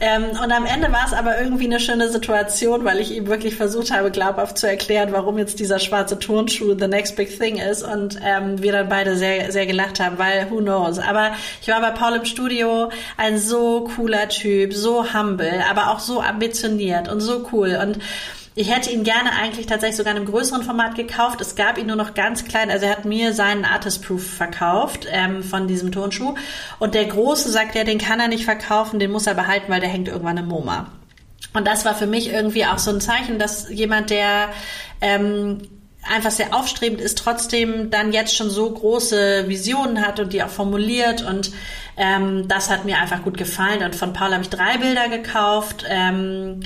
Ähm, 0.00 0.24
und 0.42 0.52
am 0.52 0.64
Ende 0.64 0.90
war 0.92 1.04
es 1.06 1.12
aber 1.12 1.40
irgendwie 1.40 1.66
eine 1.66 1.80
schöne 1.80 2.10
Situation, 2.10 2.84
weil 2.84 2.98
ich 2.98 3.12
ihm 3.12 3.26
wirklich 3.26 3.56
versucht 3.56 3.90
habe, 3.90 4.10
glaubhaft 4.10 4.58
zu 4.58 4.68
erklären, 4.68 5.12
warum 5.12 5.38
jetzt 5.38 5.60
dieser 5.60 5.78
schwarze 5.78 6.18
Turnschuh 6.18 6.76
the 6.78 6.88
next 6.88 7.16
big 7.16 7.38
thing 7.38 7.58
ist. 7.58 7.82
Und 7.82 8.18
ähm, 8.24 8.62
wir 8.62 8.72
dann 8.72 8.88
beide 8.88 9.16
sehr, 9.16 9.52
sehr 9.52 9.66
gelacht 9.66 10.00
haben, 10.00 10.18
weil 10.18 10.50
who 10.50 10.58
knows. 10.58 10.98
Aber 10.98 11.32
ich 11.60 11.68
war 11.68 11.80
bei 11.80 11.90
Paul 11.90 12.16
im 12.16 12.24
Studio, 12.24 12.90
ein 13.16 13.38
so 13.38 13.88
cooler 13.96 14.28
Typ, 14.28 14.72
so 14.72 15.12
humble, 15.12 15.62
aber 15.68 15.90
auch 15.90 16.00
so 16.00 16.20
ambitioniert 16.20 17.08
und 17.08 17.20
so 17.20 17.46
cool. 17.52 17.78
Und 17.82 17.98
Ich 18.56 18.74
hätte 18.74 18.90
ihn 18.90 19.04
gerne 19.04 19.32
eigentlich 19.32 19.66
tatsächlich 19.66 19.96
sogar 19.96 20.12
in 20.12 20.18
einem 20.18 20.26
größeren 20.26 20.62
Format 20.62 20.96
gekauft. 20.96 21.40
Es 21.40 21.54
gab 21.54 21.78
ihn 21.78 21.86
nur 21.86 21.96
noch 21.96 22.14
ganz 22.14 22.44
klein. 22.44 22.70
Also 22.70 22.86
er 22.86 22.92
hat 22.92 23.04
mir 23.04 23.32
seinen 23.32 23.64
Artist 23.64 24.04
Proof 24.04 24.26
verkauft 24.26 25.06
ähm, 25.10 25.44
von 25.44 25.68
diesem 25.68 25.92
Tonschuh. 25.92 26.34
Und 26.80 26.94
der 26.94 27.04
Große 27.04 27.48
sagt, 27.50 27.76
ja, 27.76 27.84
den 27.84 27.98
kann 27.98 28.18
er 28.18 28.28
nicht 28.28 28.44
verkaufen, 28.44 28.98
den 28.98 29.12
muss 29.12 29.26
er 29.26 29.34
behalten, 29.34 29.70
weil 29.70 29.80
der 29.80 29.88
hängt 29.88 30.08
irgendwann 30.08 30.36
im 30.36 30.46
MoMA. 30.46 30.88
Und 31.52 31.66
das 31.66 31.84
war 31.84 31.94
für 31.94 32.06
mich 32.06 32.32
irgendwie 32.32 32.66
auch 32.66 32.78
so 32.78 32.90
ein 32.90 33.00
Zeichen, 33.00 33.38
dass 33.38 33.70
jemand, 33.70 34.10
der 34.10 34.48
ähm, 35.00 35.62
einfach 36.08 36.30
sehr 36.30 36.54
aufstrebend 36.54 37.00
ist, 37.00 37.18
trotzdem 37.18 37.90
dann 37.90 38.12
jetzt 38.12 38.34
schon 38.34 38.50
so 38.50 38.70
große 38.70 39.48
Visionen 39.48 40.04
hat 40.04 40.18
und 40.18 40.32
die 40.32 40.42
auch 40.42 40.48
formuliert 40.48 41.22
und 41.22 41.52
ähm, 41.96 42.48
das 42.48 42.70
hat 42.70 42.84
mir 42.84 42.98
einfach 42.98 43.22
gut 43.22 43.36
gefallen. 43.36 43.82
Und 43.82 43.94
von 43.94 44.12
Paul 44.12 44.32
habe 44.32 44.42
ich 44.42 44.48
drei 44.48 44.78
Bilder 44.78 45.08
gekauft. 45.08 45.84
Ähm, 45.88 46.60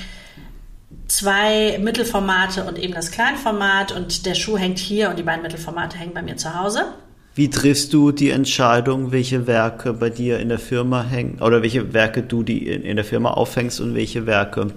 zwei 1.07 1.77
Mittelformate 1.81 2.63
und 2.63 2.79
eben 2.79 2.93
das 2.93 3.11
Kleinformat 3.11 3.91
und 3.91 4.25
der 4.25 4.35
Schuh 4.35 4.57
hängt 4.57 4.79
hier 4.79 5.09
und 5.09 5.19
die 5.19 5.23
beiden 5.23 5.41
Mittelformate 5.41 5.97
hängen 5.97 6.13
bei 6.13 6.21
mir 6.21 6.37
zu 6.37 6.59
Hause. 6.59 6.93
Wie 7.35 7.49
triffst 7.49 7.93
du 7.93 8.13
die 8.13 8.29
Entscheidung, 8.29 9.11
welche 9.11 9.45
Werke 9.45 9.91
bei 9.91 10.09
dir 10.09 10.39
in 10.39 10.47
der 10.47 10.57
Firma 10.57 11.03
hängen 11.03 11.41
oder 11.41 11.61
welche 11.61 11.93
Werke 11.93 12.23
du 12.23 12.43
die 12.43 12.65
in, 12.67 12.95
der 12.95 13.03
Firma 13.03 13.31
aufhängst 13.31 13.81
und 13.81 13.93
welche 13.93 14.25
Werke 14.25 14.67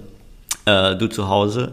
äh, 0.65 0.95
du 0.97 1.07
zu 1.07 1.29
Hause 1.29 1.71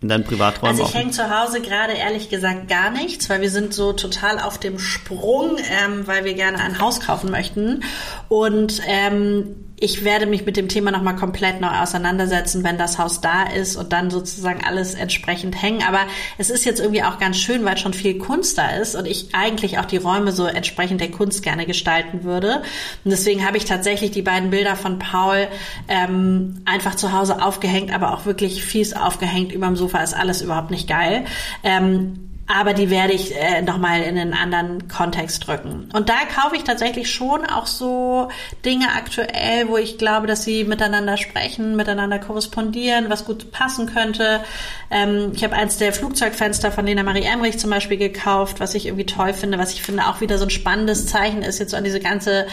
in 0.00 0.08
deinen 0.08 0.24
Privaträumen? 0.24 0.80
Also 0.80 0.88
ich 0.88 0.94
hänge 0.94 1.10
zu 1.10 1.28
Hause 1.28 1.60
gerade 1.60 1.92
ehrlich 1.92 2.30
gesagt 2.30 2.66
gar 2.68 2.90
nichts, 2.90 3.28
weil 3.28 3.42
wir 3.42 3.50
sind 3.50 3.74
so 3.74 3.92
total 3.92 4.38
auf 4.38 4.56
dem 4.56 4.78
Sprung, 4.78 5.58
ähm, 5.58 6.06
weil 6.06 6.24
wir 6.24 6.32
gerne 6.32 6.60
ein 6.60 6.80
Haus 6.80 7.00
kaufen 7.00 7.30
möchten 7.30 7.82
und 8.30 8.80
ähm, 8.88 9.66
ich 9.78 10.04
werde 10.04 10.24
mich 10.26 10.46
mit 10.46 10.56
dem 10.56 10.68
Thema 10.68 10.90
nochmal 10.90 11.16
komplett 11.16 11.60
neu 11.60 11.68
auseinandersetzen, 11.68 12.64
wenn 12.64 12.78
das 12.78 12.98
Haus 12.98 13.20
da 13.20 13.42
ist 13.42 13.76
und 13.76 13.92
dann 13.92 14.10
sozusagen 14.10 14.64
alles 14.64 14.94
entsprechend 14.94 15.60
hängen. 15.60 15.82
Aber 15.86 16.00
es 16.38 16.48
ist 16.48 16.64
jetzt 16.64 16.80
irgendwie 16.80 17.02
auch 17.02 17.18
ganz 17.18 17.38
schön, 17.38 17.64
weil 17.64 17.76
schon 17.76 17.92
viel 17.92 18.16
Kunst 18.18 18.56
da 18.56 18.70
ist 18.70 18.94
und 18.94 19.06
ich 19.06 19.34
eigentlich 19.34 19.78
auch 19.78 19.84
die 19.84 19.98
Räume 19.98 20.32
so 20.32 20.46
entsprechend 20.46 21.02
der 21.02 21.10
Kunst 21.10 21.42
gerne 21.42 21.66
gestalten 21.66 22.24
würde. 22.24 22.62
Und 23.04 23.10
deswegen 23.10 23.46
habe 23.46 23.58
ich 23.58 23.66
tatsächlich 23.66 24.12
die 24.12 24.22
beiden 24.22 24.48
Bilder 24.48 24.76
von 24.76 24.98
Paul 24.98 25.46
ähm, 25.88 26.62
einfach 26.64 26.94
zu 26.94 27.12
Hause 27.12 27.42
aufgehängt, 27.42 27.92
aber 27.94 28.14
auch 28.14 28.24
wirklich 28.24 28.64
fies 28.64 28.94
aufgehängt. 28.94 29.52
Überm 29.52 29.76
Sofa 29.76 30.02
ist 30.02 30.14
alles 30.14 30.40
überhaupt 30.40 30.70
nicht 30.70 30.88
geil. 30.88 31.26
Ähm, 31.62 32.25
aber 32.48 32.74
die 32.74 32.90
werde 32.90 33.12
ich 33.12 33.34
äh, 33.34 33.60
nochmal 33.62 34.02
in 34.02 34.16
einen 34.16 34.32
anderen 34.32 34.86
Kontext 34.86 35.46
drücken. 35.46 35.88
Und 35.92 36.08
da 36.08 36.14
kaufe 36.32 36.54
ich 36.54 36.62
tatsächlich 36.62 37.10
schon 37.10 37.44
auch 37.44 37.66
so 37.66 38.28
Dinge 38.64 38.86
aktuell, 38.96 39.68
wo 39.68 39.76
ich 39.76 39.98
glaube, 39.98 40.28
dass 40.28 40.44
sie 40.44 40.62
miteinander 40.62 41.16
sprechen, 41.16 41.74
miteinander 41.74 42.20
korrespondieren, 42.20 43.10
was 43.10 43.24
gut 43.24 43.50
passen 43.50 43.92
könnte. 43.92 44.44
Ähm, 44.92 45.32
ich 45.34 45.42
habe 45.42 45.56
eins 45.56 45.78
der 45.78 45.92
Flugzeugfenster 45.92 46.70
von 46.70 46.86
Lena 46.86 47.02
Marie 47.02 47.24
Emmerich 47.24 47.58
zum 47.58 47.70
Beispiel 47.70 47.96
gekauft, 47.96 48.60
was 48.60 48.74
ich 48.74 48.86
irgendwie 48.86 49.06
toll 49.06 49.34
finde, 49.34 49.58
was 49.58 49.72
ich 49.72 49.82
finde 49.82 50.06
auch 50.06 50.20
wieder 50.20 50.38
so 50.38 50.44
ein 50.44 50.50
spannendes 50.50 51.06
Zeichen 51.06 51.42
ist 51.42 51.58
jetzt 51.58 51.72
so 51.72 51.76
an 51.76 51.82
diese 51.82 52.00
ganze 52.00 52.46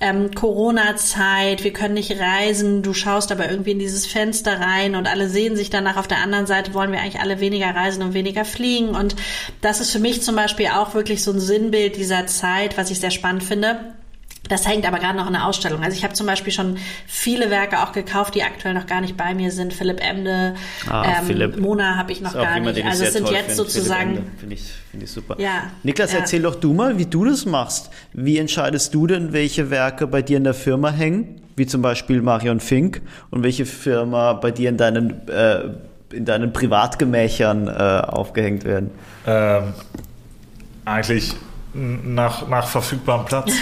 ähm, 0.00 0.32
Corona-Zeit. 0.32 1.64
Wir 1.64 1.72
können 1.72 1.94
nicht 1.94 2.16
reisen, 2.20 2.82
du 2.82 2.94
schaust 2.94 3.32
aber 3.32 3.50
irgendwie 3.50 3.72
in 3.72 3.80
dieses 3.80 4.06
Fenster 4.06 4.60
rein 4.60 4.94
und 4.94 5.08
alle 5.08 5.28
sehen 5.28 5.56
sich 5.56 5.70
danach. 5.70 5.96
Auf 5.96 6.06
der 6.06 6.18
anderen 6.18 6.46
Seite 6.46 6.72
wollen 6.72 6.92
wir 6.92 7.00
eigentlich 7.00 7.20
alle 7.20 7.40
weniger 7.40 7.74
reisen 7.74 8.04
und 8.04 8.14
weniger 8.14 8.44
fliegen 8.44 8.90
und 8.90 9.16
das 9.60 9.80
ist 9.80 9.90
für 9.90 9.98
mich 9.98 10.22
zum 10.22 10.36
Beispiel 10.36 10.68
auch 10.68 10.94
wirklich 10.94 11.22
so 11.22 11.32
ein 11.32 11.40
Sinnbild 11.40 11.96
dieser 11.96 12.26
Zeit, 12.26 12.76
was 12.76 12.90
ich 12.90 13.00
sehr 13.00 13.10
spannend 13.10 13.42
finde. 13.42 13.94
Das 14.48 14.66
hängt 14.66 14.86
aber 14.86 14.98
gerade 14.98 15.16
noch 15.16 15.28
in 15.28 15.34
der 15.34 15.46
Ausstellung. 15.46 15.82
Also 15.82 15.96
ich 15.96 16.02
habe 16.02 16.14
zum 16.14 16.26
Beispiel 16.26 16.52
schon 16.52 16.76
viele 17.06 17.50
Werke 17.50 17.80
auch 17.82 17.92
gekauft, 17.92 18.34
die 18.34 18.42
aktuell 18.42 18.74
noch 18.74 18.86
gar 18.86 19.00
nicht 19.00 19.16
bei 19.16 19.32
mir 19.32 19.52
sind. 19.52 19.72
Philipp 19.72 20.00
Emde, 20.00 20.54
ah, 20.88 21.04
ähm, 21.04 21.26
Philipp. 21.26 21.58
Mona 21.58 21.96
habe 21.96 22.10
ich 22.10 22.20
noch 22.20 22.32
gar 22.32 22.56
jemand, 22.56 22.76
nicht. 22.76 22.86
Also 22.86 23.04
es 23.04 23.12
sind 23.12 23.30
jetzt 23.30 23.46
find. 23.46 23.56
sozusagen. 23.56 24.26
Finde 24.38 24.54
ich, 24.54 24.62
find 24.90 25.02
ich 25.04 25.10
super. 25.10 25.36
Ja, 25.38 25.70
Niklas, 25.84 26.12
ja. 26.12 26.18
erzähl 26.18 26.42
doch 26.42 26.56
du 26.56 26.72
mal, 26.72 26.98
wie 26.98 27.06
du 27.06 27.24
das 27.24 27.46
machst. 27.46 27.90
Wie 28.12 28.38
entscheidest 28.38 28.92
du 28.92 29.06
denn, 29.06 29.32
welche 29.32 29.70
Werke 29.70 30.08
bei 30.08 30.20
dir 30.22 30.38
in 30.38 30.44
der 30.44 30.54
Firma 30.54 30.90
hängen? 30.90 31.42
Wie 31.54 31.66
zum 31.66 31.82
Beispiel 31.82 32.20
Marion 32.20 32.58
Fink 32.58 33.02
und 33.30 33.44
welche 33.44 33.66
Firma 33.66 34.32
bei 34.32 34.50
dir 34.50 34.70
in 34.70 34.78
deinen 34.78 35.28
äh, 35.28 35.60
in 36.12 36.24
deinen 36.24 36.52
Privatgemächern 36.52 37.68
äh, 37.68 37.70
aufgehängt 37.70 38.64
werden? 38.64 38.90
Ähm, 39.26 39.74
eigentlich 40.84 41.36
nach, 41.72 42.48
nach 42.48 42.66
verfügbarem 42.66 43.24
Platz. 43.26 43.52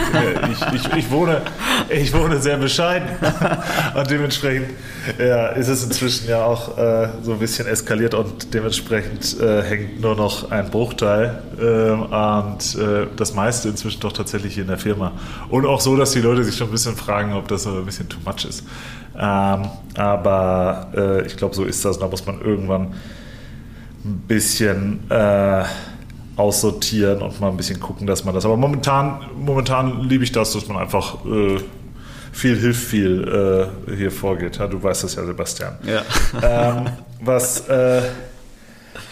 ich, 0.52 0.74
ich, 0.74 0.96
ich, 0.96 1.10
wohne, 1.10 1.42
ich 1.90 2.12
wohne 2.14 2.38
sehr 2.38 2.56
bescheiden 2.56 3.08
und 3.94 4.10
dementsprechend 4.10 4.70
ja, 5.18 5.48
ist 5.48 5.68
es 5.68 5.84
inzwischen 5.84 6.28
ja 6.28 6.44
auch 6.44 6.78
äh, 6.78 7.08
so 7.22 7.32
ein 7.32 7.38
bisschen 7.38 7.66
eskaliert 7.66 8.14
und 8.14 8.54
dementsprechend 8.54 9.38
äh, 9.40 9.62
hängt 9.62 10.00
nur 10.00 10.16
noch 10.16 10.50
ein 10.50 10.70
Bruchteil 10.70 11.42
äh, 11.58 11.90
und 11.90 12.74
äh, 12.76 13.06
das 13.16 13.34
meiste 13.34 13.68
inzwischen 13.68 14.00
doch 14.00 14.12
tatsächlich 14.12 14.56
in 14.56 14.66
der 14.66 14.78
Firma. 14.78 15.12
Und 15.50 15.66
auch 15.66 15.80
so, 15.80 15.96
dass 15.96 16.12
die 16.12 16.20
Leute 16.20 16.44
sich 16.44 16.56
schon 16.56 16.68
ein 16.68 16.72
bisschen 16.72 16.96
fragen, 16.96 17.34
ob 17.34 17.48
das 17.48 17.66
ein 17.66 17.84
bisschen 17.84 18.08
too 18.08 18.18
much 18.24 18.44
ist. 18.46 18.64
Ähm, 19.14 19.68
aber 19.96 20.86
äh, 20.96 21.26
ich 21.26 21.36
glaube, 21.36 21.54
so 21.54 21.64
ist 21.64 21.84
das. 21.84 21.98
Da 21.98 22.06
muss 22.06 22.24
man 22.24 22.40
irgendwann 22.40 22.94
ein 24.04 24.18
bisschen 24.26 25.10
äh, 25.10 25.64
aussortieren 26.38 27.20
und 27.20 27.40
mal 27.40 27.48
ein 27.50 27.56
bisschen 27.56 27.80
gucken, 27.80 28.06
dass 28.06 28.24
man 28.24 28.34
das. 28.34 28.44
Aber 28.44 28.56
momentan, 28.56 29.20
momentan 29.36 30.08
liebe 30.08 30.24
ich 30.24 30.32
das, 30.32 30.52
dass 30.52 30.68
man 30.68 30.78
einfach 30.78 31.24
äh, 31.26 31.58
viel 32.32 32.56
hilft 32.56 32.84
viel 32.84 33.70
äh, 33.88 33.96
hier 33.96 34.10
vorgeht. 34.10 34.58
Ja, 34.58 34.68
du 34.68 34.82
weißt 34.82 35.04
das 35.04 35.16
ja, 35.16 35.24
Sebastian. 35.24 35.76
Ja. 35.84 36.02
Ähm, 36.42 36.90
was, 37.20 37.68
äh, 37.68 38.02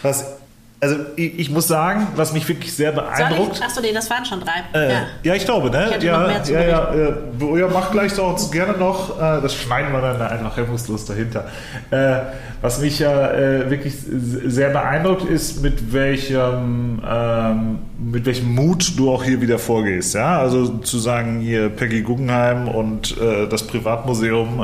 was 0.03 0.36
also 0.79 0.97
ich, 1.17 1.39
ich, 1.39 1.51
muss 1.51 1.69
sagen, 1.69 2.07
was 2.17 2.35
mich 2.35 2.47
wirklich 2.49 2.75
sehr 2.75 2.93
beeindruckt. 2.93 3.63
Achso, 3.63 3.81
nee, 3.81 3.95
das 3.95 4.11
waren 4.11 4.27
schon 4.27 4.41
drei. 4.41 4.63
Äh, 4.79 4.93
ja. 4.93 5.01
ja. 5.23 5.35
ich 5.35 5.47
glaube, 5.47 5.71
ne? 5.71 5.91
Ich 5.97 6.03
ja, 6.03 6.29
ja, 6.29 6.43
ja, 6.45 6.95
ja, 6.95 7.57
ja, 7.57 7.69
mach 7.73 7.91
gleich 7.91 8.13
doch 8.15 8.51
gerne 8.51 8.77
noch. 8.77 9.17
Äh, 9.17 9.41
das 9.41 9.55
schneiden 9.55 9.91
wir 9.93 10.03
dann 10.03 10.21
einfach 10.21 10.57
hemmungslos 10.59 11.07
dahinter. 11.07 11.47
Äh, 11.91 12.17
was 12.61 12.81
mich 12.81 12.99
ja 12.99 13.31
äh, 13.33 13.71
wirklich 13.71 13.95
sehr 13.99 14.69
beeindruckt 14.69 15.25
ist, 15.25 15.63
mit 15.63 15.95
welchem, 15.95 17.01
ähm, 17.09 17.79
mit 17.99 18.27
welchem 18.27 18.55
Mut 18.55 18.99
du 18.99 19.11
auch 19.11 19.25
hier 19.25 19.41
wieder 19.41 19.59
vorgehst. 19.59 20.15
Ja? 20.15 20.41
Also 20.41 20.69
zu 20.79 20.99
sagen, 20.99 21.41
hier 21.41 21.71
Peggy 21.71 22.03
Guggenheim 22.03 22.69
und 22.69 23.17
äh, 23.19 23.49
das 23.49 23.67
Privatmuseum, 23.67 24.63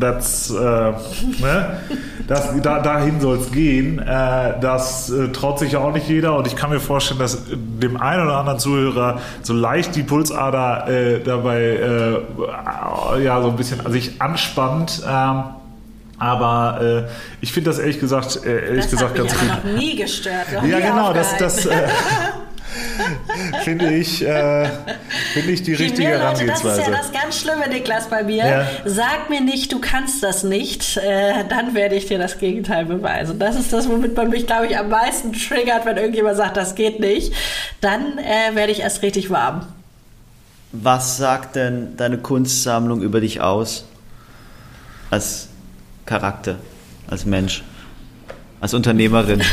äh, 0.00 0.02
that's, 0.02 0.50
ne? 0.50 1.80
das, 2.26 2.50
da, 2.62 2.80
dahin 2.80 3.20
soll 3.20 3.38
es 3.38 3.50
gehen. 3.50 3.98
Äh, 3.98 4.60
das 4.60 5.10
äh, 5.10 5.28
traut 5.28 5.58
sich 5.58 5.72
ja 5.72 5.80
auch 5.80 5.92
nicht 5.92 6.08
jeder 6.08 6.36
und 6.36 6.46
ich 6.46 6.56
kann 6.56 6.70
mir 6.70 6.80
vorstellen, 6.80 7.20
dass 7.20 7.42
dem 7.48 8.00
einen 8.00 8.22
oder 8.24 8.36
anderen 8.36 8.58
Zuhörer 8.58 9.20
so 9.42 9.52
leicht 9.52 9.96
die 9.96 10.02
Pulsader 10.02 10.88
äh, 10.88 11.20
dabei 11.20 11.60
äh, 11.60 13.22
ja 13.24 13.42
so 13.42 13.50
ein 13.50 13.56
bisschen 13.56 13.80
sich 13.90 14.20
anspannt. 14.20 15.02
Ähm, 15.08 15.42
aber 16.20 17.06
äh, 17.08 17.10
ich 17.40 17.52
finde 17.52 17.70
das 17.70 17.78
ehrlich 17.78 17.98
gesagt, 17.98 18.44
äh, 18.44 18.66
ehrlich 18.66 18.84
das 18.84 18.90
gesagt 18.90 19.18
hat 19.18 19.24
mich 19.24 19.32
ganz 19.32 19.40
gut. 19.40 19.64
noch 19.64 19.80
nie 19.80 19.96
gestört. 19.96 20.52
Noch 20.52 20.64
ja, 20.64 20.80
genau, 20.80 21.12
das, 21.14 21.36
das, 21.38 21.64
äh, 21.64 21.72
finde 23.64 23.94
ich, 23.94 24.22
äh, 24.22 24.68
finde 25.32 25.52
ich 25.52 25.62
die 25.62 25.74
richtige 25.74 26.08
Leute, 26.08 26.20
Herangehensweise. 26.20 26.68
Das 26.68 26.78
ist 26.78 26.86
ja 26.86 26.96
das 26.96 27.12
ganz 27.12 27.40
Schlimme, 27.40 27.68
Niklas, 27.68 28.08
bei 28.08 28.22
mir. 28.22 28.46
Ja. 28.46 28.66
Sag 28.84 29.30
mir 29.30 29.40
nicht, 29.40 29.72
du 29.72 29.80
kannst 29.80 30.22
das 30.22 30.44
nicht, 30.44 30.96
äh, 30.96 31.44
dann 31.48 31.74
werde 31.74 31.94
ich 31.96 32.06
dir 32.06 32.18
das 32.18 32.38
Gegenteil 32.38 32.84
beweisen. 32.84 33.38
Das 33.38 33.56
ist 33.56 33.72
das, 33.72 33.88
womit 33.88 34.16
man 34.16 34.30
mich, 34.30 34.46
glaube 34.46 34.66
ich, 34.66 34.78
am 34.78 34.88
meisten 34.88 35.32
triggert, 35.32 35.84
wenn 35.86 35.96
irgendjemand 35.96 36.36
sagt, 36.36 36.56
das 36.56 36.74
geht 36.74 37.00
nicht. 37.00 37.32
Dann 37.80 38.18
äh, 38.18 38.54
werde 38.54 38.72
ich 38.72 38.80
erst 38.80 39.02
richtig 39.02 39.30
warm. 39.30 39.66
Was 40.72 41.16
sagt 41.16 41.56
denn 41.56 41.96
deine 41.96 42.18
Kunstsammlung 42.18 43.02
über 43.02 43.20
dich 43.20 43.40
aus? 43.40 43.84
Als 45.10 45.48
Charakter, 46.06 46.56
als 47.08 47.24
Mensch, 47.24 47.64
als 48.60 48.74
Unternehmerin? 48.74 49.42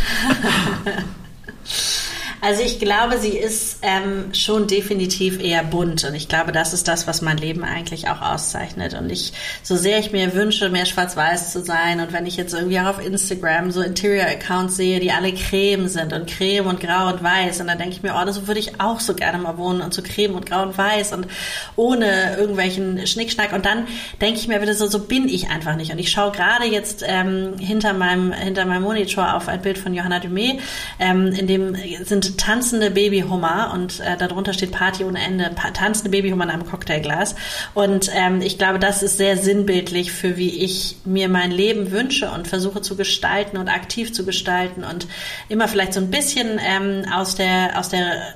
Also 2.47 2.63
ich 2.63 2.79
glaube, 2.79 3.17
sie 3.17 3.37
ist 3.37 3.79
ähm, 3.81 4.33
schon 4.33 4.67
definitiv 4.67 5.43
eher 5.43 5.65
bunt 5.65 6.05
und 6.05 6.15
ich 6.15 6.29
glaube, 6.29 6.53
das 6.53 6.71
ist 6.71 6.87
das, 6.87 7.05
was 7.05 7.21
mein 7.21 7.35
Leben 7.35 7.65
eigentlich 7.65 8.07
auch 8.07 8.21
auszeichnet. 8.21 8.93
Und 8.93 9.11
ich, 9.11 9.33
so 9.63 9.75
sehr 9.75 9.99
ich 9.99 10.13
mir 10.13 10.33
wünsche, 10.33 10.69
mehr 10.69 10.85
schwarz-weiß 10.85 11.51
zu 11.51 11.61
sein 11.61 11.99
und 11.99 12.13
wenn 12.13 12.25
ich 12.25 12.37
jetzt 12.37 12.53
irgendwie 12.53 12.79
auch 12.79 12.85
auf 12.85 13.05
Instagram 13.05 13.71
so 13.71 13.81
Interior-Accounts 13.81 14.77
sehe, 14.77 15.01
die 15.01 15.11
alle 15.11 15.33
Creme 15.33 15.89
sind 15.89 16.13
und 16.13 16.27
Creme 16.27 16.67
und 16.67 16.79
Grau 16.79 17.09
und 17.09 17.21
Weiß 17.21 17.59
und 17.59 17.67
dann 17.67 17.79
denke 17.79 17.95
ich 17.95 18.01
mir, 18.01 18.15
oh, 18.17 18.23
das 18.23 18.47
würde 18.47 18.61
ich 18.61 18.79
auch 18.79 19.01
so 19.01 19.13
gerne 19.13 19.39
mal 19.39 19.57
wohnen 19.57 19.81
und 19.81 19.93
so 19.93 20.01
Creme 20.01 20.35
und 20.35 20.45
Grau 20.45 20.63
und 20.63 20.77
Weiß 20.77 21.11
und 21.11 21.27
ohne 21.75 22.37
irgendwelchen 22.37 23.05
Schnickschnack 23.07 23.51
und 23.51 23.65
dann 23.65 23.87
denke 24.21 24.39
ich 24.39 24.47
mir 24.47 24.61
wieder 24.61 24.73
so, 24.73 24.87
so 24.87 24.99
bin 24.99 25.27
ich 25.27 25.49
einfach 25.49 25.75
nicht. 25.75 25.91
Und 25.91 25.99
ich 25.99 26.11
schaue 26.11 26.31
gerade 26.31 26.63
jetzt 26.63 27.03
ähm, 27.05 27.55
hinter 27.59 27.91
meinem 27.91 28.31
hinter 28.31 28.63
meinem 28.63 28.83
Monitor 28.83 29.35
auf 29.35 29.49
ein 29.49 29.61
Bild 29.61 29.77
von 29.77 29.93
Johanna 29.93 30.19
Dumé, 30.19 30.59
ähm, 30.97 31.33
in 31.33 31.47
dem 31.47 31.75
sind 32.05 32.36
tanzende 32.37 32.91
Babyhummer 32.91 33.71
und 33.73 33.99
äh, 33.99 34.17
darunter 34.17 34.53
steht 34.53 34.71
Party 34.71 35.03
ohne 35.03 35.19
Ende, 35.19 35.51
pa 35.53 35.71
tanzende 35.71 36.09
Babyhummer 36.09 36.45
in 36.45 36.49
einem 36.51 36.65
Cocktailglas. 36.65 37.35
Und 37.73 38.09
ähm, 38.13 38.41
ich 38.41 38.57
glaube, 38.57 38.79
das 38.79 39.03
ist 39.03 39.17
sehr 39.17 39.37
sinnbildlich 39.37 40.11
für 40.11 40.37
wie 40.37 40.63
ich 40.63 40.97
mir 41.05 41.29
mein 41.29 41.51
Leben 41.51 41.91
wünsche 41.91 42.31
und 42.31 42.47
versuche 42.47 42.81
zu 42.81 42.95
gestalten 42.95 43.57
und 43.57 43.67
aktiv 43.67 44.13
zu 44.13 44.25
gestalten 44.25 44.83
und 44.83 45.07
immer 45.49 45.67
vielleicht 45.67 45.93
so 45.93 45.99
ein 45.99 46.11
bisschen 46.11 46.59
ähm, 46.63 47.05
aus 47.11 47.35
der 47.35 47.77
aus 47.77 47.89
der 47.89 48.35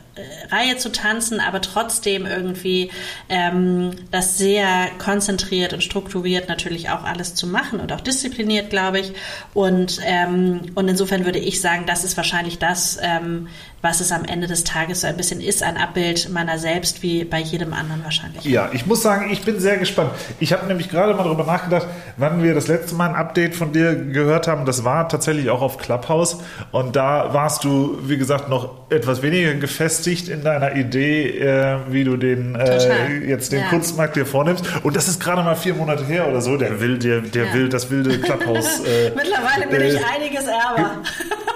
Reihe 0.49 0.76
zu 0.76 0.91
tanzen, 0.91 1.39
aber 1.39 1.62
trotzdem 1.62 2.26
irgendwie 2.26 2.91
ähm, 3.30 3.91
das 4.12 4.38
sehr 4.38 4.88
konzentriert 4.97 5.72
und 5.72 5.84
strukturiert 5.84 6.49
natürlich 6.49 6.89
auch 6.89 7.05
alles 7.05 7.34
zu 7.34 7.47
machen 7.47 7.80
und 7.80 7.93
auch 7.93 8.01
diszipliniert, 8.01 8.70
glaube 8.70 8.99
ich. 8.99 9.14
Und, 9.53 10.01
ähm, 10.05 10.62
und 10.76 10.89
insofern 10.89 11.24
würde 11.26 11.39
ich 11.39 11.62
sagen, 11.62 11.86
das 11.88 12.03
ist 12.03 12.18
wahrscheinlich 12.18 12.59
das, 12.59 12.99
ähm, 13.01 13.47
was 13.82 14.01
es 14.01 14.12
am 14.12 14.26
Ende 14.26 14.47
des 14.47 14.64
Tages 14.64 15.01
so 15.01 15.07
ein 15.07 15.18
bisschen 15.18 15.41
ist, 15.41 15.64
ein 15.64 15.78
Abbild 15.78 16.30
meiner 16.30 16.59
selbst, 16.59 17.01
wie 17.01 17.24
bei 17.24 17.39
jedem 17.39 17.74
anderen 17.74 18.03
wahrscheinlich. 18.03 18.43
Ja, 18.43 18.70
ich 18.74 18.86
muss 18.86 19.01
sagen, 19.01 19.32
ich 19.32 19.41
bin 19.41 19.59
sehr 19.59 19.78
gespannt. 19.78 20.12
Ich 20.39 20.53
habe 20.53 20.68
nämlich 20.68 20.89
gerade 20.89 21.14
mal 21.14 21.24
darüber 21.24 21.45
nachgedacht, 21.45 21.88
wann 22.18 22.43
wir 22.43 22.53
das 22.53 22.68
letzte 22.68 22.93
Mal 22.95 23.09
ein 23.09 23.16
Update 23.16 23.55
von 23.55 23.72
dir 23.72 23.95
gehört 23.95 24.47
haben. 24.47 24.66
Das 24.66 24.84
war 24.84 25.09
tatsächlich 25.09 25.49
auch 25.49 25.62
auf 25.62 25.78
Clubhouse. 25.78 26.38
Und 26.72 26.95
da 26.95 27.34
warst 27.34 27.64
du, 27.64 27.97
wie 28.03 28.18
gesagt, 28.18 28.49
noch 28.49 28.91
etwas 28.91 29.24
weniger 29.24 29.55
gefestigt 29.55 30.01
in 30.08 30.43
deiner 30.43 30.76
Idee, 30.76 31.39
äh, 31.39 31.78
wie 31.89 32.04
du 32.04 32.18
den 32.18 32.56
äh, 32.56 33.20
jetzt 33.26 33.52
den 33.52 33.60
ja. 33.62 33.70
Kunstmarkt 33.70 34.16
dir 34.16 34.26
vornimmst. 34.26 34.64
Und 34.84 34.95
das 34.95 35.08
ist 35.08 35.20
gerade 35.20 35.43
mal 35.43 35.56
vier 35.56 35.74
Monate 35.74 36.06
her 36.06 36.28
oder 36.28 36.41
so. 36.41 36.58
Der 36.58 36.80
will, 36.80 36.97
der, 36.97 37.22
der 37.22 37.45
ja. 37.45 37.54
will 37.54 37.70
das 37.70 37.89
wilde 37.89 38.20
Clubhouse. 38.20 38.82
Äh, 38.91 39.12
Mittlerweile 39.16 39.68
bin 39.70 39.82
ich 39.82 39.95
äh, 39.95 40.04
einiges 40.16 40.45
ärmer. 40.45 41.02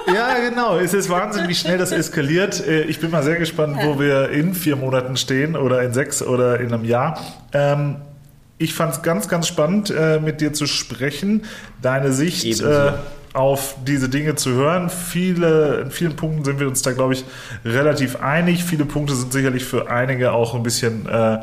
ja, 0.14 0.38
genau. 0.48 0.78
Es 0.78 0.94
ist 0.94 1.10
Wahnsinn, 1.10 1.48
wie 1.48 1.56
schnell 1.56 1.78
das 1.78 1.92
eskaliert. 1.92 2.66
Äh, 2.66 2.84
ich 2.84 3.00
bin 3.00 3.10
mal 3.10 3.24
sehr 3.24 3.38
gespannt, 3.38 3.78
ja. 3.80 3.88
wo 3.88 4.00
wir 4.00 4.30
in 4.30 4.54
vier 4.54 4.76
Monaten 4.76 5.18
stehen 5.18 5.56
oder 5.56 5.82
in 5.82 5.94
sechs 5.94 6.22
oder 6.22 6.60
in 6.60 6.72
einem 6.72 6.86
Jahr. 6.86 7.20
Ähm, 7.52 7.98
ich 8.58 8.74
fand 8.74 8.94
es 8.94 9.02
ganz, 9.02 9.28
ganz 9.28 9.48
spannend, 9.48 9.90
äh, 9.90 10.20
mit 10.20 10.40
dir 10.40 10.54
zu 10.54 10.66
sprechen, 10.66 11.44
deine 11.82 12.14
Sicht 12.14 12.62
äh, 12.62 12.94
auf 13.36 13.76
diese 13.86 14.10
Dinge 14.10 14.36
zu 14.36 14.52
hören. 14.52 14.90
Viele, 14.90 15.82
in 15.82 15.92
vielen 15.92 16.16
Punkten 16.16 16.44
sind 16.44 16.60
wir 16.60 16.68
uns 16.68 16.82
da, 16.82 16.94
glaube 16.94 17.14
ich, 17.14 17.26
relativ 17.64 18.22
einig. 18.22 18.64
Viele 18.64 18.86
Punkte 18.86 19.16
sind 19.16 19.34
sicherlich 19.34 19.66
für 19.66 19.90
einige 19.90 20.32
auch 20.32 20.56
ein 20.56 20.64
bisschen 20.64 21.08
äh, 21.08 21.40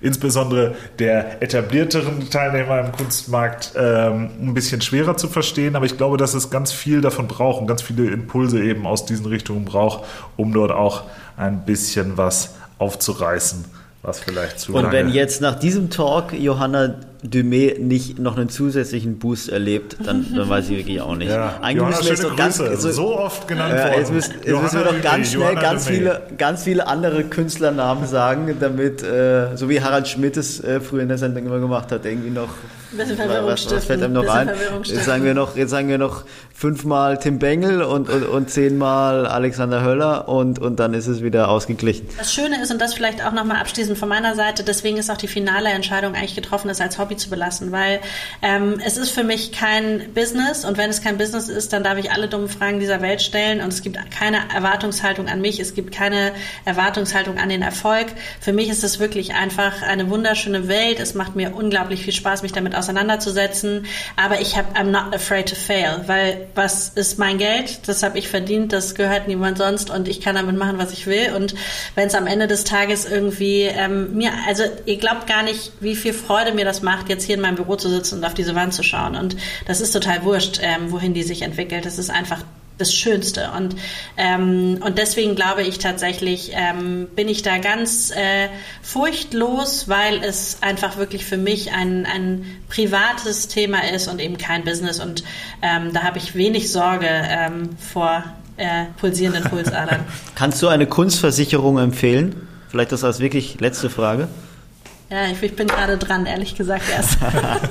insbesondere 0.00 0.74
der 0.98 1.42
etablierteren 1.42 2.28
Teilnehmer 2.30 2.80
im 2.80 2.92
Kunstmarkt 2.92 3.72
ähm, 3.76 4.30
ein 4.40 4.54
bisschen 4.54 4.80
schwerer 4.80 5.16
zu 5.16 5.28
verstehen. 5.28 5.76
Aber 5.76 5.86
ich 5.86 5.96
glaube, 5.96 6.16
dass 6.16 6.34
es 6.34 6.50
ganz 6.50 6.72
viel 6.72 7.00
davon 7.00 7.28
braucht 7.28 7.60
und 7.60 7.66
ganz 7.66 7.82
viele 7.82 8.10
Impulse 8.10 8.62
eben 8.62 8.86
aus 8.86 9.06
diesen 9.06 9.26
Richtungen 9.26 9.64
braucht, 9.64 10.04
um 10.36 10.52
dort 10.52 10.72
auch 10.72 11.04
ein 11.36 11.64
bisschen 11.64 12.16
was 12.16 12.54
aufzureißen, 12.78 13.64
was 14.06 14.20
vielleicht 14.20 14.60
zu 14.60 14.72
Und 14.72 14.84
lange 14.84 14.92
wenn 14.92 15.08
jetzt 15.08 15.40
nach 15.40 15.58
diesem 15.58 15.90
Talk 15.90 16.32
Johanna 16.32 16.94
Dumé 17.24 17.78
nicht 17.80 18.20
noch 18.20 18.36
einen 18.36 18.48
zusätzlichen 18.48 19.18
Boost 19.18 19.48
erlebt, 19.48 19.96
dann, 20.04 20.26
dann 20.32 20.48
weiß 20.48 20.68
ich 20.68 20.78
wirklich 20.78 21.00
auch 21.00 21.16
nicht. 21.16 21.30
Ja. 21.30 21.58
Eigentlich 21.60 21.78
Johanna, 21.78 21.96
müssen 21.96 22.04
wir 22.04 22.28
jetzt 22.28 22.36
ganz, 22.36 22.56
so, 22.56 22.92
so, 22.92 23.18
oft 23.18 23.48
genannt 23.48 23.74
äh, 23.74 23.78
worden. 23.78 23.94
Jetzt 23.98 24.12
müssen, 24.12 24.34
jetzt 24.44 24.62
müssen 24.62 24.78
wir 24.78 24.84
doch 24.84 25.02
ganz 25.02 25.32
schnell 25.32 25.54
ganz 25.56 25.88
viele, 25.88 26.22
ganz 26.38 26.62
viele 26.62 26.86
andere 26.86 27.24
Künstlernamen 27.24 28.06
sagen, 28.06 28.56
damit, 28.60 29.02
äh, 29.02 29.56
so 29.56 29.68
wie 29.68 29.80
Harald 29.80 30.06
Schmidt 30.06 30.36
es 30.36 30.62
äh, 30.62 30.80
früher 30.80 31.02
in 31.02 31.08
der 31.08 31.18
Sendung 31.18 31.46
immer 31.46 31.58
gemacht 31.58 31.90
hat, 31.90 32.04
irgendwie 32.04 32.30
noch 32.30 32.50
was, 32.96 33.70
was 33.70 33.84
fällt 33.84 34.02
einem 34.02 34.12
noch 34.12 34.28
ein? 34.28 34.50
Jetzt 34.84 35.04
sagen 35.04 35.24
wir 35.24 35.34
noch, 35.34 35.56
jetzt 35.56 35.70
sagen 35.70 35.88
wir 35.88 35.98
noch 35.98 36.24
fünfmal 36.56 37.18
Tim 37.18 37.38
Bengel 37.38 37.82
und, 37.82 38.08
und, 38.08 38.22
und 38.22 38.50
zehnmal 38.50 39.26
Alexander 39.26 39.82
Höller 39.82 40.26
und, 40.26 40.58
und 40.58 40.80
dann 40.80 40.94
ist 40.94 41.06
es 41.06 41.22
wieder 41.22 41.50
ausgeglichen. 41.50 42.08
Das 42.16 42.32
Schöne 42.32 42.62
ist, 42.62 42.70
und 42.70 42.80
das 42.80 42.94
vielleicht 42.94 43.22
auch 43.22 43.32
nochmal 43.32 43.58
abschließend 43.58 43.98
von 43.98 44.08
meiner 44.08 44.34
Seite, 44.34 44.64
deswegen 44.64 44.96
ist 44.96 45.10
auch 45.10 45.18
die 45.18 45.28
finale 45.28 45.68
Entscheidung 45.68 46.14
eigentlich 46.14 46.34
getroffen, 46.34 46.68
das 46.68 46.80
als 46.80 46.98
Hobby 46.98 47.16
zu 47.18 47.28
belassen, 47.28 47.72
weil 47.72 48.00
ähm, 48.40 48.80
es 48.82 48.96
ist 48.96 49.10
für 49.10 49.22
mich 49.22 49.52
kein 49.52 50.14
Business 50.14 50.64
und 50.64 50.78
wenn 50.78 50.88
es 50.88 51.02
kein 51.02 51.18
Business 51.18 51.50
ist, 51.50 51.74
dann 51.74 51.84
darf 51.84 51.98
ich 51.98 52.10
alle 52.10 52.26
dummen 52.26 52.48
Fragen 52.48 52.80
dieser 52.80 53.02
Welt 53.02 53.20
stellen 53.20 53.60
und 53.60 53.68
es 53.68 53.82
gibt 53.82 53.98
keine 54.10 54.38
Erwartungshaltung 54.54 55.28
an 55.28 55.42
mich, 55.42 55.60
es 55.60 55.74
gibt 55.74 55.92
keine 55.94 56.32
Erwartungshaltung 56.64 57.36
an 57.36 57.50
den 57.50 57.60
Erfolg. 57.60 58.06
Für 58.40 58.54
mich 58.54 58.70
ist 58.70 58.82
es 58.82 58.98
wirklich 58.98 59.34
einfach 59.34 59.82
eine 59.82 60.08
wunderschöne 60.08 60.68
Welt. 60.68 61.00
Es 61.00 61.14
macht 61.14 61.36
mir 61.36 61.54
unglaublich 61.54 62.02
viel 62.02 62.14
Spaß, 62.14 62.42
mich 62.42 62.52
damit 62.52 62.74
auseinanderzusetzen. 62.74 63.84
Aber 64.16 64.40
ich 64.40 64.56
habe, 64.56 64.68
I'm 64.74 64.90
not 64.90 65.14
afraid 65.14 65.48
to 65.50 65.54
fail, 65.54 66.02
weil 66.06 66.45
was 66.54 66.90
ist 66.90 67.18
mein 67.18 67.38
Geld? 67.38 67.88
Das 67.88 68.02
habe 68.02 68.18
ich 68.18 68.28
verdient, 68.28 68.72
das 68.72 68.94
gehört 68.94 69.28
niemand 69.28 69.58
sonst 69.58 69.90
und 69.90 70.08
ich 70.08 70.20
kann 70.20 70.34
damit 70.34 70.56
machen, 70.56 70.78
was 70.78 70.92
ich 70.92 71.06
will. 71.06 71.32
Und 71.34 71.54
wenn 71.94 72.08
es 72.08 72.14
am 72.14 72.26
Ende 72.26 72.46
des 72.46 72.64
Tages 72.64 73.04
irgendwie 73.04 73.62
ähm, 73.62 74.14
mir, 74.14 74.32
also 74.46 74.62
ihr 74.84 74.98
glaubt 74.98 75.26
gar 75.26 75.42
nicht, 75.42 75.72
wie 75.80 75.96
viel 75.96 76.12
Freude 76.12 76.52
mir 76.52 76.64
das 76.64 76.82
macht, 76.82 77.08
jetzt 77.08 77.24
hier 77.24 77.36
in 77.36 77.40
meinem 77.40 77.56
Büro 77.56 77.76
zu 77.76 77.88
sitzen 77.88 78.18
und 78.18 78.24
auf 78.24 78.34
diese 78.34 78.54
Wand 78.54 78.74
zu 78.74 78.82
schauen. 78.82 79.16
Und 79.16 79.36
das 79.66 79.80
ist 79.80 79.92
total 79.92 80.24
wurscht, 80.24 80.60
ähm, 80.62 80.92
wohin 80.92 81.14
die 81.14 81.22
sich 81.22 81.42
entwickelt. 81.42 81.84
Das 81.84 81.98
ist 81.98 82.10
einfach 82.10 82.42
das 82.78 82.94
Schönste. 82.94 83.50
Und, 83.56 83.76
ähm, 84.16 84.78
und 84.84 84.98
deswegen 84.98 85.34
glaube 85.34 85.62
ich 85.62 85.78
tatsächlich, 85.78 86.52
ähm, 86.54 87.08
bin 87.14 87.28
ich 87.28 87.42
da 87.42 87.58
ganz 87.58 88.10
äh, 88.10 88.48
furchtlos, 88.82 89.88
weil 89.88 90.22
es 90.22 90.58
einfach 90.60 90.96
wirklich 90.96 91.24
für 91.24 91.36
mich 91.36 91.72
ein, 91.72 92.06
ein 92.06 92.44
privates 92.68 93.48
Thema 93.48 93.88
ist 93.90 94.08
und 94.08 94.20
eben 94.20 94.36
kein 94.38 94.64
Business. 94.64 95.00
Und 95.00 95.24
ähm, 95.62 95.92
da 95.92 96.02
habe 96.02 96.18
ich 96.18 96.34
wenig 96.34 96.70
Sorge 96.70 97.08
ähm, 97.08 97.70
vor 97.78 98.24
äh, 98.56 98.84
pulsierenden 98.98 99.44
Pulsadern. 99.50 100.04
Kannst 100.34 100.62
du 100.62 100.68
eine 100.68 100.86
Kunstversicherung 100.86 101.78
empfehlen? 101.78 102.48
Vielleicht 102.68 102.92
das 102.92 103.04
als 103.04 103.20
wirklich 103.20 103.60
letzte 103.60 103.90
Frage. 103.90 104.28
Ja, 105.08 105.26
ich, 105.26 105.40
ich 105.40 105.54
bin 105.54 105.68
gerade 105.68 105.98
dran, 105.98 106.26
ehrlich 106.26 106.56
gesagt 106.56 106.84
erst. 106.90 107.18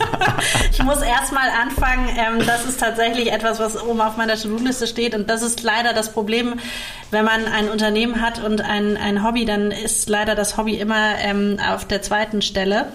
ich 0.72 0.82
muss 0.84 1.02
erst 1.02 1.34
mal 1.34 1.50
anfangen. 1.62 2.08
Ähm, 2.18 2.46
das 2.46 2.66
ist 2.66 2.80
tatsächlich 2.80 3.32
etwas, 3.32 3.60
was 3.60 3.82
oben 3.82 4.00
auf 4.00 4.16
meiner 4.16 4.38
To-Do-Liste 4.38 4.88
steht. 4.88 5.14
Und 5.14 5.30
das 5.30 5.42
ist 5.42 5.62
leider 5.62 5.94
das 5.94 6.14
Problem, 6.14 6.60
wenn 7.12 7.26
man 7.26 7.46
ein 7.46 7.70
Unternehmen 7.70 8.22
hat 8.22 8.42
und 8.42 8.62
ein, 8.62 8.96
ein 8.96 9.22
Hobby, 9.22 9.44
dann 9.44 9.72
ist 9.72 10.10
leider 10.10 10.36
das 10.36 10.56
Hobby 10.56 10.76
immer 10.76 11.18
ähm, 11.20 11.58
auf 11.60 11.86
der 11.86 12.02
zweiten 12.02 12.42
Stelle 12.42 12.88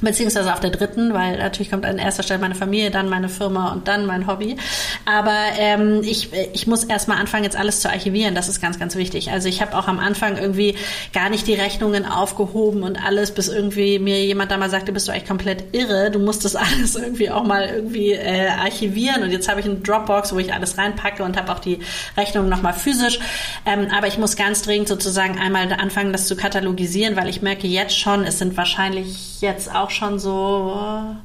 beziehungsweise 0.00 0.52
auf 0.52 0.60
der 0.60 0.70
dritten, 0.70 1.14
weil 1.14 1.38
natürlich 1.38 1.70
kommt 1.70 1.86
an 1.86 1.98
erster 1.98 2.22
Stelle 2.22 2.40
meine 2.40 2.54
Familie, 2.54 2.90
dann 2.90 3.08
meine 3.08 3.28
Firma 3.28 3.72
und 3.72 3.88
dann 3.88 4.06
mein 4.06 4.26
Hobby. 4.26 4.56
Aber 5.04 5.36
ähm, 5.58 6.00
ich, 6.02 6.30
ich 6.52 6.66
muss 6.66 6.84
erstmal 6.84 7.18
anfangen, 7.18 7.44
jetzt 7.44 7.56
alles 7.56 7.80
zu 7.80 7.88
archivieren. 7.88 8.34
Das 8.34 8.48
ist 8.48 8.60
ganz, 8.60 8.78
ganz 8.78 8.96
wichtig. 8.96 9.30
Also 9.30 9.48
ich 9.48 9.60
habe 9.60 9.76
auch 9.76 9.88
am 9.88 9.98
Anfang 9.98 10.36
irgendwie 10.36 10.76
gar 11.12 11.30
nicht 11.30 11.46
die 11.46 11.54
Rechnungen 11.54 12.06
aufgehoben 12.06 12.82
und 12.82 13.02
alles, 13.04 13.32
bis 13.32 13.48
irgendwie 13.48 13.98
mir 13.98 14.24
jemand 14.24 14.50
da 14.50 14.56
mal 14.56 14.70
sagte, 14.70 14.92
bist 14.92 15.08
du 15.08 15.12
eigentlich 15.12 15.28
komplett 15.28 15.74
irre. 15.74 16.10
Du 16.10 16.18
musst 16.18 16.44
das 16.44 16.56
alles 16.56 16.96
irgendwie 16.96 17.30
auch 17.30 17.44
mal 17.44 17.66
irgendwie 17.66 18.12
äh, 18.12 18.48
archivieren. 18.48 19.22
Und 19.22 19.30
jetzt 19.30 19.48
habe 19.48 19.60
ich 19.60 19.66
eine 19.66 19.76
Dropbox, 19.76 20.34
wo 20.34 20.38
ich 20.38 20.52
alles 20.52 20.78
reinpacke 20.78 21.22
und 21.22 21.36
habe 21.36 21.52
auch 21.52 21.60
die 21.60 21.80
Rechnungen 22.16 22.50
nochmal 22.50 22.74
physisch. 22.74 23.18
Ähm, 23.66 23.88
aber 23.96 24.06
ich 24.06 24.18
muss 24.18 24.36
ganz 24.36 24.62
dringend 24.62 24.88
sozusagen 24.88 25.38
einmal 25.38 25.72
anfangen, 25.72 26.12
das 26.12 26.26
zu 26.26 26.36
katalogisieren, 26.36 27.16
weil 27.16 27.28
ich 27.28 27.42
merke 27.42 27.66
jetzt 27.66 27.98
schon, 27.98 28.24
es 28.24 28.38
sind 28.38 28.56
wahrscheinlich 28.56 29.40
jetzt 29.40 29.74
auch 29.74 29.83
schon 29.90 30.18
so 30.18 31.16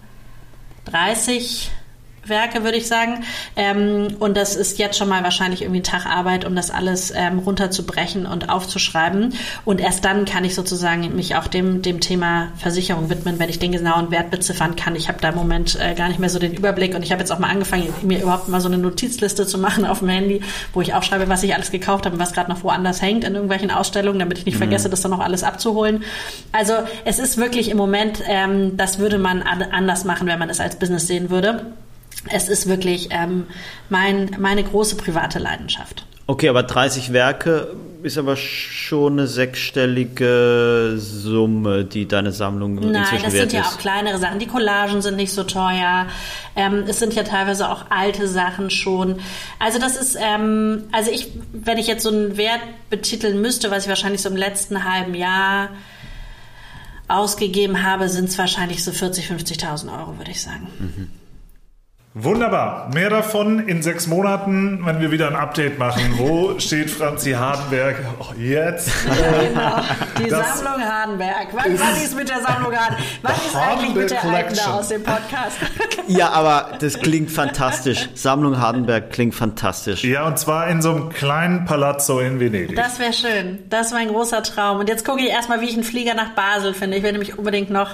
30 0.85 1.71
Werke, 2.29 2.63
würde 2.63 2.77
ich 2.77 2.87
sagen. 2.87 3.23
Ähm, 3.55 4.15
und 4.19 4.37
das 4.37 4.55
ist 4.55 4.79
jetzt 4.79 4.97
schon 4.97 5.09
mal 5.09 5.23
wahrscheinlich 5.23 5.61
irgendwie 5.61 5.81
ein 5.81 5.83
Tag 5.83 6.05
Arbeit, 6.05 6.45
um 6.45 6.55
das 6.55 6.71
alles 6.71 7.11
ähm, 7.15 7.39
runterzubrechen 7.39 8.25
und 8.25 8.49
aufzuschreiben. 8.49 9.33
Und 9.65 9.81
erst 9.81 10.05
dann 10.05 10.25
kann 10.25 10.43
ich 10.43 10.55
sozusagen 10.55 11.15
mich 11.15 11.35
auch 11.35 11.47
dem, 11.47 11.81
dem 11.81 11.99
Thema 11.99 12.49
Versicherung 12.57 13.09
widmen, 13.09 13.39
wenn 13.39 13.49
ich 13.49 13.59
den 13.59 13.71
genauen 13.71 14.11
Wert 14.11 14.31
beziffern 14.31 14.75
kann. 14.75 14.95
Ich 14.95 15.07
habe 15.07 15.19
da 15.21 15.29
im 15.29 15.35
Moment 15.35 15.77
äh, 15.79 15.93
gar 15.95 16.07
nicht 16.07 16.19
mehr 16.19 16.29
so 16.29 16.39
den 16.39 16.53
Überblick 16.53 16.95
und 16.95 17.03
ich 17.03 17.11
habe 17.11 17.21
jetzt 17.21 17.31
auch 17.31 17.39
mal 17.39 17.49
angefangen, 17.49 17.93
mir 18.01 18.21
überhaupt 18.21 18.47
mal 18.47 18.61
so 18.61 18.67
eine 18.67 18.77
Notizliste 18.77 19.45
zu 19.45 19.57
machen 19.57 19.85
auf 19.85 19.99
dem 19.99 20.09
Handy, 20.09 20.41
wo 20.73 20.81
ich 20.81 20.93
aufschreibe, 20.93 21.29
was 21.29 21.43
ich 21.43 21.53
alles 21.53 21.71
gekauft 21.71 22.05
habe 22.05 22.15
und 22.15 22.21
was 22.21 22.33
gerade 22.33 22.49
noch 22.49 22.63
woanders 22.63 23.01
hängt 23.01 23.23
in 23.23 23.33
irgendwelchen 23.33 23.71
Ausstellungen, 23.71 24.19
damit 24.19 24.37
ich 24.37 24.45
nicht 24.45 24.55
mhm. 24.55 24.59
vergesse, 24.59 24.89
das 24.89 25.01
dann 25.01 25.11
noch 25.11 25.19
alles 25.19 25.43
abzuholen. 25.43 26.03
Also 26.51 26.73
es 27.05 27.19
ist 27.19 27.37
wirklich 27.37 27.69
im 27.69 27.77
Moment, 27.77 28.21
ähm, 28.27 28.77
das 28.77 28.99
würde 28.99 29.17
man 29.17 29.41
anders 29.41 30.05
machen, 30.05 30.27
wenn 30.27 30.39
man 30.39 30.49
es 30.49 30.59
als 30.59 30.75
Business 30.77 31.07
sehen 31.07 31.29
würde 31.29 31.73
es 32.31 32.49
ist 32.49 32.67
wirklich 32.67 33.09
ähm, 33.11 33.45
mein, 33.89 34.35
meine 34.39 34.63
große 34.63 34.95
private 34.95 35.39
Leidenschaft. 35.39 36.05
Okay, 36.27 36.47
aber 36.47 36.61
30 36.61 37.11
Werke 37.11 37.75
ist 38.03 38.17
aber 38.17 38.35
schon 38.35 39.13
eine 39.13 39.27
sechsstellige 39.27 40.93
Summe, 40.97 41.85
die 41.85 42.07
deine 42.07 42.31
Sammlung 42.31 42.75
Nein, 42.75 42.95
inzwischen 42.95 43.11
wert 43.11 43.23
ist. 43.23 43.23
Nein, 43.23 43.31
das 43.31 43.33
sind 43.33 43.53
ja 43.53 43.63
auch 43.63 43.77
kleinere 43.77 44.17
Sachen. 44.19 44.39
Die 44.39 44.45
Collagen 44.45 45.01
sind 45.01 45.15
nicht 45.15 45.33
so 45.33 45.43
teuer. 45.43 46.05
Ähm, 46.55 46.83
es 46.87 46.99
sind 46.99 47.15
ja 47.15 47.23
teilweise 47.23 47.69
auch 47.69 47.85
alte 47.89 48.27
Sachen 48.27 48.69
schon. 48.69 49.19
Also 49.57 49.79
das 49.79 49.97
ist, 49.97 50.17
ähm, 50.21 50.83
also 50.91 51.11
ich, 51.11 51.29
wenn 51.51 51.77
ich 51.77 51.87
jetzt 51.87 52.03
so 52.03 52.09
einen 52.09 52.37
Wert 52.37 52.61
betiteln 52.89 53.41
müsste, 53.41 53.71
was 53.71 53.83
ich 53.83 53.89
wahrscheinlich 53.89 54.21
so 54.21 54.29
im 54.29 54.37
letzten 54.37 54.83
halben 54.83 55.15
Jahr 55.15 55.69
ausgegeben 57.07 57.83
habe, 57.83 58.07
sind 58.07 58.29
es 58.29 58.37
wahrscheinlich 58.37 58.83
so 58.83 58.91
40.000, 58.91 59.59
50.000 59.59 59.99
Euro, 59.99 60.17
würde 60.17 60.31
ich 60.31 60.41
sagen. 60.41 60.67
Mhm. 60.79 61.18
Wunderbar. 62.21 62.89
Mehr 62.93 63.09
davon 63.09 63.59
in 63.67 63.81
sechs 63.81 64.05
Monaten, 64.05 64.81
wenn 64.83 64.99
wir 64.99 65.09
wieder 65.09 65.27
ein 65.27 65.37
Update 65.37 65.79
machen. 65.79 66.01
Wo 66.17 66.53
steht 66.59 66.89
Franzi 66.89 67.31
Hardenberg 67.31 67.95
oh, 68.19 68.33
jetzt? 68.37 68.91
Genau. 69.05 69.81
Die 70.17 70.23
das 70.29 70.59
Sammlung 70.59 70.85
Hardenberg. 70.85 71.47
Was, 71.53 71.79
was 71.79 72.03
ist 72.03 72.17
mit 72.17 72.27
der 72.27 72.41
Sammlung 72.41 72.75
Hardenberg? 72.75 73.05
Was 73.21 73.45
ist 73.45 73.55
eigentlich 73.55 73.95
mit 73.95 74.11
der 74.11 74.23
Alten 74.25 74.59
aus 74.69 74.87
dem 74.89 75.03
Podcast? 75.03 75.57
Ja, 76.07 76.29
aber 76.31 76.71
das 76.79 76.99
klingt 76.99 77.29
fantastisch. 77.29 78.09
Sammlung 78.15 78.59
Hardenberg 78.59 79.11
klingt 79.11 79.35
fantastisch. 79.35 80.03
Ja, 80.03 80.25
und 80.25 80.39
zwar 80.39 80.67
in 80.67 80.81
so 80.81 80.89
einem 80.89 81.09
kleinen 81.09 81.65
Palazzo 81.65 82.19
in 82.19 82.39
Venedig. 82.39 82.75
Das 82.75 82.97
wäre 82.97 83.13
schön. 83.13 83.59
Das 83.69 83.87
ist 83.87 83.93
mein 83.93 84.07
großer 84.07 84.41
Traum. 84.41 84.79
Und 84.79 84.89
jetzt 84.89 85.05
gucke 85.05 85.21
ich 85.21 85.29
erstmal, 85.29 85.61
wie 85.61 85.65
ich 85.65 85.75
einen 85.75 85.83
Flieger 85.83 86.15
nach 86.15 86.29
Basel 86.29 86.73
finde. 86.73 86.97
Ich 86.97 87.03
will 87.03 87.11
nämlich 87.11 87.37
unbedingt 87.37 87.69
noch 87.69 87.91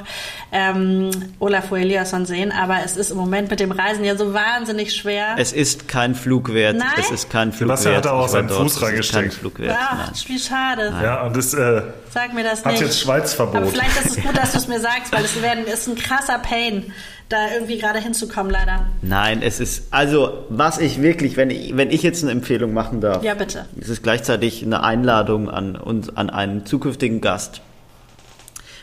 ähm, 0.53 1.11
Olafur 1.39 1.77
Eliasson 1.77 2.25
sehen, 2.25 2.53
aber 2.53 2.77
es 2.85 2.95
ist 2.95 3.11
im 3.11 3.17
Moment 3.17 3.49
mit 3.49 3.59
dem 3.59 3.71
Reisen 3.71 4.05
ja 4.05 4.14
so 4.17 4.33
wahnsinnig 4.33 4.93
schwer. 4.95 5.35
Es 5.37 5.51
ist 5.53 5.87
kein 5.87 6.15
Flug 6.15 6.53
wert. 6.53 6.77
Nein? 6.77 6.87
Es 6.99 7.11
ist 7.11 7.29
kein 7.29 7.51
Flug 7.51 7.67
Sebastian 7.69 7.93
wert. 7.95 8.05
hat 8.05 8.11
auch 8.11 8.15
Ich 8.17 8.21
war 8.21 8.29
seinen. 8.29 8.49
Fuß 8.49 8.65
Es 8.65 8.73
ist 8.73 8.79
kein 8.79 8.89
reingesteckt. 8.89 9.33
Flug 9.33 9.59
wert. 9.59 9.77
Ach, 9.79 9.97
Nein. 10.07 10.15
wie 10.27 10.39
schade. 10.39 10.93
Ja, 11.03 11.23
und 11.23 11.35
das 11.37 11.53
äh, 11.53 11.81
Sag 12.13 12.33
mir 12.33 12.43
das 12.43 12.63
hat 12.63 12.71
nicht. 12.73 12.81
jetzt 12.81 12.99
Schweizverbot. 13.01 13.55
Aber 13.57 13.67
vielleicht 13.67 13.97
ist 14.05 14.17
es 14.17 14.23
gut, 14.23 14.37
dass 14.37 14.51
du 14.53 14.57
es 14.59 14.67
mir 14.67 14.79
sagst, 14.79 15.11
weil 15.11 15.25
es 15.25 15.41
werden, 15.41 15.65
ist 15.65 15.87
ein 15.87 15.95
krasser 15.95 16.39
Pain, 16.39 16.93
da 17.29 17.51
irgendwie 17.53 17.77
gerade 17.77 17.99
hinzukommen, 17.99 18.51
leider. 18.51 18.85
Nein, 19.01 19.41
es 19.41 19.59
ist, 19.59 19.87
also, 19.91 20.45
was 20.49 20.77
ich 20.77 21.01
wirklich, 21.01 21.35
wenn 21.37 21.49
ich, 21.49 21.75
wenn 21.75 21.89
ich 21.91 22.03
jetzt 22.03 22.23
eine 22.23 22.31
Empfehlung 22.31 22.73
machen 22.73 23.01
darf, 23.01 23.23
Ja, 23.23 23.33
bitte. 23.33 23.65
es 23.81 23.89
ist 23.89 24.03
gleichzeitig 24.03 24.63
eine 24.63 24.83
Einladung 24.83 25.49
an 25.49 25.75
uns, 25.75 26.15
an 26.15 26.29
einen 26.29 26.65
zukünftigen 26.65 27.19
Gast. 27.21 27.61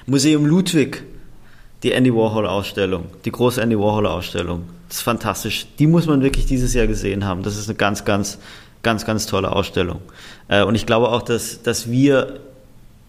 Museum 0.06 0.44
Ludwig, 0.44 1.04
die 1.82 1.92
Andy 1.92 2.14
Warhol 2.14 2.46
Ausstellung, 2.46 3.06
die 3.24 3.32
große 3.32 3.60
Andy 3.60 3.78
Warhol 3.78 4.06
Ausstellung. 4.06 4.64
Das 4.88 4.98
ist 4.98 5.02
fantastisch. 5.02 5.66
Die 5.78 5.86
muss 5.86 6.06
man 6.06 6.22
wirklich 6.22 6.46
dieses 6.46 6.74
Jahr 6.74 6.86
gesehen 6.86 7.24
haben. 7.24 7.42
Das 7.42 7.56
ist 7.56 7.68
eine 7.68 7.76
ganz, 7.76 8.04
ganz, 8.04 8.38
ganz, 8.82 9.04
ganz 9.04 9.26
tolle 9.26 9.50
Ausstellung. 9.52 10.00
Äh, 10.48 10.62
Und 10.62 10.74
ich 10.74 10.86
glaube 10.86 11.08
auch, 11.08 11.22
dass, 11.22 11.62
dass 11.62 11.90
wir 11.90 12.40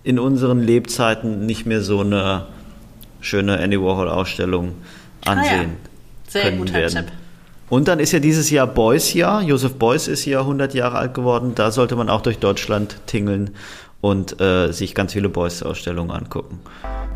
in 0.03 0.19
unseren 0.19 0.59
Lebzeiten 0.59 1.45
nicht 1.45 1.65
mehr 1.65 1.81
so 1.81 2.01
eine 2.01 2.47
schöne 3.21 3.57
Andy 3.59 3.79
Warhol 3.79 4.09
Ausstellung 4.09 4.73
ansehen 5.25 5.77
Sehr 6.27 6.43
können 6.43 6.57
guter 6.59 6.73
werden. 6.73 7.05
Tipp. 7.05 7.13
Und 7.69 7.87
dann 7.87 7.99
ist 7.99 8.11
ja 8.11 8.19
dieses 8.19 8.49
Jahr 8.49 8.67
Beuys 8.67 9.13
Jahr. 9.13 9.41
Josef 9.41 9.75
Beuys 9.75 10.07
ist 10.07 10.25
ja 10.25 10.41
100 10.41 10.73
Jahre 10.73 10.97
alt 10.97 11.13
geworden. 11.13 11.53
Da 11.55 11.71
sollte 11.71 11.95
man 11.95 12.09
auch 12.09 12.21
durch 12.21 12.39
Deutschland 12.39 12.97
tingeln 13.07 13.51
und 14.03 14.41
äh, 14.41 14.73
sich 14.73 14.95
ganz 14.95 15.13
viele 15.13 15.29
Beuys-Ausstellungen 15.29 16.11
angucken. 16.11 16.59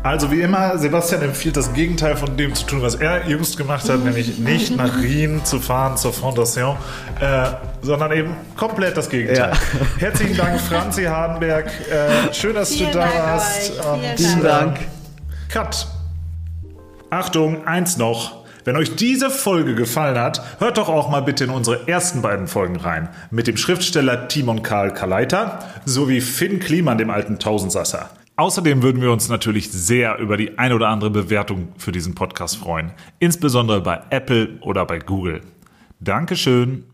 Also 0.02 0.30
wie 0.30 0.40
immer, 0.40 0.78
Sebastian 0.78 1.20
empfiehlt 1.20 1.58
das 1.58 1.74
Gegenteil 1.74 2.16
von 2.16 2.34
dem 2.38 2.54
zu 2.54 2.64
tun, 2.64 2.80
was 2.80 2.94
er 2.94 3.28
jüngst 3.28 3.58
gemacht 3.58 3.86
hat, 3.90 4.02
nämlich 4.02 4.38
nicht 4.38 4.74
nach 4.74 4.96
Rien 4.96 5.44
zu 5.44 5.60
fahren 5.60 5.98
zur 5.98 6.14
Fondation, 6.14 6.76
äh, 7.20 7.48
sondern 7.82 8.12
eben 8.12 8.34
komplett 8.56 8.96
das 8.96 9.10
Gegenteil. 9.10 9.52
Ja. 9.52 9.58
Herzlichen 9.98 10.38
Dank, 10.38 10.58
Franzi 10.62 11.04
Hardenberg. 11.04 11.66
Äh, 11.66 12.32
schön, 12.32 12.54
dass 12.54 12.70
Vielen 12.72 12.90
du 12.90 12.98
da 12.98 13.04
Dank 13.04 13.14
warst. 13.18 13.70
euch. 13.70 13.76
Vielen 13.76 13.92
Und, 13.92 14.18
Vielen 14.18 14.40
äh, 14.40 14.42
Dank. 14.44 14.78
Cut. 15.50 15.86
Achtung, 17.10 17.66
eins 17.66 17.98
noch. 17.98 18.37
Wenn 18.68 18.76
euch 18.76 18.96
diese 18.96 19.30
Folge 19.30 19.74
gefallen 19.74 20.18
hat, 20.18 20.60
hört 20.60 20.76
doch 20.76 20.90
auch 20.90 21.08
mal 21.08 21.22
bitte 21.22 21.44
in 21.44 21.48
unsere 21.48 21.88
ersten 21.88 22.20
beiden 22.20 22.46
Folgen 22.46 22.76
rein. 22.76 23.08
Mit 23.30 23.46
dem 23.46 23.56
Schriftsteller 23.56 24.28
Timon 24.28 24.62
Karl 24.62 24.92
Kaleiter 24.92 25.60
sowie 25.86 26.20
Finn 26.20 26.60
Kliman, 26.60 26.98
dem 26.98 27.08
alten 27.08 27.38
Tausendsasser. 27.38 28.10
Außerdem 28.36 28.82
würden 28.82 29.00
wir 29.00 29.10
uns 29.10 29.30
natürlich 29.30 29.72
sehr 29.72 30.18
über 30.18 30.36
die 30.36 30.58
ein 30.58 30.74
oder 30.74 30.88
andere 30.88 31.08
Bewertung 31.08 31.68
für 31.78 31.92
diesen 31.92 32.14
Podcast 32.14 32.58
freuen. 32.58 32.92
Insbesondere 33.20 33.80
bei 33.80 34.02
Apple 34.10 34.58
oder 34.60 34.84
bei 34.84 34.98
Google. 34.98 35.40
Dankeschön. 36.00 36.84